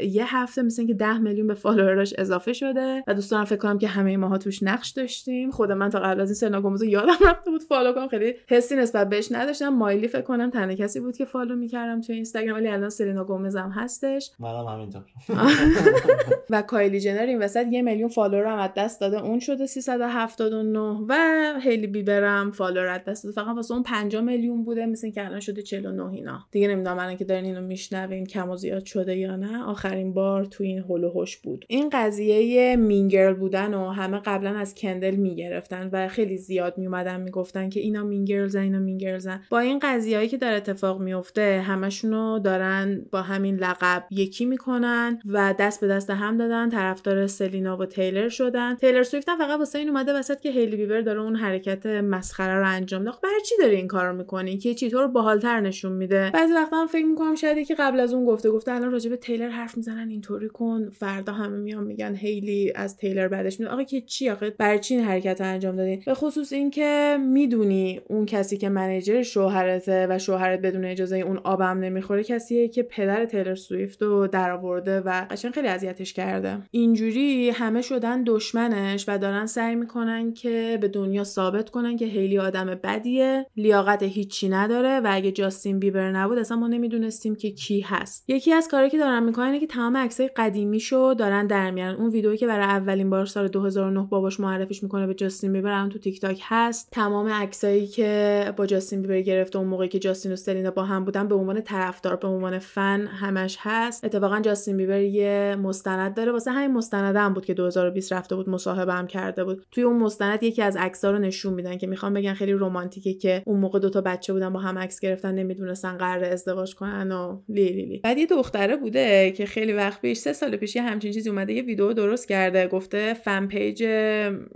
[0.00, 3.78] یه هفته مثل که 10 میلیون به follower اش اضافه شده و دوستان فکر کنم
[3.78, 5.50] که همه ماها توش نقش داشتیم.
[5.50, 8.08] خود من تا قبل از این سلینا گومز یادم رفته بود follow کنم.
[8.08, 9.68] خیلی حسی نسبت بهش نداشتم.
[9.68, 13.56] مایلی فکر کنم تنها کسی بود که follow می‌کردم توی اینستاگرام ولی الان سلینا گومز
[13.56, 14.30] هم هستش.
[14.38, 15.02] منم همینطور.
[16.50, 19.22] و کایلی جنر این وسط یه میلیون follower هم از دست داده.
[19.22, 20.78] اون شده 379
[21.08, 21.14] و
[21.60, 26.12] هیلی بیبرم follower توسط فقط واسه اون 5 میلیون بوده مثل که الان شده 49
[26.12, 26.46] اینا.
[26.50, 29.64] دیگه نمی‌دونم الان که دارین اینو میشنوین کم و زیاد شده یا نه.
[29.64, 31.10] آخرین بار تو این هول
[31.42, 31.64] بود.
[31.68, 37.20] این قضیه mean girl بودن و همه قبلا از کندل می‌گرفتن و خیلی زیاد میومدن
[37.20, 43.06] می‌گفتن که اینا مینگرلزن اینا مینگرلزن با این قضیهایی که داره اتفاق میفته همشونو دارن
[43.12, 46.70] با همین لقب یکی می‌کنن و دست به دست هم دادن.
[46.70, 48.74] طرفدار سلینا و تیلر شدن.
[48.74, 52.68] تیلر سویفت فقط واسه این اومده وسط که هیلی بیبر داره اون حرکت مسخره رو
[52.68, 56.30] انجام داد برای چی داره این کارو می‌کنی؟ که چطور باحالتر نشون میده.
[56.34, 59.16] بعضی وقتا هم فکر می‌کنم شاید که قبل از اون گفته گفته الان راجع به
[59.16, 60.90] تیلر حرف می‌زنن اینطوری کن.
[60.90, 63.72] فردا همه میان میگن هیلی از تیلر بعدش میاد.
[63.72, 68.00] آقا که چی؟ آخه برای چی این حرکت رو انجام دادین؟ به خصوص اینکه می‌دونی
[68.08, 73.24] اون کسی که manager شوهرته و شوهرت بدون اجازه اون آبم نمی‌خوره کسیه که پدر
[73.24, 76.58] تیلر سویفت رو درآورده و قشنگ خیلی اذیتش کرده.
[76.70, 82.38] اینجوری همه شدن دشمنش و دارن سعی می‌کنن که به دنیا ثابت کنن که هیلی
[82.38, 87.80] آدم بدیه لیاقت هیچی نداره و اگه جاستین بیبر نبود اصلا ما نمی‌دونستیم که کی
[87.80, 88.30] هست.
[88.30, 91.94] یکی از کاری که دارن می‌کنن اینه که تمام عکسای قدیمیشو دارن در میارن.
[91.94, 95.88] اون ویدئویی که برای اولین بار سال 2009 باباش معرفیش می‌کنه به جاستین بیبر الان
[95.88, 96.88] تو تیک تاک هست.
[96.92, 101.04] تمام عکسایی که با جاستین بیبر گرفته اون موقعی که جاستین و سلینا با هم
[101.04, 104.04] بودن به عنوان طرفدار به عنوان فن همش هست.
[104.04, 106.32] اتفاقا جاستین بیبر یه مستند داره.
[106.32, 109.66] واسه همین مستند هم بود که 2020 رفته بود مصاحبه هم کرده بود.
[109.70, 112.52] توی اون مستند یکی از عکس‌ها رو نشون میدن که می‌خوام بگن خیلی
[112.84, 117.12] رمانتیکه که اون موقع دوتا بچه بودن با هم عکس گرفتن نمی‌دونستن قرار ازدواج کنن
[117.12, 117.98] و لی لی لی.
[117.98, 121.52] بعد یه دختره بوده که خیلی وقت پیش سه سال پیش یه همچین چیزی اومده
[121.52, 123.84] یه ویدیو درست کرده گفته fan page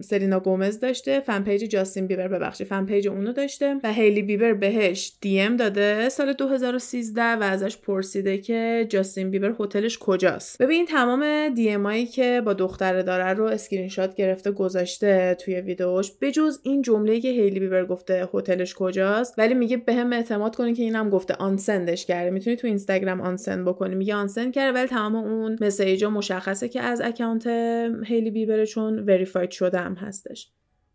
[0.00, 4.52] سلینا گومز داشته fan page جاستین بیبر ببخشید fan page اونو داشته و هیلی بیبر
[4.52, 6.08] بهش DM داده.
[6.08, 10.62] سال 2013 و ازش پرسیده که جاستین بیبر هتلش کجاست.
[10.62, 16.12] ببین تمام DM که با دختره داره رو اسکرین شات گرفته گذاشته توی ویدیوش.
[16.20, 19.34] بجز این جمله که هیلی بیبر گفته هتلش کجاست.
[19.38, 22.30] ولی میگه بهم به اعتماد کنی که اینم گفته unsend ش کرده.
[22.30, 23.94] می‌تونی تو اینستاگرام unsend بکنی.
[23.94, 27.46] میگه unsend کرده ولی تمام اون message ا مشخصه که از اکانت
[28.06, 30.50] هیلی بیبره چون وریفاید شده هم هستش.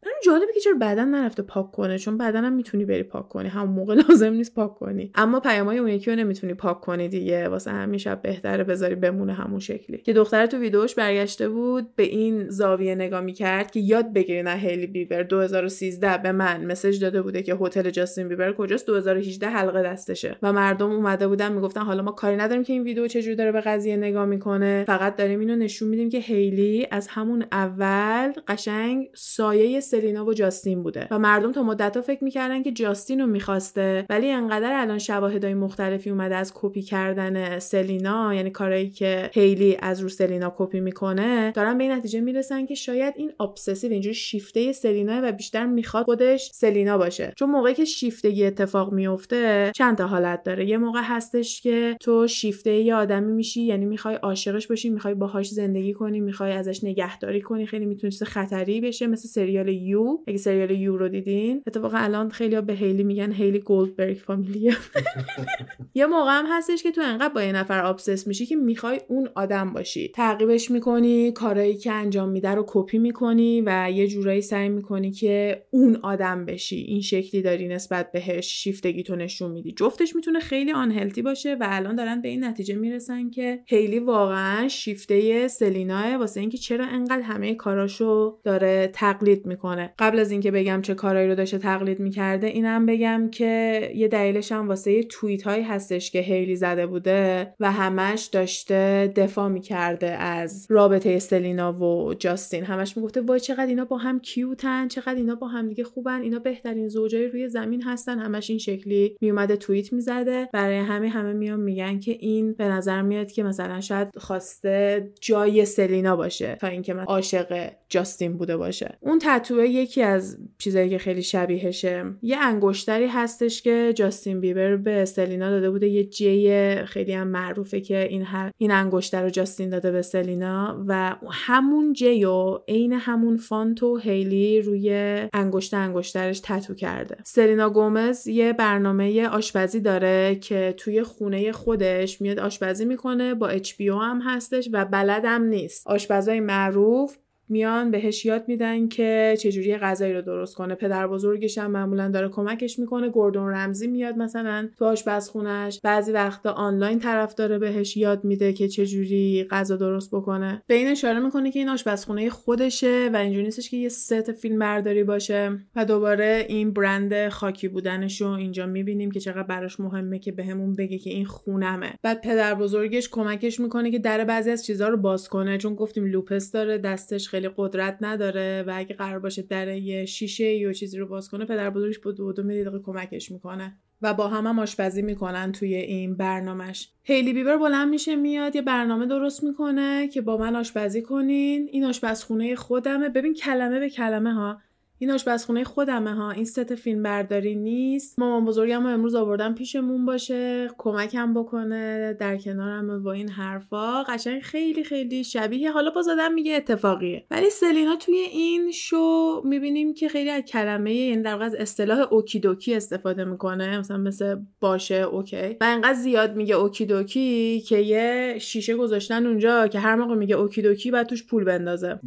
[0.05, 3.49] برام جالبه که چرا بدن نرفته پاک کنه چون بدن هم می‌تونی بری پاک کنی.
[3.49, 5.11] همون موقع لازم نیست پاک کنی.
[5.15, 7.47] اما پیامای اون یکی رو نمی‌تونی پاک کنی دیگه.
[7.47, 9.97] واسه همین شب بهتره بذاری بمونه همون شکلی.
[9.97, 14.55] که دختره تو ویدیوش برگشته بود به این زاویه نگاه می‌کرد که یاد بگیری نه
[14.55, 19.83] هیلی بیبر 2013 به من مسج داده بوده که هتل جاستین بیبر کجاست؟ 2018 حلقه
[19.83, 20.37] دستشه.
[20.41, 23.61] و مردم اومده بودن می‌گفتن حالا ما کاری نداریم که این ویدیو چجوری داره به
[23.61, 24.83] قضیه نگاه می‌کنه.
[24.87, 30.83] فقط داریم اینو نشون میدیم که هیلی از همون اول قشنگ سایه سلینا و جاستین
[30.83, 35.53] بوده و مردم تا مدتها فکر می‌کردن که جاستین رو می‌خواسته ولی انقدر الان شواهدهای
[35.53, 41.51] مختلفی اومده از کپی کردن سلینا یعنی کارایی که هیلی از رو سلینا کپی می‌کنه
[41.51, 46.05] دارن به این نتیجه می‌رسن که شاید این obsessive اینجوری شیفته سلینا و بیشتر می‌خواد
[46.05, 47.33] خودش سلینا باشه.
[47.35, 50.65] چون موقعی که شیفتگی اتفاق میفته چند تا حالت داره.
[50.65, 55.49] یه موقع هستش که تو شیفته یه آدمی میشی یعنی می‌خوای عاشقش باشی می‌خوای باهاش
[55.49, 60.17] زندگی کنی می‌خوای ازش نگهداری کنی خیلی می‌تونه خطری بشه مثل سریال You.
[60.27, 64.73] اگه سریال You رو دیدین اتفاقا الان خیلی به هیلی میگن هیلی گولدبرگ فامیلیه
[65.95, 69.29] یه موقع هم هستش که تو انقدر با یه نفر obsess میشی که می‌خوای اون
[69.35, 70.07] آدم باشی.
[70.07, 75.65] تعقیبش می‌کنی کارایی که انجام میده رو کپی می‌کنی و یه جورایی سعی می‌کنی که
[75.69, 76.75] اون آدم بشی.
[76.75, 79.71] این شکلی داری نسبت بهش شیفتگی تو نشون میدی.
[79.71, 84.67] جفتش می‌تونه خیلی آنهلتی باشه و الان دارن به این نتیجه می‌رسن که هیلی واقعا
[84.67, 89.72] شیفته سلیناه واسه اینکه چرا انقدر همه کاراشو داره تقلید می‌کنه.
[89.99, 94.51] قبل از اینکه بگم چه کارایی رو داشته تقلید می‌کرده اینم بگم که یه دلیلش
[94.51, 100.09] هم واسه یه توییت هایی هستش که هیلی زده بوده و همش داشته دفاع می‌کرده
[100.09, 102.63] از رابطه سلینا و جاستین.
[102.63, 106.39] همش می‌گفته وای چقدر اینا با هم کیوتن چقدر اینا با هم دیگه خوبن اینا
[106.39, 108.19] بهترین زوجای روی زمین هستن.
[108.19, 110.49] همش این شکلی میومده توییت می‌زده.
[110.53, 115.65] برای همه همه میان میگن که این به نظر میاد که مثلا شاید خواسته جای
[115.65, 118.97] سلینا باشه تا اینکه من عاشق جاستین بوده باشه.
[118.99, 119.19] اون
[119.53, 125.49] تتوه یکی از چیزایی که خیلی شبیهشه یه انگشتری هستش که جاستین بیبر به سلینا
[125.49, 129.91] داده بوده یه جی خیلی هم معروفه که این هر این انگشتر رو جاستین داده
[129.91, 134.89] به سلینا و همون جی و عین همون فانت و هیلی روی
[135.33, 137.17] انگشت انگشترش تتو کرده.
[137.23, 143.81] سلینا گومز یه برنامه آشپزی داره که توی خونه خودش میاد آشپزی می‌کنه با اچ
[143.81, 145.87] هم هستش و بلدم نیست.
[145.87, 147.17] آشپزای معروف
[147.53, 150.75] میان بهش یاد میدن که چجوری غذایی رو درست کنه.
[150.75, 153.09] پدر بزرگش هم معمولا داره کمکش می‌کنه.
[153.09, 158.67] گوردون رمزی میاد مثلا تو آشپزخونش بعضی وقتا آنلاین طرف داره بهش یاد میده که
[158.67, 160.63] چجوری غذا درست بکنه.
[160.67, 164.59] به این اشاره می‌کنه که این آشپزخونه خودشه و اینجوری نیستش که یه ست فیلم
[164.59, 170.19] برداری باشه و دوباره این برند خاکی بودنش رو اینجا می‌بینیم که چقدر براش مهمه
[170.19, 171.93] که بهمون بگه که این خونمه.
[172.03, 175.57] بعد پدر بزرگش کمکش می‌کنه که در بعضی از چیزها رو باز کنه.
[175.57, 180.53] چون گفتیم لوپس داره دستش خیلی قدرت نداره و اگه قرار باشه در یه شیشه
[180.53, 184.47] یا چیزی رو باز کنه پدر بزرگش با دو دو کمکش می‌کنه و با هم
[184.47, 186.89] هم آشپزی می‌کنن توی این برنامهش.
[187.03, 191.67] هیلی بیبر بلند میشه میاد یه برنامه درست می‌کنه که با من آشپزی کنین.
[191.71, 193.09] این آشپزخونه خودمه.
[193.09, 194.61] ببین کلمه به کلمه ها.
[194.99, 196.31] این آشپزخونه خودمه ها.
[196.31, 198.19] این ست فیلم برداری نیست.
[198.19, 204.03] مامان بزرگم امروز آوردم پیشمون باشه کمکم بکنه در کنارم با این حرفا.
[204.03, 205.71] قشنگ خیلی خیلی شبیه.
[205.71, 207.25] حالا باز آدم میگه اتفاقیه.
[207.31, 212.41] ولی سلینا توی این شو می‌بینیم که خیلی از کلمه یعنی در واقع اصطلاح okey
[212.41, 213.79] dokey استفاده می‌کنه.
[213.79, 215.47] مثلا مثل باشه okay.
[215.61, 220.35] و انقدر زیاد میگه okey dokey که یه شیشه گذاشتن اونجا که هر موقع میگه
[220.35, 221.99] okey dokey بعد توش پول بندازه.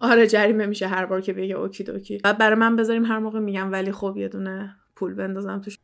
[0.00, 2.13] آره جریمه میشه هر بار که بگه okey dokey.
[2.18, 5.78] بعد برای من بذاریم هر موقع میگم ولی خب یه دونه پول بندازم توش.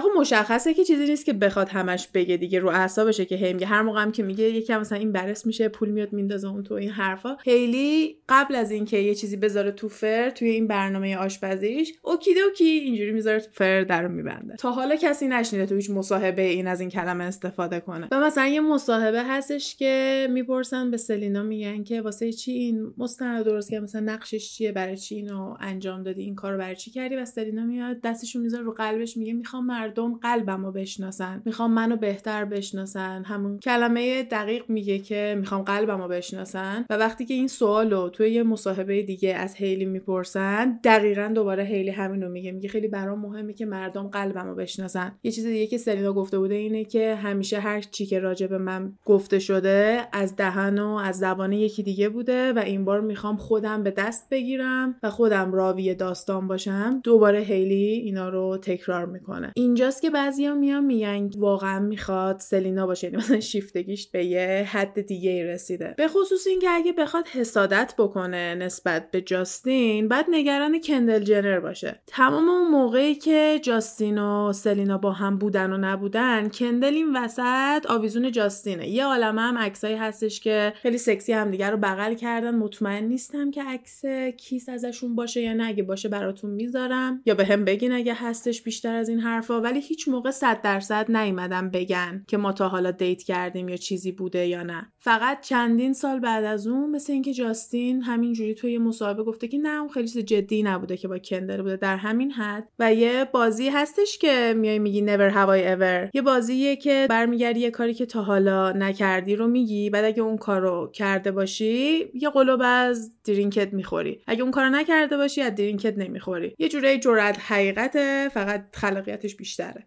[0.00, 2.58] خب مشخصه که چیزی نیست که بخواد همش بگه دیگه.
[2.58, 3.66] رو اعصابشه که هی میگه.
[3.66, 6.90] هر موقع هم که میگه یکم مثلا embarrass میشه پول میاد میندازه اون تو این
[6.90, 7.36] حرفا.
[7.36, 12.64] خیلی قبل از اینکه یه چیزی بذاره تو فر توی این برنامه آشپزیش okey dokey
[12.64, 14.56] اینجوری می‌ذاره تو فر درو میبنده.
[14.56, 18.08] تا حالا کسی نشنیده تو هیچ مصاحبه این از این کلمه استفاده کنه.
[18.12, 23.44] و مثلا یه مصاحبه هستش که می‌پرسن به سلینا میگن که واسه چی این مستند
[23.44, 27.16] درست که مثلا نقشش چیه برای چی اینو انجام دادی این کارو برای چی کردی؟
[27.16, 31.42] و سلینا میاد دستشو می‌ذاره رو قلبش میگه می‌خوام مردم قلبم رو بشناسن.
[31.44, 33.24] می‌خوام منو بهتر بشناسن.
[33.24, 36.84] همون کلمه دقیق میگه که می‌خوام قلبم رو بشناسن.
[36.90, 41.64] و وقتی که این سوال رو توی یه مصاحبه دیگه از هیلی می‌پرسن دقیقا دوباره
[41.64, 42.52] هیلی همین رو میگه.
[42.52, 45.12] میگه خیلی برام مهمه که مردم قلبم رو بشناسن.
[45.22, 48.58] یه چیز دیگه که سلینا گفته بوده اینه که همیشه هر چی که راجع به
[48.58, 53.36] من گفته شده از دهن و از زبان یکی دیگه بوده و این بار می‌خوام
[53.36, 59.52] خودم به دست بگیرم و خودم راوی داستان باشم دوباره هیلی اینا رو تکرار می‌کنه.
[59.76, 65.00] اینجاست که بعضیا میان میگن واقعا می‌خواد سلینا باشه یعنی مثلا شیفتگیش به یه حد
[65.00, 65.94] دیگه رسیده.
[65.96, 72.00] به خصوص اینکه اگه بخواد حسادت بکنه نسبت به جاستین بعد نگران کندل جنر باشه.
[72.06, 77.86] تمام اون موقعی که جاستین و سلینا با هم بودن و نبودن کندل این وسط
[77.88, 78.88] آویزون جاستینه.
[78.88, 82.54] یه عالمه هم عکسایی هستش که خیلی سکسی همدیگه رو بغل کردن.
[82.54, 84.04] مطمئن نیستم که عکس
[84.36, 85.66] kiss ازشون باشه یا نه.
[85.66, 87.22] اگه باشه براتون می‌ذارم.
[87.26, 89.55] یا به هم بگین اگه هستش بیشتر از این حرفا.
[89.60, 94.12] ولی هیچ موقع صد درصد نیومدن بگن که ما تا حالا date کردیم یا چیزی
[94.12, 94.92] بوده یا نه.
[94.98, 99.80] فقط چندین سال بعد از اون مثل اینکه جاستین همینجوری توی مصاحبه گفته که نه
[99.80, 101.76] اون خیلی چیز جدی نبوده که با کندل بوده.
[101.76, 102.68] در همین حد.
[102.78, 107.70] و یه بازی هستش که میای میگی never have I یه بازیه که برمیگردی یه
[107.70, 109.90] کاری که تا حالا نکردی رو میگی.
[109.90, 114.20] بعد اگه اون کارو کرده باشی یه قلوب از drink ت می‌خوری.
[114.26, 116.54] اگه اون کارو نکرده باشی از درینکت نمی‌خوری.
[116.58, 118.28] یه جوری جرأت حقیقته.
[118.28, 119.86] فقط خلاقیتش بیشتره.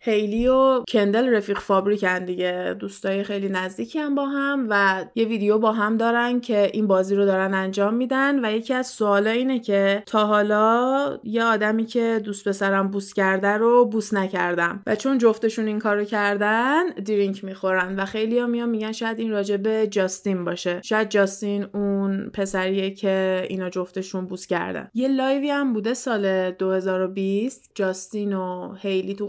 [0.00, 2.76] هیلی و کندل رفیق فابریکن دیگه.
[2.78, 7.14] دوستای خیلی نزدیکی هم با هم و یه ویدیو با هم دارن که این بازی
[7.14, 12.20] رو دارن انجام میدن و یکی از سوالا اینه که تا حالا یه آدمی که
[12.24, 17.96] دوست پسرم بوس کرده رو بوس نکردم و چون جفتشون این کارو کردن درینک می‌خورن
[17.96, 20.80] و خیلی ها میان میگن شاید این راجع جاستین باشه.
[20.84, 24.88] شاید جاستین اون پسریه که اینا جفتشون بوس کردن.
[24.94, 29.26] یه لایوی هم بوده سال 2020 جاستین و هیلی تو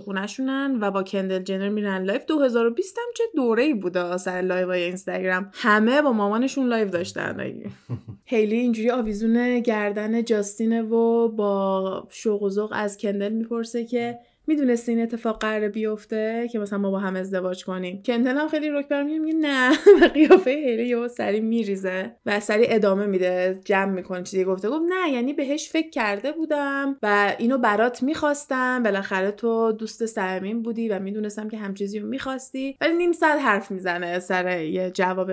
[0.82, 4.84] و با کندل جنر میرن live 2020 هم چه دوره ای بوده سر live های
[4.84, 5.50] اینستاگرام.
[5.54, 7.54] همه با مامانشون live داشتن.
[8.26, 14.92] هیلی اینجوری آویزون گردن جاستینه و با شوق و ذوق از کندل می‌پرسه که می‌دونستی
[14.92, 18.02] این اتفاق قرار بیفته که مثلا ما با هم ازدواج کنیم.
[18.06, 19.72] کندل هم خیلی رک برمیگه میگه نه.
[20.02, 24.70] و قیافه هیلی یهو سریع میریزه و سریع ادامه میده جمع می‌کنه چیزی گفته.
[24.70, 28.84] گفت نه یعنی بهش فکر کرده بودم و اینو برات می‌خواستم.
[28.84, 32.78] بالاخره تو دوست صمیمین بودی و می‌دونستم که هم چیزی رو می‌خواستی.
[32.82, 35.32] ولی نیم ساعت حرف می‌زنه سر یه جواب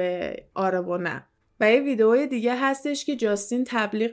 [0.55, 1.27] آره و نه.
[1.60, 4.12] و یه ویدئوی دیگه هستش که جاستین تبلیغ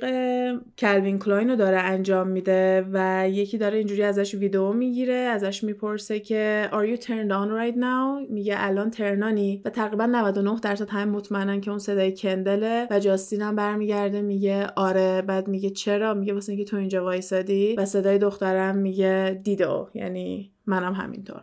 [0.77, 6.19] کلوین کلاین رو داره انجام میده و یکی داره اینجوری ازش ویدیو می‌گیره ازش می‌پرسه
[6.19, 10.59] که Are you turned on right now میگه الان turned on ی و تقریبا 99
[10.59, 15.21] درصد همه مطمئنن که اون صدای کندله و جاستین هم برمیگرده میگه آره.
[15.21, 17.75] بعد میگه چرا؟ میگه واسه اینکه تو اینجا وایسادی.
[17.77, 19.89] و صدای دخترم میگه ditto.
[19.93, 21.41] یعنی منم همینطور.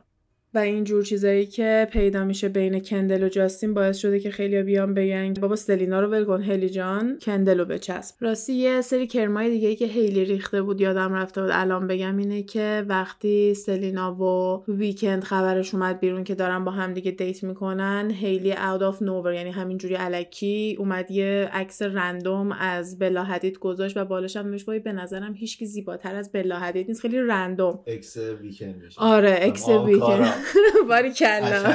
[0.54, 4.62] و این جور چیزایی که پیدا میشه بین کندل و جاستین باعث شده که خیلی
[4.62, 8.14] بیان بگن بابا سلینا رو ول کن هیلی جان کندل رو بچسب.
[8.20, 11.50] راستی یه سری کرمای دیگه ای که هیلی ریخته بود یادم رفته بود.
[11.52, 16.94] الان بگم اینه که وقتی سلینا و ویکند خبرش اومد بیرون که دارن با هم
[16.94, 22.98] دیگه date می‌کنن هیلی out of nowhere یعنی همینجوری الکی اومد یه عکس random از
[22.98, 27.00] بلا حدید گذاشت و بالاش هم به نظرم هیچکی زیباتر از بلا حدید نیست.
[27.00, 27.78] خیلی random.
[27.86, 30.37] اکس ویکند آره اکس ویکند.
[30.88, 31.74] باری کلا.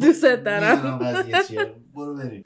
[0.00, 0.98] دوست دارم.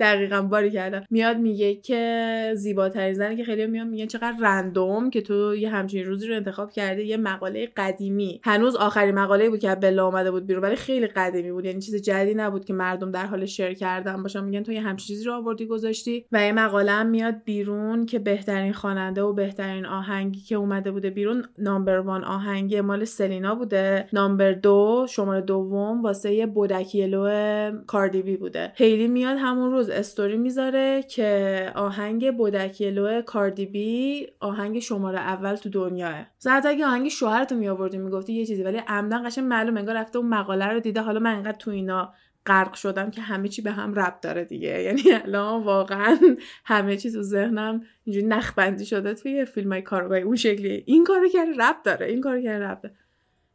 [0.01, 5.20] دقیقا باری کردم میاد میگه که زیباترین زنی که خیلی میاد میگن چقدر رندوم که
[5.20, 8.40] تو یه همچین روزی رو انتخاب کرده یه مقاله قدیمی.
[8.45, 11.65] هنوز آخرین مقاله بود که بلا اومده بود بیرون ولی خیلی قدیمی بود.
[11.65, 14.45] یعنی چیز جدی نبود که مردم در حال شیر کردن باشن.
[14.45, 18.19] میگن تو یه همچین چیزی رو آوردی گذاشتی و یه مقاله هم میاد بیرون که
[18.19, 21.45] بهترین خواننده و بهترین آهنگی که اومده بوده بیرون.
[21.59, 24.09] نامبر وان آهنگی مال سلینا بوده.
[24.12, 27.30] نامبر دو شماره دوم واسه بودکیلو
[27.86, 28.72] کاردیبی بوده.
[28.76, 36.26] هیلی میاد همون روز استوری می‌ذاره که آهنگ بودکیلو کاردیبی آهنگ شماره اول تو دنیاه.
[36.40, 40.28] مثلا اگه آهنگ شوهرتو میآوردی می‌گفتی یه چیزی ولی عمدن قشنگ معلوم انگار رفته اون
[40.28, 41.01] مقاله رو دیده.
[41.01, 42.12] حالا من انقدر تو اینا
[42.47, 44.82] غرق شدم که همه چی به هم ربط داره دیگه.
[44.86, 46.18] یعنی الان واقعا
[46.64, 51.28] همه چیز تو ذهنم اینجوری نخبندی شده توی فیلم های کارگاهی اون شکلی این کارو
[51.28, 52.06] کرده ربط داره.
[52.06, 52.94] این کارو کرده ربط داره.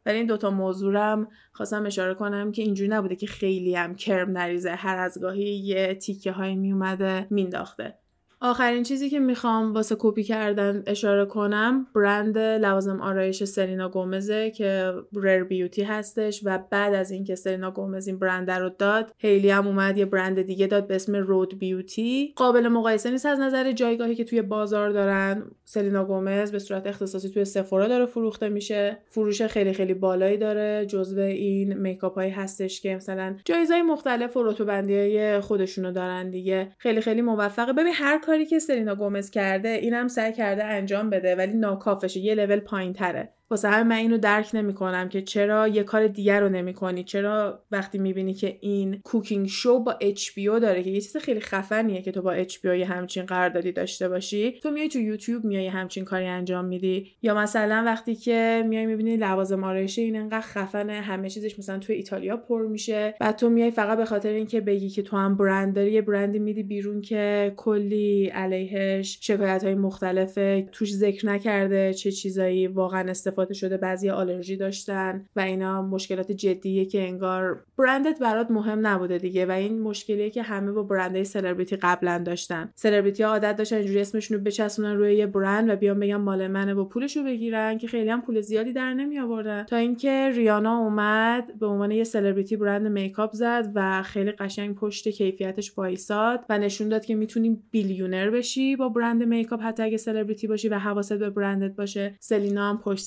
[0.06, 4.70] ولی این دوتا موضوعم خواستم اشاره کنم که اینجوری نبوده که خیلی هم کرم نریزه.
[4.70, 7.98] هر از گاهی یه تیکه های میومده مینداخته
[8.44, 14.92] آخرین چیزی که می‌خوام واسه کپی کردن اشاره کنم برند لوازم آرایش سلینا گومزه که
[15.12, 19.66] Rare Beauty هستش و بعد از اینکه سلینا گومز این برند رو داد هیلی هم
[19.66, 24.14] اومد یه برند دیگه داد به اسم Rhode Beauty قابل مقایسه نیست از نظر جایگاهی
[24.14, 25.42] که توی بازار دارن.
[25.64, 28.98] سلینا گومز به صورت اختصاصی توی Sephora داره فروخته میشه.
[29.08, 34.42] فروش خیلی خیلی بالایی داره جزو این makeup هایی هستش که مثلا جایزهای مختلف و
[34.42, 36.72] رتبه های خودشونو دارن دیگه.
[36.78, 37.72] خیلی خیلی موفقه.
[37.72, 42.34] ببین هر کاری که سلینا گومز کرده اینم سعی کرده انجام بده ولی ناکافشه یه
[42.34, 46.48] لول پایین تره واسه همه من اینو درک نمی‌کنم که چرا یه کار دیگر رو
[46.48, 47.04] نمی‌کنی.
[47.04, 52.02] چرا وقتی می‌بینی که این کوکینگ شو با HBO داره که یه چیز خیلی خفنیه
[52.02, 56.04] که تو با HBO یه همچین قراردادی داشته باشی تو میای تو یوتیوب میای همچین
[56.04, 57.06] کاری انجام میدی.
[57.22, 61.92] یا مثلا وقتی که میای می‌بینی لوازم آرایشی این انقدر خفنه همه چیزش مثلا تو
[61.92, 63.14] ایتالیا پر میشه.
[63.20, 66.38] بعد تو میای فقط به خاطر اینکه بگی که تو هم برند داری یه برندی
[66.38, 73.33] میدی بیرون که کلی علیهش شکایت های مختلفه توش ذکر نکرده چه چیزایی واقعا استفاده
[73.52, 79.46] شده بعضی آلرژی داشتن و اینا مشکلات جدیه که انگار برندت برات مهم نبوده دیگه
[79.46, 82.72] و این مشکلیه که همه با برندهای سلبریتی قبلا داشتن.
[82.74, 86.46] سلبریتی ها عادت داشتن اینجوری اسمشون رو بچسبونن روی یه برند و بیان بگن مال
[86.46, 90.78] منه و پولشو بگیرن که خیلی هم پول زیادی در نمی آوردن تا اینکه ریانا
[90.78, 96.58] اومد به عنوان یه سلبریتی برند makeup زد و خیلی قشنگ پشت کیفیتش وایساد و
[96.58, 101.12] نشون داد که می‌تونی billionaire بشی با برند makeup حتی اگه سلبریتی باشی و حواست
[101.12, 102.14] به برندت باشه.
[102.20, 103.04] سلینا هم پشت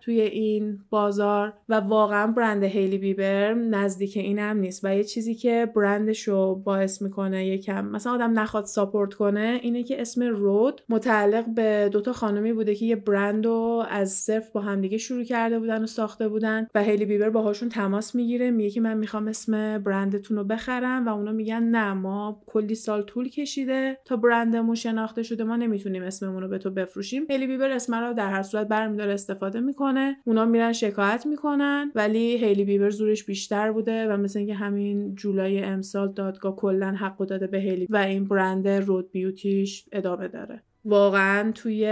[0.00, 5.34] توی این بازار و واقعا برند هیلی بیبر نزدیک این هم نیست و یه چیزی
[5.34, 10.82] که برندش رو باعث می‌کنه یکم مثلا آدم نخواد support کنه اینه که اسم Rhode
[10.88, 15.58] متعلق به دوتا خانمی بوده که یه برند رو از صفر با همدیگه شروع کرده
[15.58, 19.78] بودن و ساخته بودن و هیلی بیبر باهاشون تماس می‌گیره میگه که من می‌خوام اسم
[19.78, 25.22] برندتون رو بخرم و اونا میگن نه ما کلی سال طول کشیده تا برندمون شناخته
[25.22, 27.26] شده ما نمی‌تونیم اسممون رو به تو بفروشیم.
[27.30, 30.16] هیلی بیبر اسم رو در هر صورت برمیداره استفاده می‌کنه.
[30.24, 35.62] اونا میرن شکایت می‌کنن ولی هیلی بیبر زورش بیشتر بوده و مثل اینکه همین جولای
[35.62, 40.62] امسال دادگاه کلا حق داده به هیلی و این برند رود بیوتیش ادامه داره.
[40.86, 41.84] واقعا توی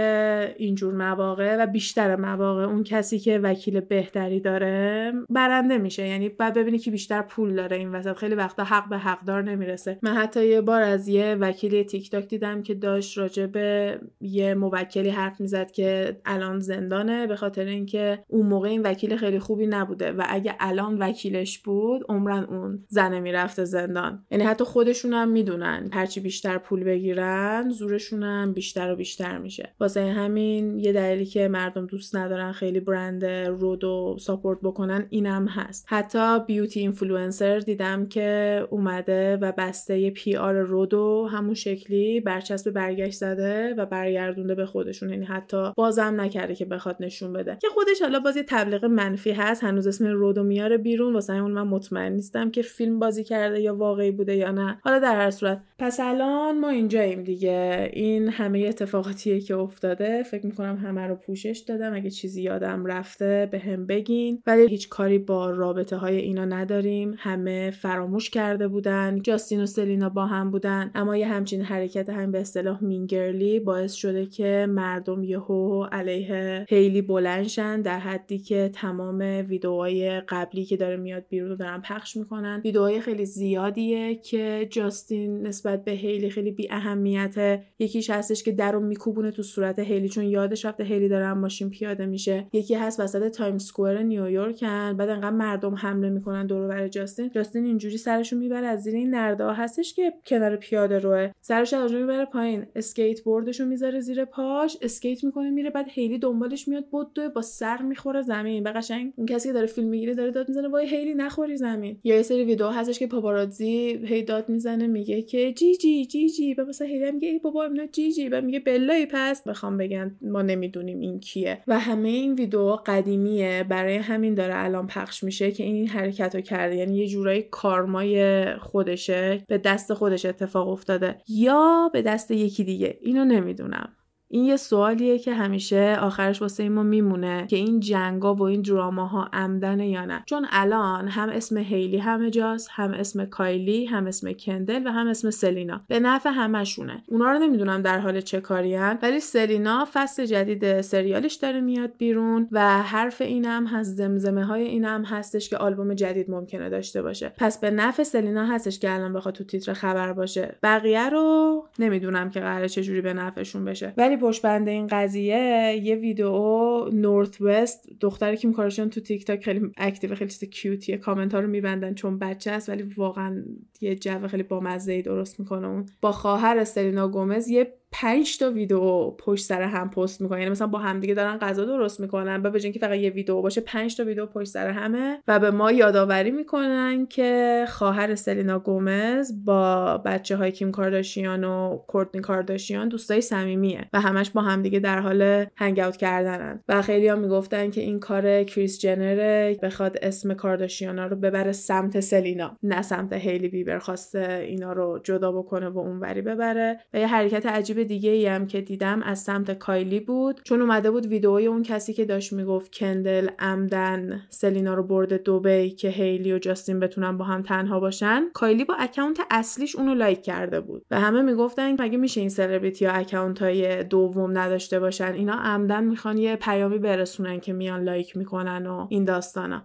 [0.57, 6.07] اینجور مواقع و بیشتر مواقع اون کسی که وکیل بهتری داره برنده میشه.
[6.07, 8.13] یعنی بعد ببینی که بیشتر پول داره این وسط.
[8.13, 9.99] خیلی وقتا حق به حقدار نمی‌رسه.
[10.01, 14.53] من حتی یه بار از یه وکیل تیک تاک دیدم که داشت راجع به یه
[14.53, 19.67] موکلی حرف می‌زد که الان زندانه به خاطر اینکه اون موقع این وکیل خیلی خوبی
[19.67, 24.25] نبوده و اگه الان وکیلش بود عمرا اون زنه می‌رفته زندان.
[24.31, 25.89] یعنی حتی خودشون هم می‌دونن.
[25.93, 29.69] هرچی بیشتر پول بگیرن زورشون هم بیشتر بیشتر و بیشتر میشه.
[29.79, 35.47] واسه همین یه دلیلی که مردم دوست ندارن خیلی برند Rhode و support بکنن اینم
[35.47, 35.85] هست.
[35.89, 43.17] حتی beauty influencer دیدم که اومده و بسته PR Rhode و همون شکلی برچسب برگشت
[43.17, 45.09] زده و برگردونده به خودشون.
[45.09, 47.57] یعنی حتی بازم نکرده که بخواد نشون بده.
[47.61, 49.63] که خودش حالا باز تبلیغ منفی هست.
[49.63, 51.13] هنوز اسم رودو میاره بیرون.
[51.13, 54.79] واسه همون من مطمئن نیستم که فیلم بازی کرده یا واقعی بوده یا نه.
[54.83, 55.61] حالا در هر صورت.
[55.79, 57.89] پس الان ما اینجاییم دیگه.
[57.93, 61.95] این همه اتفاقاتیه که افتاده فکر می‌کنم همه رو پوشش دادم.
[61.95, 64.41] اگه چیزی یادم رفته به هم بگین.
[64.47, 67.15] ولی هیچ کاری با رابطه های اینا نداریم.
[67.17, 69.19] همه فراموش کرده بودن.
[69.21, 70.91] جاستین و سلینا با هم بودن.
[70.95, 77.01] اما یه همچین حرکت هم به اصطلاح مینگرلی باعث شده که مردم یهو علیه هیلی
[77.01, 79.19] بلنشن در حدی که تمام
[79.49, 82.61] ویدئوهای قبلی که داره میاد بیرون رو دارن پخش می‌کنن.
[82.63, 88.79] ویدئوهای خیلی زیادیه که جاستین نسبت به هیلی خیلی بی اهمیت یکیش هستش که درو
[88.79, 92.47] میکوبونه تو صورت هیلی چون یادش رفته هیلی داره ماشین پیاده میشه.
[92.53, 97.29] یکی هست وسط تایم سکوئر نیویورکن بعد انقدر مردم حمله می‌کنن دور بر جاستین.
[97.35, 101.31] جاستین اینجوری سرشو می‌بره از زیر این نرده هستش که کنار پیاده روه.
[101.41, 102.65] سرش از می‌بره پایین.
[102.75, 107.81] اسکیت بوردشو می‌ذاره زیر پاش اسکیت می‌کنه میره بعد هیلی دنبالش میاد بود با سر
[107.81, 108.63] می‌خوره زمین.
[108.63, 111.97] به قشنگ اون کسی که داره فیلم می‌گیره داره داد می‌زنه وای هیلی نخوری زمین.
[112.03, 116.29] یا یه سری ویدیو هستش که پاپاراتزی هی داد می‌زنه میگه که جی جی جی
[116.29, 116.53] جی.
[116.53, 118.29] و مثلا هیلی میگه ای بابا اینا جی جی.
[118.29, 121.63] و میگه بلای پس بخوام بگن ما نمی‌دونیم این کیه.
[121.67, 123.65] و همه این ویدیو قدیمیه.
[123.69, 126.75] برای همین داره الان پخش میشه که این حرکت رو کرده.
[126.75, 131.17] یعنی یه جورایی کارمای خودشه به دست خودش اتفاق افتاده.
[131.27, 132.97] یا به دست یکی دیگه.
[133.01, 133.89] اینو نمی‌دونم.
[134.27, 139.29] این یه سوالیه که همیشه آخرش واسه ما میمونه که این جنگا و این دراماها
[139.33, 140.23] عمدنه یا نه.
[140.25, 145.07] چون الان هم اسم هیلی همه جاست هم اسم کایلی هم اسم کندل و هم
[145.07, 145.81] اسم سلینا.
[145.87, 151.33] به نفع همشونه اونا رو نمی‌دونم در حال چه کارین ولی سلینا فصل جدید سریالش
[151.33, 156.69] داره میاد بیرون و حرف اینم هست زمزمه های اینم هستش که آلبوم جدید ممکنه
[156.69, 157.33] داشته باشه.
[157.37, 160.55] پس به نفع سلینا هستش که الان بخواد تو تیتر خبر باشه.
[160.63, 163.93] بقیه رو نمی‌دونم که قراره چجوری به نفعشون بشه.
[163.97, 165.81] ولی پشت بند این قضیه.
[165.83, 170.89] یه ویدیو نورت وست دختر کیم کارداشیان تو تیک تاک خیلی active خیلی چیز cutie
[170.89, 173.43] ه کامنت ها رو میبندن چون بچه است ولی واقعا
[173.81, 175.85] یه جو خیلی بامزه ای درست می‌کنه اون.
[176.01, 180.39] با خواهر سلینا گومز یه پنج تا ویدیو پشت سر هم پست می‌کنن.
[180.39, 182.43] یعنی مثلا با همدیگه دارن غذا درست می‌کنن.
[182.43, 185.21] و نه که فقط یه ویدیو باشه پنج تا ویدیو پشت سر همه.
[185.27, 191.77] و به ما یادآوری می‌کنن که خواهر سلینا گومز با بچه های کیم کارداشیان و
[191.87, 196.63] کورتنی کارداشیان دوستای صمیمیه و همش با همدیگه در حال hang out کردنن.
[196.69, 201.99] و خیلی ها می‌گفتن که این کار کریس جنر بخواد اسم کارداشیانا رو ببره سمت
[201.99, 206.79] سلینا نه سمت هیلی بیبر خواسته اینا رو جدا بکنه و اونوری ببره.
[206.93, 210.41] و یه حرکت عجیب دیگه ای هم که دیدم از سمت کایلی بود.
[210.43, 215.69] چون اومده بود ویدئوی اون کسی که داشت می‌گفت کندل عمدا سلینا رو برده دوبی
[215.69, 218.23] که هیلی و جاستین بتونن با هم تنها باشن.
[218.33, 220.85] کایلی با اکانت اصلیش اونو لایک کرده بود.
[220.91, 225.83] و همه می‌گفتن مگه میشه این سلبریتی ها اکانت های دوم نداشته باشن؟ اینا عمدا
[225.83, 229.63] می‌خوان یه پیامی برسونن که میان لایک می‌کنن و این داستانا.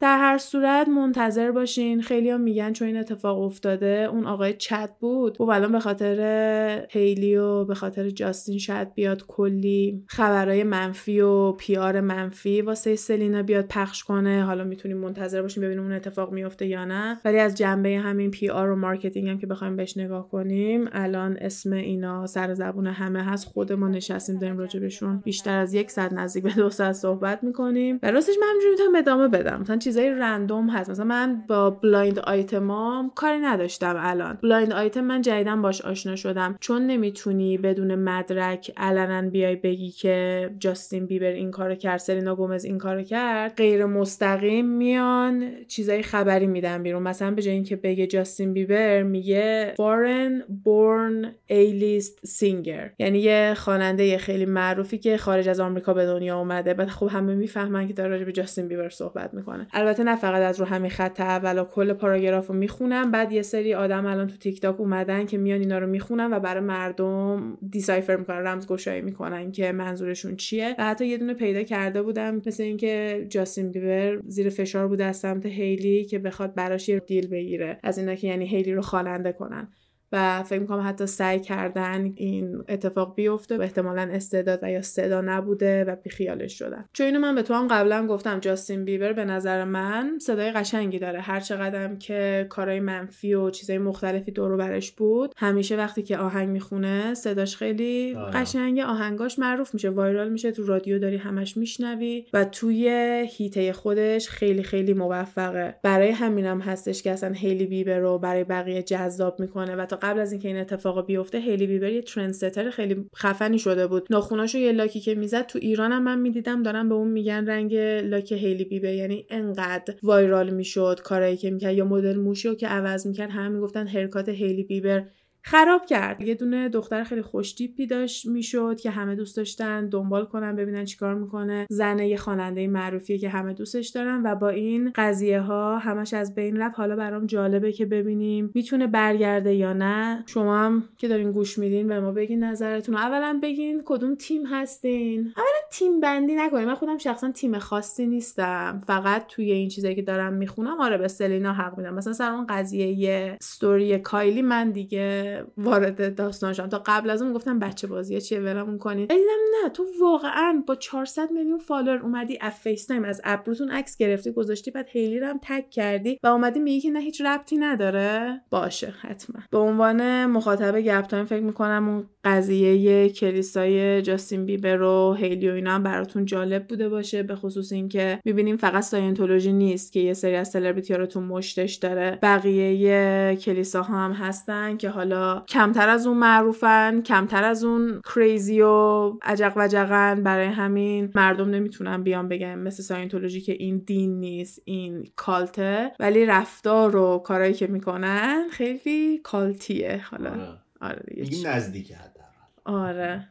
[0.00, 2.02] در هر صورت منتظر باشین.
[2.02, 5.40] خیلی هم میگن چون این اتفاق افتاده اون آقای چت بود.
[5.40, 11.52] و الان به خاطر هیلی و به خاطر جاستین شاید بیاد کلی خبرهای منفی و
[11.52, 14.44] PR منفی واسه سلینا بیاد پخش کنه.
[14.44, 17.20] حالا می‌تونیم منتظر باشیم ببینیم اون اتفاق میفته یا نه.
[17.24, 21.72] ولی از جنبه همین PR و marketing هم که بخوایم بهش نگاه کنیم الان اسم
[21.72, 23.46] اینا سر زبون همه هست.
[23.46, 27.98] خود ما نشستیم داریم راجبشون بیشتر از یک ساعت نزدیک به دو ساعت صحبت می‌کنیم.
[28.02, 29.64] و راستش من همینجوری ادامه بدم.
[29.88, 30.90] چیزای random هست.
[30.90, 34.38] مثلا من با blind item ام کاری نداشتم الان.
[34.42, 36.56] blind item من جدیدن باش آشنا شدم.
[36.60, 42.64] چون نمی‌تونی بدون مدرک علنا بیای بگی که جاستین بیبر این کارو کرد سلینا گومز
[42.64, 47.02] این کارو کرد غیر مستقیم میان چیزای خبری میدن بیرون.
[47.02, 54.18] مثلا به جای اینکه بگه جاستین بیبر میگه foreign born A-list singer یعنی یه خواننده
[54.18, 56.74] خیلی معروفی که خارج از آمریکا به دنیا اومده.
[56.74, 59.66] بعد خب همه می‌فهمن که داره راجع به جاستین بیبر صحبت می‌کنه.
[59.78, 63.42] البته نه فقط از رو همین خط اول و کل پاراگراف رو می‌خونم بعد یه
[63.42, 67.58] سری آدم الان تو تیک تاک اومدن که میان اینا رو می‌خونن و برای مردم
[67.70, 70.74] decipher می‌کنن رمزگشایی می‌کنن که منظورشون چیه.
[70.78, 75.16] و حتی یه دونه پیدا کرده بودم مثل اینکه جاستین بیبر زیر فشار بوده از
[75.16, 79.32] سمت هیلی که بخواد براش یه deal بگیره از اینا که یعنی هیلی رو خواننده
[79.32, 79.68] کنن.
[80.12, 85.20] و فکر می‌کنم حتی سعی کردن این اتفاق بیفته و احتمالا استعداد و یا صدا
[85.20, 86.84] نبوده و بیخیالش شدن.
[86.92, 90.98] چون اینو من به تو هم قبلا گفتم جاستین بیبر به نظر من صدای قشنگی
[90.98, 91.20] داره.
[91.20, 96.48] هر چقدرم که کارهای منفی و چیزای مختلفی دور برش بود همیشه وقتی که آهنگ
[96.48, 98.30] می‌خونه صداش خیلی آه.
[98.30, 102.88] قشنگه آهنگاش معروف میشه وایرال میشه تو رادیو داری همش میشنوی و توی
[103.30, 105.76] هیته خودش خیلی خیلی موفقه.
[105.82, 110.20] برای همینم هستش که اصلا هیلی بیبر رو برای بقیه جذاب می‌کنه و تا قبل
[110.20, 114.06] از اینکه این اتفاق بیفته هیلی بیبر یه ترندستر خیلی خفنی شده بود.
[114.10, 117.74] ناخوناشو یه لاکی که می‌زد تو ایران هم من می‌دیدم دارن به اون میگن رنگ
[118.04, 118.92] لاک هیلی بیبر.
[118.92, 121.74] یعنی انقدر وایرال می‌شد کارایی که می‌کرد.
[121.74, 125.04] یا مدل موشو که عوض می‌کرد همه می‌گفتن هرکات هیلی بیبر
[125.50, 126.20] خراب کرد.
[126.20, 131.14] یه دونه دختر خیلی خوشتیپی داشت می‌شد که همه دوست داشتن دنبال کنن ببینن چیکار
[131.14, 131.66] می‌کنه.
[131.70, 136.34] زنه یه خواننده معروفیه که همه دوستش دارن و با این قضیه ها همش از
[136.34, 136.76] بین رفت.
[136.76, 140.24] حالا برام جالبه که ببینیم می‌تونه برگرده یا نه.
[140.26, 145.20] شما هم که دارین گوش میدین به ما بگین نظرتون اولا بگین کدوم تیم هستین.
[145.36, 146.64] اولا تیم بندی نکنین.
[146.64, 148.82] من خودم شخصا تیم خاصی نیستم.
[148.86, 150.80] فقط توی این چیزایی که دارم می‌خونم.
[150.80, 151.94] آره به سلینا حق میدم.
[151.94, 156.68] مثلا سر اون قضیه استوری کایلی من دیگه وارد داستان شدم.
[156.68, 159.22] تا قبل از اون گفتم بچه بازیه چیه؟ ولمون کنید دیدم
[159.62, 164.70] نه تو واقعا با 400 میلیون follower اومدی از FaceTime از ابروتون عکس گرفتی گذاشتی
[164.70, 168.94] بعد هیلی رو هم tag کردی و اومدی میگی که نه هیچ ربطی نداره؟ باشه
[169.00, 169.42] حتما.
[169.50, 175.52] به عنوان مخاطب گپ تایم فکر می‌کنم اون قضیه کلیسای جاستین بیبر و هیلی و
[175.52, 180.12] اینا هم براتون جالب بوده باشه به خصوص اینکه می‌بینیم فقط Scientology نیست که یه
[180.12, 182.18] سری از سلبریتی ها رو تو مشتش داره.
[182.22, 185.17] بقیه کلیسا ها هم هستن که حالا
[185.48, 190.22] کمتر از اون معروفن کمتر از اون کریزی و عجق و جقن.
[190.22, 195.92] برای همین مردم نمی‌تونن بیان بگن مثل ساینتولوژی که این دین نیست این کالته.
[196.00, 200.30] ولی رفتار و کارهایی که می‌کنن خیلی کالتیه حالا.
[200.30, 201.48] آره, آره دیگه.
[201.48, 202.28] نزدیکه حداقل.
[202.64, 203.28] آره.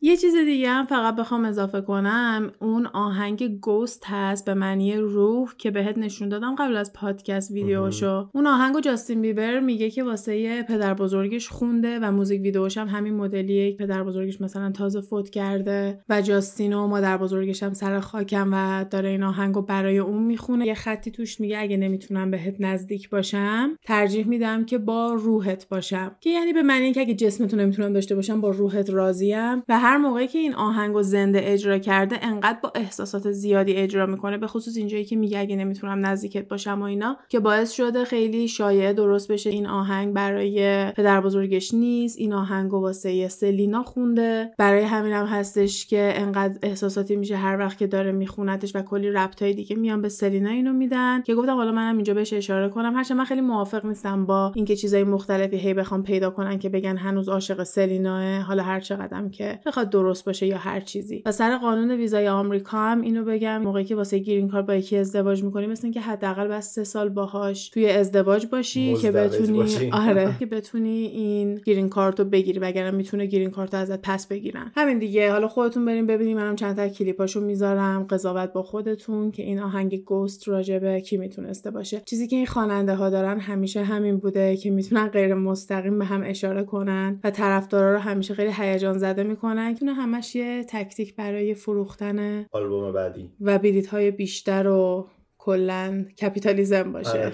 [0.00, 5.48] یه چیز دیگه هم فقط بخوام اضافه کنم اون آهنگ گوست هست به معنی روح
[5.58, 10.62] که بهت نشون دادم قبل از پادکست ویدیوشو اون آهنگو جاستین بیبر میگه که واسه
[10.62, 15.30] پدر بزرگش خونده و موزیک ویدیوش هم همین مدلیه که پدر بزرگش مثلا تازه فوت
[15.30, 20.22] کرده و جاستین و مادر بزرگش هم سر خاکم و داره این آهنگو برای اون
[20.22, 20.66] می‌خونه.
[20.66, 26.16] یه خطی توش میگه اگه نمی‌تونم بهت نزدیک باشم ترجیح میدم که با روحت باشم.
[26.20, 29.62] که یعنی به معنی که اگه جسمتو نمی‌تونم داشته باشم با روحت راضیم.
[29.68, 34.38] و هر موقعی که این آهنگ زنده اجرا کرده انقدر با احساسات زیادی اجرا می‌کنه
[34.38, 38.48] به خصوص اینجایی که میگه اگه نمی‌تونم نزدیکت باشم و اینا که باعث شده خیلی
[38.48, 44.50] شایعه درست بشه این آهنگ برای پدر بزرگش نیست این آهنگ واسه سلینا خونده.
[44.58, 49.10] برای همین هم هستش که انقدر احساساتی میشه هر وقت که داره میخونتش و کلی
[49.10, 51.22] ربطای دیگه میان به سلینا اینو میدن.
[51.22, 52.94] که گفتم حالا منم اینجا بهش اشاره کنم.
[52.96, 56.96] هرچند من خیلی موافق نیستم با اینکه چیزای مختلفی هی بخوام پیدا کنن که بگن
[56.96, 61.22] هنوز عاشق سلیناه حالا هر چقدرم که بخواد درست باشه یا هر چیزی.
[61.26, 64.96] و سر قانون ویزای آمریکا هم اینو بگم موقعی که واسه گرین کارت با یکی
[64.96, 69.90] ازدواج می‌کنی مثل اینکه حداقل بس سه سال باهاش توی ازدواج باشی که بتونی باشی.
[70.08, 74.26] آره که بتونی این گرین کارت رو بگیری وگرنه می‌تونه گرین کارت رو ازت پس
[74.26, 74.72] بگیرن.
[74.76, 75.32] همین دیگه.
[75.32, 78.06] حالا خودتون بریم ببینیم منم چند تا کلیپاشو می‌ذارم.
[78.10, 82.02] قضاوت با خودتون که این آهنگ گوست راجبه کی می‌تونسته باشه.
[82.04, 86.22] چیزی که این خواننده ها دارن همیشه همین بوده که می‌تونن غیر مستقیم به هم
[86.24, 89.65] اشاره کنن و طرفدارا رو همیشه خیلی هیجان زده می‌کنن.
[89.74, 93.30] که همش یه تکتیک برای فروختن آلبوم بعدی.
[93.40, 95.08] و بلیط های بیشتر و
[95.46, 97.10] کلا کپیتالیزم باشه.
[97.10, 97.32] آره.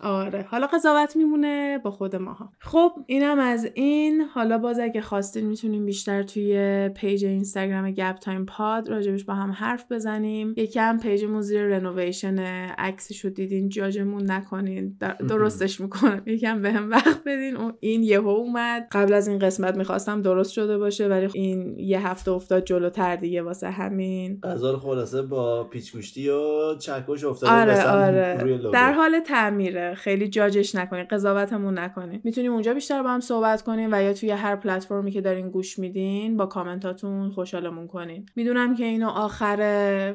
[0.00, 0.42] آره.
[0.50, 2.52] حالا قضاوت میمونه با خود ماها.
[2.60, 4.20] خب اینم از این.
[4.20, 9.50] حالا باز اگه خواستین می‌تونیم بیشتر توی page اینستاگرام گپ تایم pod راجبش با هم
[9.50, 10.54] حرف بزنیم.
[10.56, 12.38] یکم page مون زیر renovation
[12.78, 14.96] عکسش رو دیدین جاجمون نکنین.
[15.00, 17.56] در- درستش می‌کنم یکم به هم وقت بدین.
[17.56, 18.88] اون- این یهو اومد.
[18.92, 23.42] قبل از این قسمت می‌خواستم درست شده باشه ولی این یه هفته افتاد جلوتر دیگه
[23.42, 24.40] واسه همین.
[24.72, 27.47] رو خلاصه با پیچ گوشتی و چکش افتاده.
[27.48, 28.58] آره آره.
[28.72, 29.94] در حال تعمیره.
[29.94, 32.20] خیلی جاجش نکنین قضاوتمون نکنین.
[32.24, 35.78] می‌تونیم اونجا بیشتر با هم صحبت کنیم و یا توی هر پلتفرمی که دارین گوش
[35.78, 38.26] میدین با کامنتاتون خوشحالمون کنین.
[38.36, 39.60] می‌دونم که اینو آخر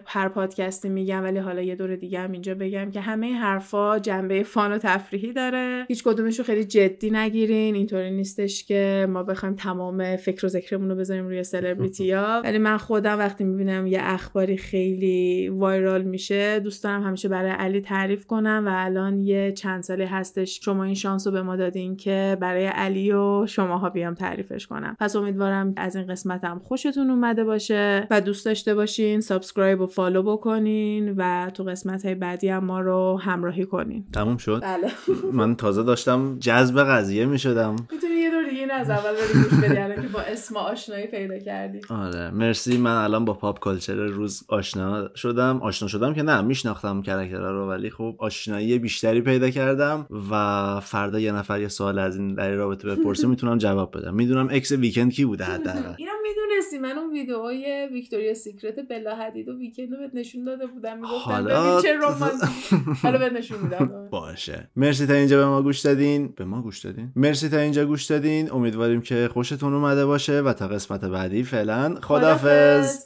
[0.06, 4.44] هر پادکستی میگم ولی حالا یه دور دیگه هم اینجا بگم که همه حرفا جنبه
[4.44, 5.86] فان و تفریحی داره.
[5.88, 7.76] هیچ کدومش رو خیلی جدی نگیرین.
[7.76, 12.42] اینطوری نیستش که ما بخوایم تمام فکر و ذکرمون رو بذاریم روی سلبریتی ها.
[12.46, 17.82] ولی من خودم وقتی می‌بینم یه اخباری خیلی وایرال میشه دوست دارم همیشه برای علی
[17.82, 21.95] تعریف کنم و الان یه چند سالی هستش شما این شانس رو به ما دادین
[21.95, 24.95] که برای علی و شماها بیام تعریفش کنم.
[25.00, 30.24] پس امیدوارم از این قسمتم خوشتون اومده باشه و دوست داشته باشین subscribe و follow
[30.24, 34.06] بکنین و تو قسمت های بعدی هم ما رو همراهی کنین.
[34.14, 34.88] تموم شد؟ بله.
[35.34, 39.44] من تازه داشتم جذب قضیه می شدم می‌تونی یه دور دیگه این از اول بری
[39.44, 41.82] گوش بدی که با اسم آشنایی پیدا کردی.
[41.90, 42.78] آره مرسی.
[42.78, 45.60] من الان با pop culture روز آشنا شدم.
[45.62, 50.80] آشنا شدم که نه میشناختم character ها رو ولی خب آشنایی بیشتری پیدا کردم و
[50.80, 54.15] فردا یه نفر یه سوال از این در رابطه بپرسه می‌تونم جواب بدم.
[54.15, 55.94] می‌دونم ex Weeknd کی بوده حداقل.
[55.99, 56.77] اینو می‌دونستی.
[56.80, 60.95] من اون ویدئوهای Victoria's Secret بلا حدید و Weeknd رو بهت نشون داده بودم.
[60.98, 61.98] می‌گفتم حالا- چه
[63.03, 64.07] حالا بهت نشون میدم.
[64.11, 64.69] باشه.
[64.76, 66.34] مرسی تا اینجا به ما گوش دادین.
[66.38, 68.52] به ما گوش دادین؟ مرسی تا اینجا گوش دادین.
[68.52, 73.06] امیدواریم که خوشتون اومده باشه و تا قسمت بعدی فعلا خدافظ